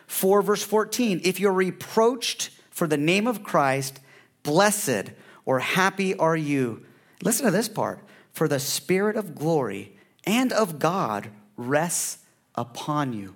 4, 0.08 0.41
verse 0.41 0.63
14. 0.63 1.22
If 1.24 1.39
you're 1.39 1.54
reproached 1.54 2.50
for 2.70 2.88
the 2.88 2.98
name 2.98 3.28
of 3.28 3.44
Christ, 3.44 4.00
blessed 4.44 5.12
or 5.46 5.60
happy 5.60 6.15
are 6.15 6.36
you. 6.36 6.86
Listen 7.24 7.46
to 7.46 7.52
this 7.52 7.70
part. 7.70 8.00
For 8.34 8.48
the 8.48 8.60
Spirit 8.60 9.15
of 9.15 9.36
glory 9.36 9.96
and 10.26 10.52
of 10.52 10.80
God 10.80 11.30
rests 11.58 12.17
upon 12.56 13.14
you. 13.14 13.36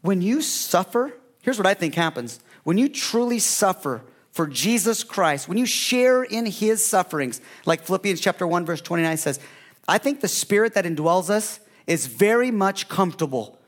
When 0.00 0.20
you 0.20 0.42
suffer, 0.42 1.12
here's 1.42 1.58
what 1.58 1.66
I 1.66 1.74
think 1.74 1.94
happens. 1.94 2.40
When 2.64 2.78
you 2.78 2.88
truly 2.88 3.38
suffer 3.38 4.02
for 4.30 4.46
Jesus 4.46 5.04
Christ, 5.04 5.48
when 5.48 5.58
you 5.58 5.66
share 5.66 6.22
in 6.22 6.46
his 6.46 6.84
sufferings, 6.84 7.40
like 7.66 7.82
Philippians 7.82 8.20
chapter 8.20 8.46
1 8.46 8.66
verse 8.66 8.80
29 8.80 9.16
says, 9.16 9.40
I 9.86 9.98
think 9.98 10.20
the 10.20 10.28
spirit 10.28 10.74
that 10.74 10.84
indwells 10.84 11.30
us 11.30 11.60
is 11.86 12.06
very 12.06 12.50
much 12.50 12.88
comfortable. 12.88 13.58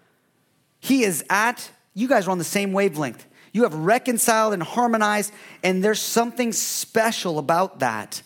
He 0.80 1.04
is 1.04 1.24
at 1.28 1.70
you 1.94 2.08
guys 2.08 2.26
are 2.26 2.32
on 2.32 2.38
the 2.38 2.44
same 2.44 2.72
wavelength. 2.72 3.24
You 3.52 3.62
have 3.62 3.74
reconciled 3.74 4.52
and 4.52 4.62
harmonized, 4.62 5.32
and 5.62 5.82
there's 5.82 6.00
something 6.00 6.52
special 6.52 7.38
about 7.38 7.78
that. 7.78 8.20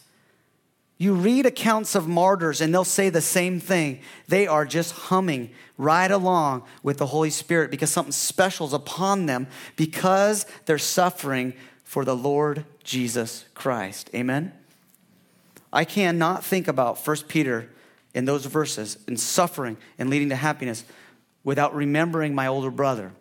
You 0.97 1.13
read 1.13 1.45
accounts 1.45 1.95
of 1.95 2.09
martyrs, 2.09 2.63
and 2.63 2.73
they'll 2.73 2.83
say 2.83 3.11
the 3.11 3.21
same 3.21 3.61
thing. 3.61 4.01
They 4.27 4.47
are 4.47 4.65
just 4.65 4.93
humming 4.93 5.51
right 5.79 6.11
along 6.11 6.65
with 6.83 6.99
the 6.99 7.07
Holy 7.07 7.31
Spirit 7.31 7.71
because 7.71 7.91
something 7.91 8.13
special 8.13 8.67
is 8.67 8.73
upon 8.75 9.27
them 9.27 9.47
because 9.77 10.45
they're 10.67 10.77
suffering 10.77 11.55
for 11.85 12.05
the 12.05 12.17
Lord 12.17 12.67
Jesus 12.85 13.47
Christ. 13.55 14.11
Amen? 14.15 14.53
I 15.73 15.85
cannot 15.85 16.45
think 16.45 16.69
about 16.69 16.99
1 16.99 17.17
Peter 17.29 17.71
in 18.13 18.25
those 18.25 18.45
verses 18.45 18.99
and 19.07 19.19
suffering 19.19 19.77
and 19.99 20.11
leading 20.11 20.31
to 20.31 20.37
happiness 20.37 20.85
without 21.45 21.75
remembering 21.75 22.35
my 22.35 22.47
older 22.47 22.71
brother. 22.71 23.13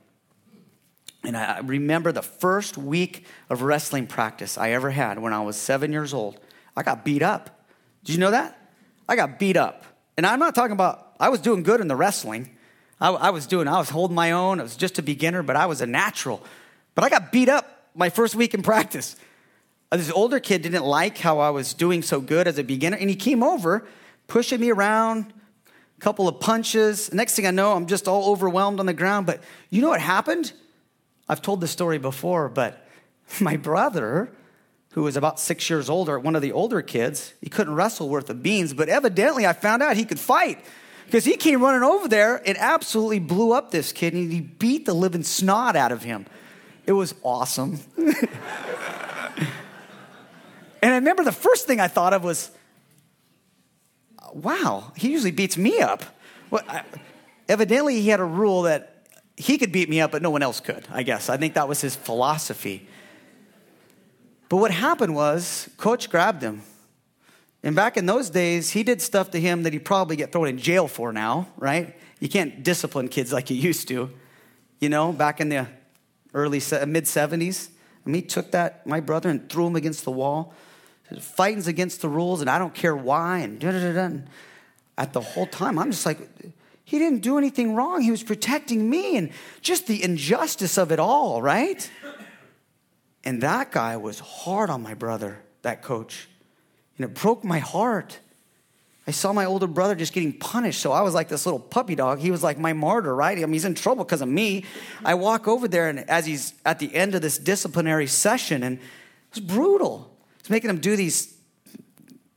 And 1.23 1.35
I 1.35 1.59
remember 1.59 2.11
the 2.11 2.21
first 2.21 2.77
week 2.77 3.25
of 3.49 3.61
wrestling 3.61 4.07
practice 4.07 4.57
I 4.57 4.71
ever 4.71 4.89
had 4.89 5.19
when 5.19 5.33
I 5.33 5.41
was 5.41 5.57
seven 5.57 5.91
years 5.91 6.13
old. 6.13 6.39
I 6.75 6.83
got 6.83 7.03
beat 7.03 7.21
up. 7.21 7.65
Did 8.03 8.13
you 8.13 8.19
know 8.19 8.31
that? 8.31 8.57
I 9.09 9.15
got 9.15 9.39
beat 9.39 9.57
up. 9.57 9.83
And 10.15 10.25
I'm 10.25 10.39
not 10.39 10.55
talking 10.55 10.71
about, 10.71 11.06
I 11.19 11.29
was 11.29 11.41
doing 11.41 11.63
good 11.63 11.81
in 11.81 11.87
the 11.87 11.95
wrestling. 11.95 12.49
I, 12.99 13.09
I 13.09 13.29
was 13.29 13.47
doing, 13.47 13.67
I 13.67 13.77
was 13.77 13.89
holding 13.89 14.15
my 14.15 14.31
own. 14.31 14.59
I 14.59 14.63
was 14.63 14.75
just 14.75 14.99
a 14.99 15.03
beginner, 15.03 15.43
but 15.43 15.55
I 15.55 15.65
was 15.65 15.81
a 15.81 15.87
natural. 15.87 16.41
But 16.95 17.03
I 17.03 17.09
got 17.09 17.31
beat 17.31 17.49
up 17.49 17.89
my 17.95 18.09
first 18.09 18.35
week 18.35 18.53
in 18.53 18.63
practice. 18.63 19.15
Uh, 19.91 19.97
this 19.97 20.11
older 20.11 20.39
kid 20.39 20.61
didn't 20.61 20.83
like 20.83 21.17
how 21.17 21.39
I 21.39 21.49
was 21.49 21.73
doing 21.73 22.01
so 22.01 22.19
good 22.19 22.47
as 22.47 22.57
a 22.57 22.63
beginner, 22.63 22.97
and 22.97 23.09
he 23.09 23.15
came 23.15 23.41
over, 23.43 23.87
pushing 24.27 24.59
me 24.59 24.71
around, 24.71 25.33
a 25.97 26.01
couple 26.01 26.27
of 26.27 26.39
punches. 26.39 27.13
Next 27.13 27.35
thing 27.35 27.47
I 27.47 27.51
know, 27.51 27.73
I'm 27.73 27.87
just 27.87 28.07
all 28.07 28.31
overwhelmed 28.31 28.79
on 28.79 28.85
the 28.85 28.93
ground. 28.93 29.25
But 29.25 29.41
you 29.69 29.81
know 29.81 29.89
what 29.89 30.01
happened? 30.01 30.51
I've 31.29 31.41
told 31.41 31.61
this 31.61 31.71
story 31.71 31.97
before, 31.97 32.49
but 32.49 32.87
my 33.39 33.57
brother, 33.57 34.31
who 34.91 35.03
was 35.03 35.15
about 35.15 35.39
six 35.39 35.69
years 35.69 35.89
older, 35.89 36.19
one 36.19 36.35
of 36.35 36.41
the 36.41 36.51
older 36.51 36.81
kids, 36.81 37.33
he 37.41 37.49
couldn't 37.49 37.75
wrestle 37.75 38.09
worth 38.09 38.29
of 38.29 38.43
beans, 38.43 38.73
but 38.73 38.89
evidently 38.89 39.45
I 39.45 39.53
found 39.53 39.83
out 39.83 39.97
he 39.97 40.05
could 40.05 40.19
fight 40.19 40.59
because 41.07 41.23
he 41.23 41.37
came 41.37 41.61
running 41.61 41.83
over 41.83 42.09
there 42.09 42.41
and 42.45 42.57
absolutely 42.57 43.19
blew 43.19 43.53
up 43.53 43.71
this 43.71 43.93
kid 43.93 44.13
and 44.13 44.29
he 44.29 44.41
beat 44.41 44.85
the 44.85 44.93
living 44.93 45.23
snot 45.23 45.77
out 45.77 45.93
of 45.93 46.03
him. 46.03 46.25
It 46.85 46.91
was 46.91 47.15
awesome. 47.23 47.79
and 47.97 48.17
I 50.81 50.95
remember 50.95 51.23
the 51.23 51.31
first 51.31 51.65
thing 51.65 51.79
I 51.79 51.87
thought 51.87 52.11
of 52.11 52.25
was, 52.25 52.51
wow, 54.33 54.91
he 54.97 55.09
usually 55.09 55.31
beats 55.31 55.57
me 55.57 55.79
up. 55.79 56.03
Well, 56.49 56.63
I, 56.67 56.83
evidently, 57.47 58.01
he 58.01 58.09
had 58.09 58.19
a 58.19 58.25
rule 58.25 58.63
that 58.63 59.07
he 59.37 59.57
could 59.57 59.71
beat 59.71 59.87
me 59.87 60.01
up, 60.01 60.11
but 60.11 60.21
no 60.21 60.29
one 60.29 60.43
else 60.43 60.59
could, 60.59 60.85
I 60.91 61.03
guess. 61.03 61.29
I 61.29 61.37
think 61.37 61.53
that 61.53 61.69
was 61.69 61.79
his 61.79 61.95
philosophy. 61.95 62.85
But 64.49 64.57
what 64.57 64.71
happened 64.71 65.15
was, 65.15 65.69
coach 65.77 66.09
grabbed 66.09 66.41
him 66.41 66.63
And 67.67 67.75
back 67.75 67.97
in 67.97 68.05
those 68.05 68.29
days, 68.29 68.69
he 68.69 68.83
did 68.83 69.01
stuff 69.01 69.31
to 69.31 69.41
him 69.41 69.63
that 69.63 69.73
he'd 69.73 69.83
probably 69.83 70.15
get 70.15 70.31
thrown 70.31 70.47
in 70.47 70.57
jail 70.57 70.87
for 70.87 71.11
now, 71.11 71.49
right? 71.57 71.99
You 72.21 72.29
can't 72.29 72.63
discipline 72.63 73.09
kids 73.09 73.33
like 73.33 73.49
you 73.49 73.57
used 73.57 73.89
to. 73.89 74.09
You 74.79 74.87
know, 74.87 75.11
back 75.11 75.41
in 75.41 75.49
the 75.49 75.67
early, 76.33 76.59
mid 76.59 77.03
70s, 77.03 77.67
and 78.05 78.15
he 78.15 78.21
took 78.21 78.51
that, 78.51 78.87
my 78.87 79.01
brother, 79.01 79.27
and 79.27 79.49
threw 79.49 79.67
him 79.67 79.75
against 79.75 80.05
the 80.05 80.11
wall. 80.11 80.53
Fighting's 81.19 81.67
against 81.67 81.99
the 81.99 82.07
rules, 82.07 82.39
and 82.39 82.49
I 82.49 82.57
don't 82.57 82.73
care 82.73 82.95
why, 82.95 83.39
and 83.39 83.59
da 83.59 83.71
da 83.71 83.91
da. 83.91 84.17
At 84.97 85.11
the 85.11 85.19
whole 85.19 85.45
time, 85.45 85.77
I'm 85.77 85.91
just 85.91 86.05
like, 86.05 86.19
he 86.85 86.99
didn't 86.99 87.19
do 87.19 87.37
anything 87.37 87.75
wrong. 87.75 88.01
He 88.01 88.11
was 88.11 88.23
protecting 88.23 88.89
me, 88.89 89.17
and 89.17 89.29
just 89.59 89.87
the 89.87 90.01
injustice 90.01 90.77
of 90.77 90.93
it 90.93 90.99
all, 90.99 91.41
right? 91.41 91.91
And 93.25 93.43
that 93.43 93.73
guy 93.73 93.97
was 93.97 94.19
hard 94.19 94.69
on 94.69 94.81
my 94.81 94.93
brother, 94.93 95.43
that 95.63 95.81
coach. 95.81 96.29
And 96.97 97.05
it 97.05 97.13
broke 97.13 97.43
my 97.43 97.59
heart. 97.59 98.19
I 99.07 99.11
saw 99.11 99.31
my 99.31 99.45
older 99.45 99.67
brother 99.67 99.95
just 99.95 100.11
getting 100.11 100.33
punished. 100.33 100.81
So 100.81 100.91
I 100.91 101.01
was 101.01 101.13
like 101.13 101.29
this 101.29 101.45
little 101.45 101.59
puppy 101.59 101.95
dog. 101.95 102.19
He 102.19 102.29
was 102.29 102.43
like 102.43 102.59
my 102.59 102.73
martyr, 102.73 103.15
right? 103.15 103.37
I 103.37 103.41
mean, 103.41 103.53
he's 103.53 103.63
in 103.63 103.73
trouble 103.73 104.03
because 104.03 104.21
of 104.21 104.27
me. 104.27 104.65
I 105.05 105.13
walk 105.13 105.47
over 105.47 105.67
there, 105.67 105.87
and 105.87 106.09
as 106.09 106.25
he's 106.25 106.53
at 106.65 106.79
the 106.79 106.93
end 106.93 107.15
of 107.15 107.21
this 107.21 107.37
disciplinary 107.37 108.07
session, 108.07 108.63
and 108.63 108.77
it 108.79 108.83
was 109.33 109.39
brutal. 109.39 110.13
It's 110.39 110.49
making 110.49 110.69
him 110.69 110.79
do 110.79 110.97
these 110.97 111.37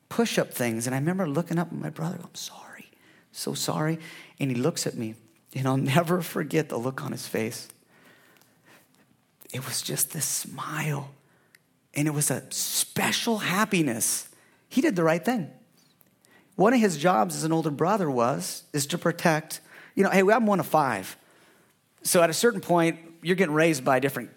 push 0.09 0.39
up 0.39 0.53
things. 0.53 0.87
And 0.87 0.95
I 0.95 0.99
remember 0.99 1.27
looking 1.29 1.59
up 1.59 1.69
at 1.69 1.79
my 1.79 1.91
brother, 1.91 2.19
I'm 2.23 2.35
sorry, 2.35 2.91
so 3.33 3.55
sorry. 3.55 3.99
And 4.39 4.51
he 4.51 4.57
looks 4.57 4.87
at 4.87 4.95
me, 4.95 5.17
and 5.55 5.67
I'll 5.67 5.77
never 5.97 6.23
forget 6.23 6.69
the 6.69 6.77
look 6.77 7.03
on 7.03 7.11
his 7.11 7.27
face. 7.27 7.69
It 9.53 9.67
was 9.67 9.83
just 9.83 10.13
this 10.13 10.25
smile, 10.25 11.11
and 11.95 12.07
it 12.07 12.13
was 12.13 12.31
a 12.31 12.45
special 12.51 13.39
happiness. 13.39 14.29
He 14.71 14.81
did 14.81 14.97
the 14.97 15.05
right 15.05 15.23
thing. 15.23 15.51
One 16.57 16.73
of 16.73 16.81
his 16.81 16.97
jobs 16.97 17.37
as 17.37 17.45
an 17.45 17.53
older 17.53 17.71
brother 17.71 18.11
was 18.11 18.65
is 18.73 18.87
to 18.87 18.99
protect, 18.99 19.61
you 19.95 20.05
know, 20.05 20.11
hey, 20.11 20.21
I'm 20.21 20.47
one 20.47 20.61
of 20.61 20.67
five. 20.67 21.17
So 22.03 22.23
at 22.23 22.31
a 22.31 22.35
certain 22.35 22.63
point, 22.63 22.99
you're 23.21 23.37
getting 23.37 23.55
raised 23.55 23.85
by 23.85 23.99
different 23.99 24.31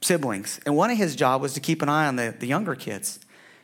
siblings. 0.00 0.60
And 0.66 0.76
one 0.76 0.90
of 0.90 0.98
his 0.98 1.16
job 1.16 1.40
was 1.40 1.54
to 1.54 1.60
keep 1.60 1.82
an 1.82 1.88
eye 1.88 2.06
on 2.06 2.16
the, 2.16 2.34
the 2.38 2.46
younger 2.46 2.74
kids. 2.74 3.18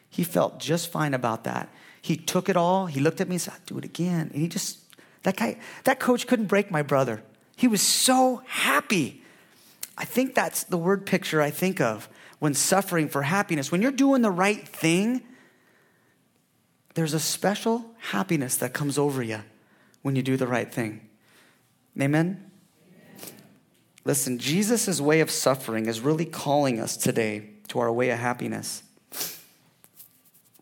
He 0.09 0.25
felt 0.25 0.59
just 0.59 0.91
fine 0.91 1.15
about 1.15 1.45
that. 1.45 1.69
He 2.03 2.17
took 2.17 2.49
it 2.49 2.57
all. 2.57 2.87
He 2.87 2.99
looked 2.99 3.21
at 3.21 3.29
me 3.29 3.35
and 3.35 3.43
said, 3.43 3.55
do 3.67 3.77
it 3.77 3.85
again. 3.85 4.31
And 4.33 4.41
he 4.41 4.49
just, 4.49 4.79
that 5.23 5.37
guy, 5.37 5.59
that 5.85 6.01
coach 6.01 6.27
couldn't 6.27 6.47
break 6.47 6.71
my 6.71 6.83
brother. 6.83 7.23
He 7.57 7.69
was 7.69 7.83
so 7.83 8.43
happy. 8.47 9.23
I 9.99 10.07
think 10.07 10.35
that's 10.35 10.65
the 10.65 10.79
word 10.79 11.05
picture 11.05 11.43
I 11.43 11.51
think 11.51 11.81
of 11.81 12.09
when 12.39 12.55
suffering 12.55 13.09
for 13.09 13.23
happiness. 13.23 13.71
When 13.71 13.83
you're 13.83 13.93
doing 13.93 14.23
the 14.23 14.31
right 14.31 14.67
thing, 14.67 15.23
there's 17.01 17.15
a 17.15 17.19
special 17.19 17.83
happiness 18.11 18.57
that 18.57 18.75
comes 18.75 18.99
over 18.99 19.23
you 19.23 19.41
when 20.03 20.17
you 20.17 20.23
do 20.23 20.37
the 20.37 20.47
right 20.47 20.71
thing. 20.71 21.09
Amen? 21.99 22.51
Listen, 24.05 24.39
Jesus' 24.39 25.01
way 25.01 25.21
of 25.21 25.31
suffering 25.31 25.87
is 25.87 26.03
really 26.03 26.27
calling 26.27 26.79
us 26.79 26.99
today 26.99 27.53
to 27.69 27.79
our 27.79 27.91
way 27.91 28.11
of 28.11 28.19
happiness. 28.19 28.83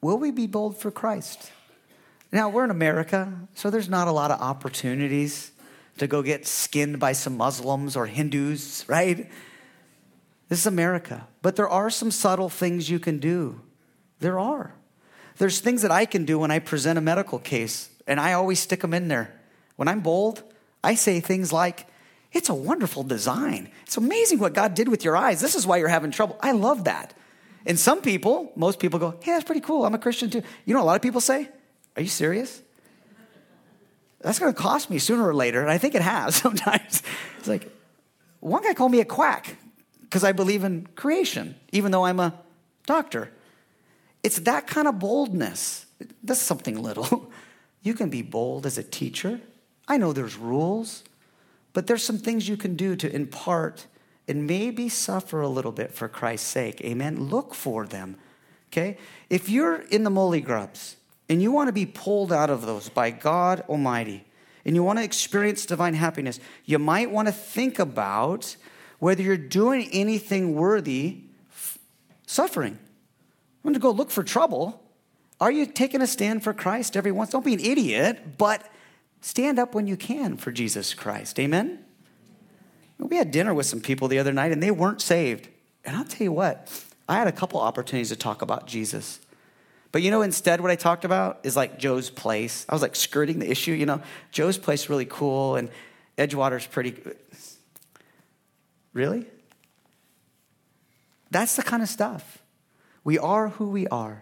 Will 0.01 0.17
we 0.17 0.31
be 0.31 0.47
bold 0.47 0.77
for 0.77 0.93
Christ? 0.93 1.51
Now, 2.31 2.49
we're 2.49 2.63
in 2.63 2.71
America, 2.71 3.33
so 3.55 3.69
there's 3.69 3.89
not 3.89 4.07
a 4.07 4.13
lot 4.13 4.31
of 4.31 4.41
opportunities 4.41 5.51
to 5.97 6.07
go 6.07 6.23
get 6.23 6.47
skinned 6.47 7.01
by 7.01 7.15
some 7.15 7.37
Muslims 7.37 7.97
or 7.97 8.07
Hindus, 8.07 8.89
right? 8.89 9.29
This 10.49 10.61
is 10.61 10.67
America. 10.69 11.27
But 11.43 11.57
there 11.57 11.69
are 11.69 11.91
some 11.91 12.13
subtle 12.13 12.49
things 12.49 12.89
you 12.89 13.01
can 13.01 13.19
do. 13.19 13.61
There 14.21 14.39
are. 14.39 14.77
There's 15.39 15.61
things 15.61 15.83
that 15.83 15.91
I 15.91 16.05
can 16.05 16.25
do 16.25 16.39
when 16.41 16.51
I 16.51 16.59
present 16.59 16.99
a 16.99 17.01
medical 17.01 17.39
case, 17.39 17.91
and 18.07 18.21
I 18.21 18.33
always 18.33 18.59
stick 18.59 18.81
them 18.81 18.93
in 18.93 19.09
there. 19.09 19.33
When 19.77 19.89
I'm 19.89 20.01
bold, 20.01 20.43
I 20.83 20.95
say 20.95 21.21
things 21.21 21.53
like, 21.53 21.87
It's 22.33 22.49
a 22.49 22.55
wonderful 22.55 23.05
design. 23.05 23.71
It's 23.87 23.97
amazing 23.97 24.39
what 24.41 24.53
God 24.53 24.75
did 24.75 24.89
with 24.89 25.05
your 25.05 25.17
eyes. 25.17 25.41
This 25.41 25.55
is 25.55 25.67
why 25.67 25.79
you're 25.79 25.89
having 25.89 26.11
trouble. 26.11 26.37
I 26.41 26.53
love 26.53 26.85
that. 26.85 27.15
And 27.65 27.79
some 27.79 28.03
people, 28.03 28.53
most 28.57 28.81
people 28.81 28.99
go, 28.99 29.17
Hey, 29.23 29.33
that's 29.33 29.45
pretty 29.45 29.61
cool. 29.61 29.85
I'm 29.85 29.95
a 29.95 29.99
Christian 29.99 30.29
too. 30.29 30.43
You 30.65 30.75
know, 30.75 30.83
a 30.83 30.85
lot 30.85 30.97
of 30.97 31.03
people 31.03 31.21
say, 31.21 31.49
Are 31.97 32.03
you 32.03 32.09
serious? 32.09 32.61
That's 34.21 34.41
going 34.41 34.53
to 34.53 34.61
cost 34.61 34.91
me 34.91 34.99
sooner 34.99 35.27
or 35.27 35.35
later. 35.35 35.61
And 35.61 35.71
I 35.71 35.79
think 35.79 35.95
it 35.95 36.03
has 36.03 36.35
sometimes. 36.47 37.03
It's 37.39 37.49
like, 37.49 37.71
one 38.41 38.63
guy 38.63 38.75
called 38.75 38.93
me 38.93 39.01
a 39.01 39.05
quack 39.05 39.57
because 40.03 40.25
I 40.25 40.33
believe 40.33 40.65
in 40.65 40.87
creation, 40.97 41.55
even 41.73 41.93
though 41.93 42.05
I'm 42.05 42.19
a 42.19 42.35
doctor. 42.87 43.31
It's 44.23 44.41
that 44.41 44.67
kind 44.67 44.89
of 44.89 44.99
boldness. 44.99 45.87
That's 46.23 46.41
something 46.41 46.81
little. 46.81 47.33
You 47.81 47.95
can 47.95 48.11
be 48.11 48.23
bold 48.23 48.67
as 48.67 48.77
a 48.77 48.83
teacher. 48.83 49.41
I 49.87 49.99
know 49.99 50.13
there's 50.13 50.37
rules, 50.37 51.05
but 51.73 51.87
there's 51.87 52.03
some 52.03 52.19
things 52.19 52.49
you 52.49 52.57
can 52.57 52.75
do 52.75 52.97
to 52.97 53.11
impart 53.15 53.87
and 54.27 54.47
maybe 54.49 54.89
suffer 54.89 55.41
a 55.41 55.49
little 55.49 55.73
bit 55.73 55.93
for 55.93 56.09
Christ's 56.09 56.49
sake. 56.49 56.81
Amen. 56.83 57.29
Look 57.29 57.55
for 57.55 57.87
them. 57.87 58.17
Okay? 58.71 58.99
If 59.31 59.49
you're 59.49 59.77
in 59.77 60.03
the 60.03 60.11
molly 60.11 60.41
grubs 60.41 60.97
and 61.29 61.41
you 61.41 61.53
want 61.53 61.69
to 61.69 61.73
be 61.73 61.87
pulled 61.87 62.33
out 62.33 62.51
of 62.51 62.67
those 62.67 62.89
by 62.89 63.11
God 63.11 63.65
Almighty 63.69 64.27
and 64.65 64.75
you 64.75 64.83
want 64.83 64.99
to 64.99 65.05
experience 65.05 65.65
divine 65.65 65.95
happiness, 65.95 66.41
you 66.67 66.79
might 66.79 67.11
want 67.11 67.29
to 67.29 67.33
think 67.33 67.79
about 67.79 68.57
whether 68.99 69.23
you're 69.23 69.37
doing 69.37 69.89
anything 69.93 70.55
worthy 70.55 71.21
suffering. 72.27 72.79
I'm 73.59 73.69
going 73.71 73.75
to 73.75 73.81
go 73.81 73.91
look 73.91 74.11
for 74.11 74.23
trouble. 74.23 74.83
Are 75.41 75.51
you 75.51 75.67
taking 75.67 76.01
a 76.01 76.07
stand 76.07 76.43
for 76.43 76.53
Christ 76.53 76.97
every 76.97 77.13
once? 77.13 77.31
Don't 77.31 77.45
be 77.45 77.55
an 77.55 77.61
idiot, 77.61 78.39
but 78.39 78.69
stand 79.21 79.59
up 79.59 79.75
when 79.75 79.87
you 79.87 79.97
can 79.97 80.37
for 80.37 80.51
Jesus 80.51 80.95
Christ. 80.95 81.39
Amen? 81.39 81.85
We 82.99 83.17
had 83.17 83.31
dinner 83.31 83.55
with 83.55 83.67
some 83.67 83.81
people 83.81 84.09
the 84.09 84.19
other 84.19 84.33
night 84.33 84.53
and 84.53 84.63
they 84.63 84.71
weren't 84.71 85.01
saved. 85.01 85.49
And 85.85 85.97
I'll 85.97 86.05
tell 86.05 86.25
you 86.25 86.33
what, 86.33 86.69
I 87.09 87.17
had 87.17 87.29
a 87.29 87.33
couple 87.33 87.61
opportunities 87.61 88.09
to 88.09 88.17
talk 88.17 88.43
about 88.43 88.67
Jesus. 88.67 89.21
But 89.93 90.03
you 90.03 90.11
know, 90.11 90.23
instead, 90.23 90.61
what 90.61 90.71
I 90.71 90.77
talked 90.77 91.05
about 91.05 91.41
is 91.45 91.57
like 91.57 91.79
Joe's 91.79 92.11
place. 92.11 92.67
I 92.69 92.75
was 92.75 92.83
like 92.83 92.97
skirting 92.97 93.39
the 93.39 93.51
issue, 93.51 93.73
you 93.73 93.87
know. 93.87 94.03
Joe's 94.33 94.59
place 94.59 94.83
is 94.83 94.91
really 94.91 95.07
cool 95.07 95.57
and 95.57 95.71
Edgewater's 96.19 96.67
pretty. 96.67 97.01
Really? 98.93 99.27
That's 101.31 101.57
the 101.57 101.63
kind 101.63 101.83
of 101.83 101.89
stuff. 101.89 102.38
We 103.09 103.19
are 103.19 103.49
who 103.49 103.71
we 103.71 103.87
are. 103.87 104.21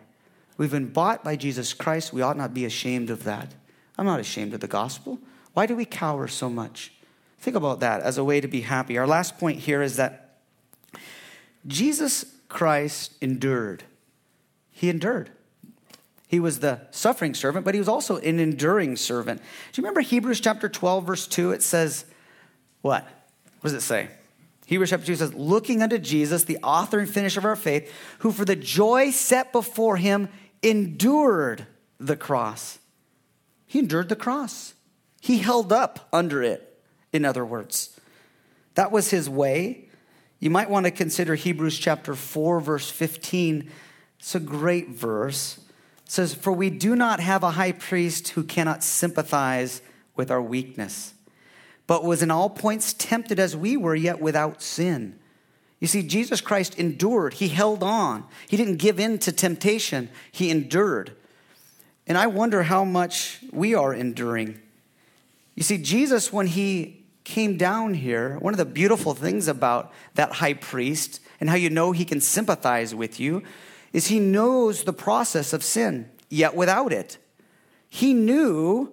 We've 0.56 0.70
been 0.70 0.92
bought 0.92 1.24
by 1.24 1.34
Jesus 1.34 1.74
Christ. 1.74 2.12
We 2.12 2.22
ought 2.22 2.36
not 2.36 2.54
be 2.54 2.64
ashamed 2.64 3.10
of 3.10 3.24
that. 3.24 3.52
I'm 3.98 4.06
not 4.06 4.20
ashamed 4.20 4.54
of 4.54 4.60
the 4.60 4.68
gospel. 4.68 5.18
Why 5.54 5.66
do 5.66 5.74
we 5.74 5.84
cower 5.84 6.28
so 6.28 6.48
much? 6.48 6.92
Think 7.40 7.56
about 7.56 7.80
that 7.80 8.00
as 8.02 8.16
a 8.16 8.22
way 8.22 8.40
to 8.40 8.46
be 8.46 8.60
happy. 8.60 8.96
Our 8.96 9.06
last 9.08 9.38
point 9.38 9.58
here 9.58 9.82
is 9.82 9.96
that 9.96 10.38
Jesus 11.66 12.26
Christ 12.46 13.14
endured. 13.20 13.82
He 14.70 14.88
endured. 14.88 15.30
He 16.28 16.38
was 16.38 16.60
the 16.60 16.82
suffering 16.92 17.34
servant, 17.34 17.64
but 17.64 17.74
he 17.74 17.80
was 17.80 17.88
also 17.88 18.18
an 18.18 18.38
enduring 18.38 18.94
servant. 18.94 19.40
Do 19.72 19.80
you 19.80 19.82
remember 19.82 20.00
Hebrews 20.00 20.38
chapter 20.38 20.68
12, 20.68 21.04
verse 21.04 21.26
2? 21.26 21.50
It 21.50 21.62
says, 21.64 22.04
what? 22.82 23.02
What 23.02 23.72
does 23.72 23.72
it 23.72 23.80
say? 23.80 24.10
Hebrews 24.66 24.90
chapter 24.90 25.06
2 25.06 25.16
says, 25.16 25.34
looking 25.34 25.80
unto 25.80 25.96
Jesus, 25.96 26.44
the 26.44 26.58
author 26.58 26.98
and 26.98 27.08
finisher 27.08 27.38
of 27.38 27.44
our 27.44 27.56
faith, 27.56 27.90
who 28.18 28.32
for 28.32 28.44
the 28.44 28.56
joy 28.56 29.12
set 29.12 29.52
before 29.52 29.96
him 29.96 30.28
endured 30.60 31.66
the 31.98 32.16
cross. 32.16 32.80
He 33.64 33.78
endured 33.78 34.08
the 34.08 34.16
cross. 34.16 34.74
He 35.20 35.38
held 35.38 35.72
up 35.72 36.08
under 36.12 36.42
it, 36.42 36.82
in 37.12 37.24
other 37.24 37.44
words. 37.44 37.98
That 38.74 38.90
was 38.90 39.10
his 39.10 39.30
way. 39.30 39.88
You 40.40 40.50
might 40.50 40.68
want 40.68 40.84
to 40.86 40.90
consider 40.90 41.36
Hebrews 41.36 41.78
chapter 41.78 42.16
4, 42.16 42.60
verse 42.60 42.90
15. 42.90 43.70
It's 44.18 44.34
a 44.34 44.40
great 44.40 44.88
verse. 44.88 45.58
It 46.04 46.10
says, 46.10 46.34
For 46.34 46.52
we 46.52 46.70
do 46.70 46.96
not 46.96 47.20
have 47.20 47.44
a 47.44 47.52
high 47.52 47.72
priest 47.72 48.28
who 48.30 48.42
cannot 48.42 48.82
sympathize 48.82 49.80
with 50.16 50.30
our 50.30 50.42
weakness 50.42 51.14
but 51.86 52.04
was 52.04 52.22
in 52.22 52.30
all 52.30 52.50
points 52.50 52.92
tempted 52.92 53.38
as 53.38 53.56
we 53.56 53.76
were, 53.76 53.94
yet 53.94 54.20
without 54.20 54.62
sin. 54.62 55.18
You 55.80 55.86
see, 55.86 56.02
Jesus 56.02 56.40
Christ 56.40 56.78
endured. 56.78 57.34
He 57.34 57.48
held 57.48 57.82
on. 57.82 58.24
He 58.48 58.56
didn't 58.56 58.76
give 58.76 58.98
in 58.98 59.18
to 59.20 59.32
temptation, 59.32 60.08
he 60.32 60.50
endured. 60.50 61.12
And 62.06 62.16
I 62.16 62.28
wonder 62.28 62.64
how 62.64 62.84
much 62.84 63.40
we 63.52 63.74
are 63.74 63.92
enduring. 63.92 64.60
You 65.54 65.62
see, 65.62 65.78
Jesus, 65.78 66.32
when 66.32 66.46
he 66.46 67.04
came 67.24 67.56
down 67.56 67.94
here, 67.94 68.38
one 68.38 68.54
of 68.54 68.58
the 68.58 68.64
beautiful 68.64 69.14
things 69.14 69.48
about 69.48 69.92
that 70.14 70.32
high 70.32 70.54
priest 70.54 71.20
and 71.40 71.50
how 71.50 71.56
you 71.56 71.68
know 71.68 71.92
he 71.92 72.04
can 72.04 72.20
sympathize 72.20 72.94
with 72.94 73.18
you 73.18 73.42
is 73.92 74.06
he 74.06 74.20
knows 74.20 74.84
the 74.84 74.92
process 74.92 75.52
of 75.52 75.64
sin, 75.64 76.08
yet 76.28 76.54
without 76.54 76.92
it. 76.92 77.18
He 77.88 78.14
knew 78.14 78.92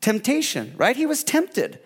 temptation, 0.00 0.74
right? 0.76 0.96
He 0.96 1.06
was 1.06 1.24
tempted. 1.24 1.78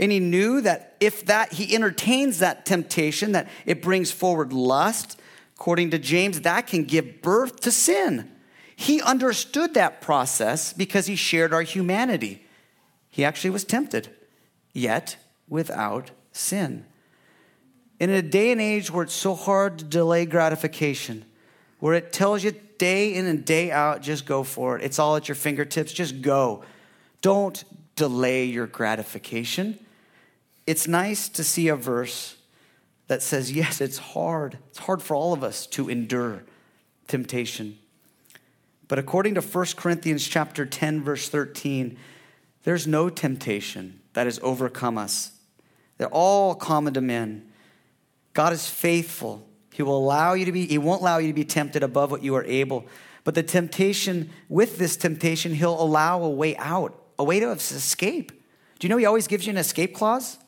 And 0.00 0.10
he 0.10 0.18
knew 0.18 0.62
that 0.62 0.96
if 0.98 1.26
that 1.26 1.52
he 1.52 1.74
entertains 1.74 2.38
that 2.38 2.64
temptation, 2.64 3.32
that 3.32 3.48
it 3.66 3.82
brings 3.82 4.10
forward 4.10 4.50
lust, 4.50 5.20
according 5.56 5.90
to 5.90 5.98
James, 5.98 6.40
that 6.40 6.66
can 6.66 6.84
give 6.84 7.20
birth 7.20 7.60
to 7.60 7.70
sin. 7.70 8.30
He 8.74 9.02
understood 9.02 9.74
that 9.74 10.00
process 10.00 10.72
because 10.72 11.06
he 11.06 11.16
shared 11.16 11.52
our 11.52 11.60
humanity. 11.60 12.46
He 13.10 13.26
actually 13.26 13.50
was 13.50 13.62
tempted, 13.62 14.08
yet 14.72 15.18
without 15.50 16.12
sin. 16.32 16.86
In 17.98 18.08
a 18.08 18.22
day 18.22 18.52
and 18.52 18.60
age 18.60 18.90
where 18.90 19.04
it's 19.04 19.12
so 19.12 19.34
hard 19.34 19.80
to 19.80 19.84
delay 19.84 20.24
gratification, 20.24 21.26
where 21.78 21.92
it 21.92 22.10
tells 22.10 22.42
you 22.42 22.54
day 22.78 23.12
in 23.14 23.26
and 23.26 23.44
day 23.44 23.70
out, 23.70 24.00
just 24.00 24.24
go 24.24 24.44
for 24.44 24.78
it. 24.78 24.82
It's 24.82 24.98
all 24.98 25.16
at 25.16 25.28
your 25.28 25.34
fingertips, 25.34 25.92
just 25.92 26.22
go. 26.22 26.64
Don't 27.20 27.62
delay 27.96 28.46
your 28.46 28.66
gratification. 28.66 29.78
It's 30.66 30.86
nice 30.86 31.28
to 31.30 31.44
see 31.44 31.68
a 31.68 31.76
verse 31.76 32.36
that 33.08 33.22
says, 33.22 33.50
yes, 33.50 33.80
it's 33.80 33.98
hard. 33.98 34.58
It's 34.68 34.78
hard 34.78 35.02
for 35.02 35.16
all 35.16 35.32
of 35.32 35.42
us 35.42 35.66
to 35.68 35.88
endure 35.88 36.44
temptation. 37.08 37.78
But 38.86 38.98
according 38.98 39.34
to 39.34 39.40
1 39.40 39.66
Corinthians 39.76 40.26
chapter 40.26 40.64
10 40.64 41.02
verse 41.02 41.28
13, 41.28 41.96
there's 42.62 42.86
no 42.86 43.08
temptation 43.08 44.00
that 44.12 44.26
has 44.26 44.38
overcome 44.42 44.98
us. 44.98 45.32
They're 45.98 46.08
all 46.08 46.54
common 46.54 46.94
to 46.94 47.00
men. 47.00 47.50
God 48.32 48.52
is 48.52 48.68
faithful. 48.68 49.46
He 49.72 49.82
will 49.82 49.98
allow 49.98 50.34
you 50.34 50.44
to 50.44 50.52
be, 50.52 50.66
He 50.66 50.78
won't 50.78 51.02
allow 51.02 51.18
you 51.18 51.28
to 51.28 51.34
be 51.34 51.44
tempted 51.44 51.82
above 51.82 52.10
what 52.10 52.22
you 52.22 52.34
are 52.36 52.44
able. 52.44 52.86
But 53.24 53.34
the 53.34 53.42
temptation, 53.42 54.30
with 54.48 54.78
this 54.78 54.96
temptation, 54.96 55.54
He'll 55.54 55.80
allow 55.80 56.22
a 56.22 56.30
way 56.30 56.56
out, 56.56 57.00
a 57.18 57.24
way 57.24 57.40
to 57.40 57.50
escape. 57.50 58.32
Do 58.78 58.86
you 58.86 58.88
know 58.88 58.96
He 58.96 59.06
always 59.06 59.26
gives 59.26 59.46
you 59.46 59.50
an 59.50 59.56
escape 59.56 59.94
clause? 59.94 60.38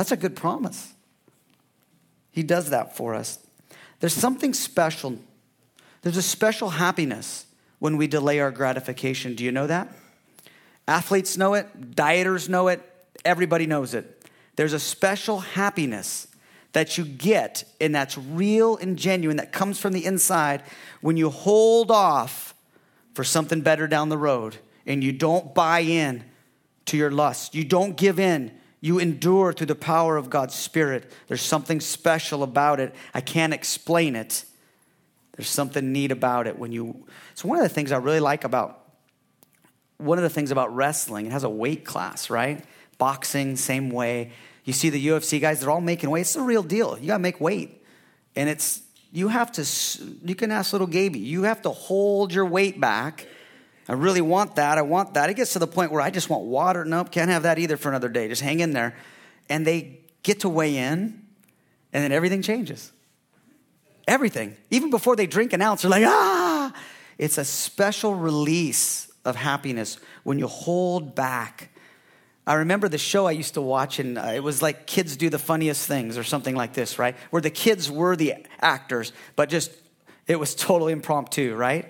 That's 0.00 0.12
a 0.12 0.16
good 0.16 0.34
promise. 0.34 0.94
He 2.30 2.42
does 2.42 2.70
that 2.70 2.96
for 2.96 3.14
us. 3.14 3.38
There's 3.98 4.14
something 4.14 4.54
special. 4.54 5.18
There's 6.00 6.16
a 6.16 6.22
special 6.22 6.70
happiness 6.70 7.44
when 7.80 7.98
we 7.98 8.06
delay 8.06 8.40
our 8.40 8.50
gratification. 8.50 9.34
Do 9.34 9.44
you 9.44 9.52
know 9.52 9.66
that? 9.66 9.92
Athletes 10.88 11.36
know 11.36 11.52
it, 11.52 11.90
dieters 11.94 12.48
know 12.48 12.68
it, 12.68 12.80
everybody 13.26 13.66
knows 13.66 13.92
it. 13.92 14.26
There's 14.56 14.72
a 14.72 14.80
special 14.80 15.40
happiness 15.40 16.28
that 16.72 16.96
you 16.96 17.04
get, 17.04 17.64
and 17.78 17.94
that's 17.94 18.16
real 18.16 18.78
and 18.78 18.96
genuine, 18.96 19.36
that 19.36 19.52
comes 19.52 19.78
from 19.78 19.92
the 19.92 20.06
inside 20.06 20.62
when 21.02 21.18
you 21.18 21.28
hold 21.28 21.90
off 21.90 22.54
for 23.12 23.22
something 23.22 23.60
better 23.60 23.86
down 23.86 24.08
the 24.08 24.16
road 24.16 24.56
and 24.86 25.04
you 25.04 25.12
don't 25.12 25.54
buy 25.54 25.80
in 25.80 26.24
to 26.86 26.96
your 26.96 27.10
lust. 27.10 27.54
You 27.54 27.64
don't 27.64 27.98
give 27.98 28.18
in. 28.18 28.58
You 28.80 28.98
endure 28.98 29.52
through 29.52 29.66
the 29.66 29.74
power 29.74 30.16
of 30.16 30.30
God's 30.30 30.54
Spirit. 30.54 31.10
There's 31.28 31.42
something 31.42 31.80
special 31.80 32.42
about 32.42 32.80
it. 32.80 32.94
I 33.12 33.20
can't 33.20 33.52
explain 33.52 34.16
it. 34.16 34.44
There's 35.36 35.48
something 35.48 35.92
neat 35.92 36.12
about 36.12 36.46
it 36.46 36.58
when 36.58 36.72
you. 36.72 37.06
It's 37.32 37.44
one 37.44 37.58
of 37.58 37.62
the 37.62 37.68
things 37.68 37.92
I 37.92 37.98
really 37.98 38.20
like 38.20 38.44
about. 38.44 38.78
One 39.98 40.18
of 40.18 40.22
the 40.22 40.30
things 40.30 40.50
about 40.50 40.74
wrestling, 40.74 41.26
it 41.26 41.32
has 41.32 41.44
a 41.44 41.50
weight 41.50 41.84
class, 41.84 42.30
right? 42.30 42.64
Boxing, 42.96 43.56
same 43.56 43.90
way. 43.90 44.32
You 44.64 44.72
see 44.72 44.88
the 44.88 45.06
UFC 45.08 45.40
guys, 45.40 45.60
they're 45.60 45.70
all 45.70 45.80
making 45.80 46.10
weight. 46.10 46.22
It's 46.22 46.34
the 46.34 46.42
real 46.42 46.62
deal. 46.62 46.98
You 46.98 47.08
got 47.08 47.14
to 47.14 47.22
make 47.22 47.40
weight. 47.40 47.84
And 48.36 48.48
it's, 48.48 48.82
you 49.12 49.28
have 49.28 49.52
to, 49.52 49.66
you 50.24 50.34
can 50.34 50.50
ask 50.50 50.72
little 50.72 50.86
Gaby, 50.86 51.18
you 51.18 51.42
have 51.42 51.62
to 51.62 51.70
hold 51.70 52.32
your 52.32 52.46
weight 52.46 52.80
back. 52.80 53.26
I 53.88 53.94
really 53.94 54.20
want 54.20 54.56
that. 54.56 54.78
I 54.78 54.82
want 54.82 55.14
that. 55.14 55.30
It 55.30 55.34
gets 55.34 55.54
to 55.54 55.58
the 55.58 55.66
point 55.66 55.90
where 55.92 56.00
I 56.00 56.10
just 56.10 56.30
want 56.30 56.44
water. 56.44 56.84
Nope, 56.84 57.10
can't 57.10 57.30
have 57.30 57.42
that 57.42 57.58
either 57.58 57.76
for 57.76 57.88
another 57.88 58.08
day. 58.08 58.28
Just 58.28 58.42
hang 58.42 58.60
in 58.60 58.72
there. 58.72 58.96
And 59.48 59.66
they 59.66 60.00
get 60.22 60.40
to 60.40 60.48
weigh 60.48 60.76
in, 60.76 61.22
and 61.92 62.04
then 62.04 62.12
everything 62.12 62.42
changes. 62.42 62.92
Everything. 64.06 64.56
Even 64.70 64.90
before 64.90 65.16
they 65.16 65.26
drink 65.26 65.52
an 65.52 65.62
ounce, 65.62 65.82
they're 65.82 65.90
like, 65.90 66.04
ah! 66.06 66.72
It's 67.18 67.36
a 67.36 67.44
special 67.44 68.14
release 68.14 69.10
of 69.24 69.36
happiness 69.36 69.98
when 70.22 70.38
you 70.38 70.46
hold 70.46 71.14
back 71.14 71.70
I 72.50 72.54
remember 72.54 72.88
the 72.88 72.98
show 72.98 73.26
I 73.26 73.30
used 73.30 73.54
to 73.54 73.60
watch, 73.60 74.00
and 74.00 74.18
uh, 74.18 74.32
it 74.34 74.42
was 74.42 74.60
like 74.60 74.86
kids 74.86 75.16
do 75.16 75.30
the 75.30 75.38
funniest 75.38 75.86
things 75.86 76.18
or 76.18 76.24
something 76.24 76.56
like 76.56 76.72
this, 76.72 76.98
right? 76.98 77.14
Where 77.30 77.40
the 77.40 77.48
kids 77.50 77.90
were 77.90 78.16
the 78.16 78.34
actors, 78.60 79.12
but 79.36 79.48
just 79.48 79.70
it 80.26 80.34
was 80.34 80.56
totally 80.56 80.92
impromptu, 80.92 81.54
right? 81.54 81.86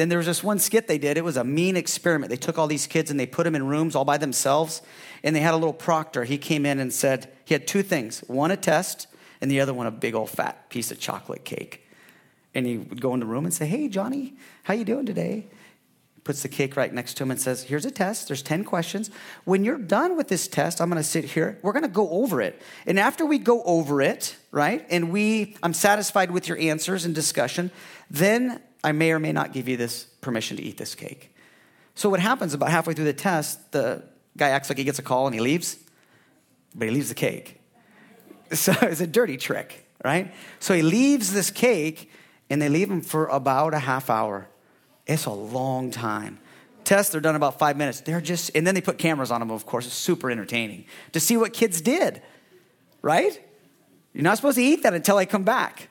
Then 0.00 0.08
there 0.08 0.16
was 0.16 0.26
this 0.26 0.42
one 0.42 0.58
skit 0.58 0.88
they 0.88 0.96
did. 0.96 1.18
It 1.18 1.24
was 1.24 1.36
a 1.36 1.44
mean 1.44 1.76
experiment. 1.76 2.30
They 2.30 2.36
took 2.38 2.56
all 2.56 2.66
these 2.66 2.86
kids 2.86 3.10
and 3.10 3.20
they 3.20 3.26
put 3.26 3.44
them 3.44 3.54
in 3.54 3.66
rooms 3.66 3.94
all 3.94 4.06
by 4.06 4.16
themselves, 4.16 4.80
and 5.22 5.36
they 5.36 5.40
had 5.40 5.52
a 5.52 5.58
little 5.58 5.74
proctor. 5.74 6.24
He 6.24 6.38
came 6.38 6.64
in 6.64 6.78
and 6.78 6.90
said 6.90 7.30
he 7.44 7.52
had 7.52 7.66
two 7.66 7.82
things: 7.82 8.20
one 8.20 8.50
a 8.50 8.56
test, 8.56 9.08
and 9.42 9.50
the 9.50 9.60
other 9.60 9.74
one 9.74 9.86
a 9.86 9.90
big 9.90 10.14
old 10.14 10.30
fat 10.30 10.70
piece 10.70 10.90
of 10.90 10.98
chocolate 10.98 11.44
cake. 11.44 11.86
And 12.54 12.64
he 12.64 12.78
would 12.78 13.02
go 13.02 13.12
in 13.12 13.20
the 13.20 13.26
room 13.26 13.44
and 13.44 13.52
say, 13.52 13.66
"Hey, 13.66 13.88
Johnny, 13.88 14.36
how 14.62 14.72
you 14.72 14.86
doing 14.86 15.04
today?" 15.04 15.48
puts 16.24 16.40
the 16.40 16.48
cake 16.48 16.76
right 16.76 16.94
next 16.94 17.14
to 17.14 17.22
him 17.22 17.30
and 17.30 17.40
says, 17.40 17.62
Here's 17.62 17.86
a 17.86 17.90
test. 17.90 18.28
There's 18.28 18.42
10 18.42 18.64
questions. 18.64 19.10
When 19.44 19.64
you're 19.64 19.78
done 19.78 20.18
with 20.18 20.28
this 20.28 20.48
test, 20.48 20.80
I'm 20.80 20.90
going 20.90 21.02
to 21.02 21.08
sit 21.08 21.24
here. 21.24 21.58
We're 21.62 21.72
going 21.72 21.82
to 21.82 21.88
go 21.88 22.10
over 22.10 22.42
it. 22.42 22.60
And 22.86 22.98
after 22.98 23.24
we 23.24 23.38
go 23.38 23.62
over 23.62 24.02
it, 24.02 24.36
right, 24.50 24.86
and 24.90 25.10
we, 25.10 25.56
I'm 25.62 25.72
satisfied 25.72 26.30
with 26.30 26.46
your 26.46 26.58
answers 26.58 27.06
and 27.06 27.14
discussion, 27.14 27.70
then 28.10 28.60
I 28.82 28.92
may 28.92 29.12
or 29.12 29.18
may 29.18 29.32
not 29.32 29.52
give 29.52 29.68
you 29.68 29.76
this 29.76 30.04
permission 30.20 30.56
to 30.56 30.62
eat 30.62 30.76
this 30.76 30.94
cake. 30.94 31.34
So 31.94 32.08
what 32.08 32.20
happens 32.20 32.54
about 32.54 32.70
halfway 32.70 32.94
through 32.94 33.04
the 33.04 33.12
test, 33.12 33.72
the 33.72 34.02
guy 34.36 34.48
acts 34.48 34.70
like 34.70 34.78
he 34.78 34.84
gets 34.84 34.98
a 34.98 35.02
call 35.02 35.26
and 35.26 35.34
he 35.34 35.40
leaves, 35.40 35.76
but 36.74 36.88
he 36.88 36.94
leaves 36.94 37.08
the 37.08 37.14
cake. 37.14 37.56
So 38.52 38.74
it's 38.82 39.00
a 39.00 39.06
dirty 39.06 39.36
trick, 39.36 39.86
right? 40.04 40.34
So 40.58 40.74
he 40.74 40.82
leaves 40.82 41.32
this 41.32 41.52
cake 41.52 42.10
and 42.50 42.60
they 42.60 42.68
leave 42.68 42.90
him 42.90 43.00
for 43.00 43.26
about 43.26 43.74
a 43.74 43.78
half 43.78 44.10
hour. 44.10 44.48
It's 45.06 45.26
a 45.26 45.30
long 45.30 45.92
time. 45.92 46.40
Tests 46.82 47.14
are 47.14 47.20
done 47.20 47.36
about 47.36 47.60
five 47.60 47.76
minutes. 47.76 48.00
They're 48.00 48.20
just, 48.20 48.50
and 48.56 48.66
then 48.66 48.74
they 48.74 48.80
put 48.80 48.98
cameras 48.98 49.30
on 49.30 49.38
them, 49.38 49.52
of 49.52 49.66
course. 49.66 49.86
It's 49.86 49.94
super 49.94 50.32
entertaining 50.32 50.86
to 51.12 51.20
see 51.20 51.36
what 51.36 51.52
kids 51.52 51.80
did, 51.80 52.22
right? 53.02 53.40
You're 54.12 54.24
not 54.24 54.36
supposed 54.36 54.56
to 54.56 54.64
eat 54.64 54.82
that 54.82 54.94
until 54.94 55.16
I 55.16 55.26
come 55.26 55.44
back. 55.44 55.90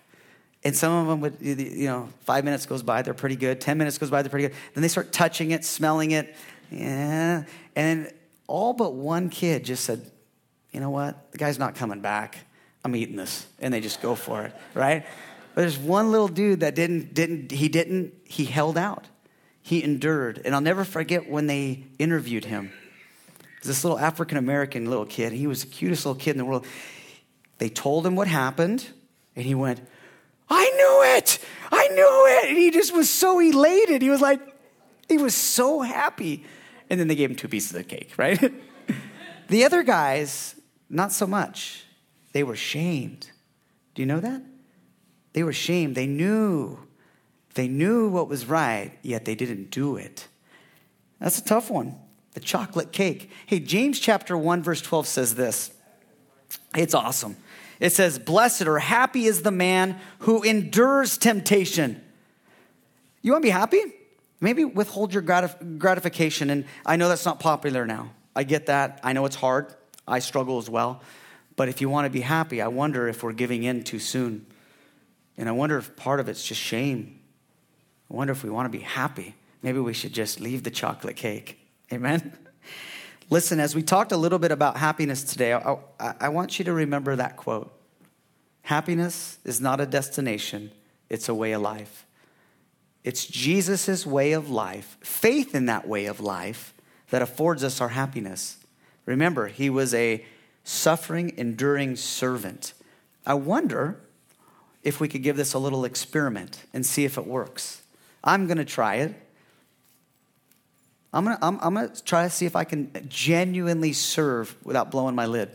And 0.64 0.76
some 0.76 0.92
of 0.92 1.08
them 1.08 1.22
would, 1.22 1.38
you 1.40 1.88
know, 1.88 2.10
five 2.22 2.44
minutes 2.44 2.66
goes 2.66 2.84
by, 2.84 3.02
they're 3.02 3.14
pretty 3.14 3.38
good. 3.38 3.62
Ten 3.62 3.78
minutes 3.78 3.98
goes 3.98 4.10
by, 4.10 4.22
they're 4.22 4.30
pretty 4.30 4.50
good. 4.50 4.58
Then 4.74 4.82
they 4.82 4.90
start 4.90 5.14
touching 5.14 5.52
it, 5.52 5.64
smelling 5.64 6.12
it. 6.12 6.36
Yeah. 6.70 7.46
And 7.76 8.12
all 8.48 8.74
but 8.74 8.94
one 8.94 9.30
kid 9.30 9.64
just 9.64 9.86
said, 9.86 10.12
you 10.72 10.80
know 10.80 10.90
what? 10.90 11.32
The 11.32 11.38
guy's 11.38 11.58
not 11.58 11.76
coming 11.76 12.02
back. 12.02 12.40
I'm 12.84 12.96
eating 12.96 13.16
this. 13.16 13.46
And 13.60 13.74
they 13.74 13.80
just 13.80 14.02
go 14.02 14.16
for 14.16 14.44
it, 14.44 14.54
right? 14.74 15.06
But 15.56 15.62
there's 15.62 15.78
one 15.78 16.12
little 16.12 16.28
dude 16.28 16.60
that 16.60 16.76
didn't, 16.76 17.14
didn't, 17.14 17.52
he 17.52 17.70
didn't, 17.70 18.14
he 18.26 18.46
held 18.46 18.78
out. 18.78 19.08
He 19.62 19.84
endured. 19.84 20.42
And 20.44 20.54
I'll 20.54 20.62
never 20.62 20.84
forget 20.84 21.30
when 21.30 21.48
they 21.48 21.86
interviewed 22.00 22.46
him. 22.46 22.72
This 23.64 23.84
little 23.84 24.00
African 24.00 24.38
American 24.38 24.86
little 24.86 25.06
kid, 25.06 25.34
he 25.34 25.48
was 25.48 25.64
the 25.64 25.70
cutest 25.70 26.06
little 26.06 26.20
kid 26.20 26.32
in 26.32 26.38
the 26.38 26.46
world. 26.46 26.66
They 27.58 27.70
told 27.70 28.06
him 28.06 28.16
what 28.16 28.28
happened, 28.28 28.88
and 29.36 29.46
he 29.46 29.54
went, 29.54 29.82
I 30.50 30.70
knew 30.70 31.18
it! 31.18 31.40
I 31.72 31.88
knew 31.90 32.26
it! 32.40 32.50
And 32.50 32.58
he 32.58 32.72
just 32.72 32.94
was 32.94 33.10
so 33.10 33.40
elated. 33.40 34.02
He 34.02 34.10
was 34.10 34.22
like, 34.22 34.42
he 35.08 35.18
was 35.18 35.36
so 35.36 35.82
happy. 35.82 36.46
And 36.90 37.00
then 37.00 37.08
they 37.08 37.16
gave 37.16 37.30
him 37.30 37.36
two 37.36 37.48
pieces 37.48 37.76
of 37.76 37.88
cake, 37.88 38.14
right? 38.18 38.54
the 39.50 39.66
other 39.66 39.84
guys, 39.84 40.56
not 40.90 41.12
so 41.12 41.28
much. 41.28 41.84
They 42.32 42.44
were 42.44 42.56
shamed. 42.56 43.32
Do 43.96 44.02
you 44.02 44.06
know 44.06 44.20
that? 44.20 44.42
They 45.34 45.44
were 45.44 45.54
shamed. 45.54 45.96
They 45.96 46.08
knew. 46.08 46.80
They 47.56 47.68
knew 47.68 48.10
what 48.10 48.28
was 48.28 48.46
right, 48.46 48.98
yet 49.02 49.26
they 49.26 49.36
didn't 49.36 49.72
do 49.72 49.98
it. 49.98 50.28
That's 51.20 51.40
a 51.40 51.44
tough 51.44 51.70
one. 51.70 51.96
The 52.34 52.40
chocolate 52.40 52.92
cake. 52.92 53.32
Hey, 53.46 53.60
James 53.60 54.00
chapter 54.00 54.38
1, 54.38 54.64
verse 54.64 54.82
12 54.82 55.08
says 55.08 55.36
this. 55.36 55.72
It's 56.76 56.94
awesome. 56.94 57.36
It 57.80 57.92
says, 57.94 58.20
Blessed 58.20 58.64
or 58.64 58.80
happy 58.80 59.26
is 59.26 59.42
the 59.42 59.52
man 59.52 60.00
who 60.20 60.44
endures 60.44 61.18
temptation. 61.18 62.02
You 63.22 63.32
want 63.32 63.44
to 63.44 63.48
be 63.48 63.52
happy? 63.52 63.82
Maybe 64.42 64.66
withhold 64.66 65.14
your 65.14 65.24
gratif- 65.24 65.80
gratification. 65.80 66.50
And 66.50 66.66
I 66.86 66.96
know 66.96 67.10
that's 67.10 67.26
not 67.26 67.40
popular 67.40 67.86
now. 67.86 68.12
I 68.36 68.44
get 68.44 68.68
that. 68.68 69.00
I 69.04 69.14
know 69.14 69.26
it's 69.26 69.36
hard. 69.36 69.74
I 70.08 70.20
struggle 70.20 70.58
as 70.58 70.70
well. 70.70 71.02
But 71.56 71.68
if 71.68 71.82
you 71.82 71.90
want 71.90 72.06
to 72.06 72.10
be 72.10 72.22
happy, 72.22 72.62
I 72.62 72.68
wonder 72.68 73.08
if 73.08 73.22
we're 73.22 73.34
giving 73.34 73.64
in 73.64 73.84
too 73.84 74.00
soon. 74.00 74.46
And 75.38 75.50
I 75.50 75.52
wonder 75.52 75.78
if 75.78 75.96
part 75.96 76.20
of 76.20 76.30
it's 76.30 76.46
just 76.46 76.62
shame. 76.62 77.20
I 78.10 78.16
wonder 78.16 78.32
if 78.32 78.44
we 78.44 78.50
want 78.50 78.72
to 78.72 78.78
be 78.78 78.84
happy. 78.84 79.36
Maybe 79.62 79.80
we 79.80 79.94
should 79.94 80.14
just 80.14 80.40
leave 80.40 80.64
the 80.64 80.72
chocolate 80.72 81.16
cake. 81.16 81.60
Amen? 81.92 82.38
Listen, 83.30 83.60
as 83.60 83.76
we 83.76 83.84
talked 83.84 84.12
a 84.12 84.18
little 84.18 84.40
bit 84.40 84.52
about 84.52 84.78
happiness 84.78 85.24
today, 85.24 85.54
I, 85.54 85.78
I, 86.00 86.16
I 86.22 86.30
want 86.30 86.58
you 86.58 86.66
to 86.66 86.74
remember 86.74 87.16
that 87.16 87.38
quote 87.38 87.72
Happiness 88.64 89.38
is 89.44 89.62
not 89.62 89.80
a 89.80 89.86
destination, 89.86 90.72
it's 91.10 91.30
a 91.30 91.36
way 91.36 91.52
of 91.52 91.62
life. 91.62 92.06
It's 93.04 93.26
Jesus' 93.26 94.06
way 94.06 94.34
of 94.34 94.50
life, 94.50 94.98
faith 95.02 95.56
in 95.56 95.68
that 95.68 95.88
way 95.88 96.06
of 96.06 96.20
life, 96.20 96.74
that 97.12 97.22
affords 97.22 97.64
us 97.64 97.80
our 97.80 97.90
happiness. 97.90 98.58
Remember, 99.06 99.48
he 99.48 99.70
was 99.70 99.94
a 99.94 100.26
suffering, 100.64 101.34
enduring 101.38 101.96
servant. 101.96 102.74
I 103.26 103.36
wonder 103.36 104.02
if 104.84 105.00
we 105.00 105.08
could 105.08 105.24
give 105.24 105.38
this 105.38 105.54
a 105.54 105.60
little 105.60 105.86
experiment 105.86 106.66
and 106.74 106.86
see 106.86 107.06
if 107.06 107.18
it 107.18 107.26
works. 107.26 107.82
I'm 108.24 108.48
going 108.48 108.58
to 108.58 108.66
try 108.66 108.96
it. 108.96 109.16
I'm 111.12 111.26
to 111.26 111.38
I'm, 111.42 111.60
I'm 111.62 111.74
gonna 111.74 111.94
try 112.06 112.24
to 112.24 112.30
see 112.30 112.46
if 112.46 112.56
I 112.56 112.64
can 112.64 112.92
genuinely 113.08 113.94
serve 113.94 114.56
without 114.64 114.92
blowing 114.92 115.16
my 115.16 115.26
lid. 115.26 115.50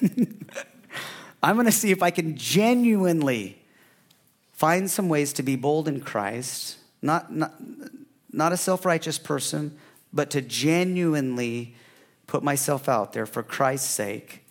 I'm 1.42 1.62
to 1.62 1.72
see 1.72 1.90
if 1.90 2.02
I 2.02 2.10
can 2.10 2.36
genuinely 2.36 3.62
find 4.52 4.90
some 4.90 5.10
ways 5.10 5.34
to 5.34 5.42
be 5.42 5.56
bold 5.56 5.88
in 5.88 6.00
Christ, 6.00 6.78
not, 7.02 7.30
not, 7.34 7.54
not 8.32 8.52
a 8.52 8.56
self 8.56 8.86
righteous 8.86 9.18
person, 9.18 9.76
but 10.12 10.30
to 10.30 10.40
genuinely 10.40 11.74
put 12.26 12.42
myself 12.42 12.88
out 12.88 13.12
there 13.12 13.26
for 13.26 13.42
Christ's 13.42 13.90
sake 13.90 14.44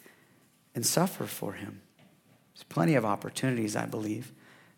and 0.75 0.85
suffer 0.85 1.25
for 1.25 1.53
Him. 1.53 1.81
There's 2.53 2.63
plenty 2.63 2.93
of 2.93 3.05
opportunities, 3.05 3.75
I 3.75 3.85
believe. 3.85 4.31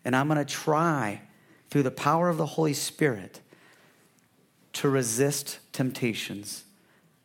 And 0.04 0.16
I'm 0.16 0.28
to 0.28 0.44
try 0.44 1.20
through 1.68 1.82
the 1.82 1.90
power 1.90 2.28
of 2.28 2.38
the 2.38 2.46
Holy 2.46 2.72
Spirit 2.72 3.40
to 4.76 4.90
resist 4.90 5.58
temptations, 5.72 6.64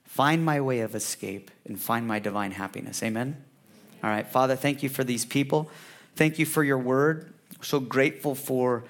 find 0.05 0.45
my 0.45 0.61
way 0.61 0.79
of 0.79 0.95
escape, 0.95 1.51
and 1.65 1.77
find 1.77 2.07
my 2.07 2.17
divine 2.17 2.51
happiness. 2.51 3.03
Amen? 3.03 3.43
All 4.01 4.09
right, 4.09 4.25
Father, 4.25 4.55
thank 4.55 4.81
you 4.83 4.87
for 4.87 5.03
these 5.03 5.25
people. 5.25 5.69
Thank 6.15 6.39
you 6.39 6.45
for 6.45 6.63
your 6.63 6.77
word. 6.77 7.33
So 7.61 7.81
grateful 7.81 8.35
for 8.35 8.85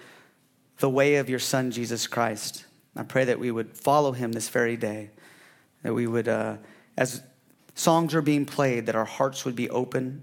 the 0.77 0.89
way 0.91 1.15
of 1.15 1.27
your 1.27 1.39
Son, 1.39 1.71
Jesus 1.71 2.05
Christ. 2.05 2.65
I 2.95 3.01
pray 3.01 3.25
that 3.25 3.39
we 3.39 3.49
would 3.49 3.75
follow 3.75 4.11
him 4.11 4.31
this 4.31 4.49
very 4.49 4.77
day, 4.77 5.09
that 5.81 5.95
we 5.95 6.05
would, 6.05 6.27
uh, 6.27 6.57
as 6.95 7.23
songs 7.73 8.13
are 8.13 8.21
being 8.21 8.45
played, 8.45 8.85
that 8.85 8.95
our 8.95 9.05
hearts 9.05 9.43
would 9.43 9.55
be 9.55 9.71
open 9.71 10.21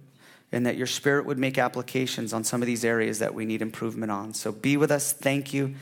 and 0.52 0.64
that 0.64 0.76
your 0.76 0.86
spirit 0.86 1.26
would 1.26 1.38
make 1.38 1.58
applications 1.58 2.32
on 2.32 2.44
some 2.44 2.62
of 2.62 2.66
these 2.66 2.84
areas 2.84 3.18
that 3.18 3.34
we 3.34 3.44
need 3.44 3.62
improvement 3.62 4.12
on. 4.12 4.32
So 4.32 4.52
be 4.52 4.76
with 4.76 4.92
us. 4.92 5.12
Thank 5.12 5.52
you. 5.52 5.74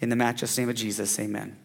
In 0.00 0.10
the 0.10 0.16
matchless 0.16 0.58
name 0.58 0.68
of 0.68 0.76
Jesus, 0.76 1.18
amen. 1.18 1.61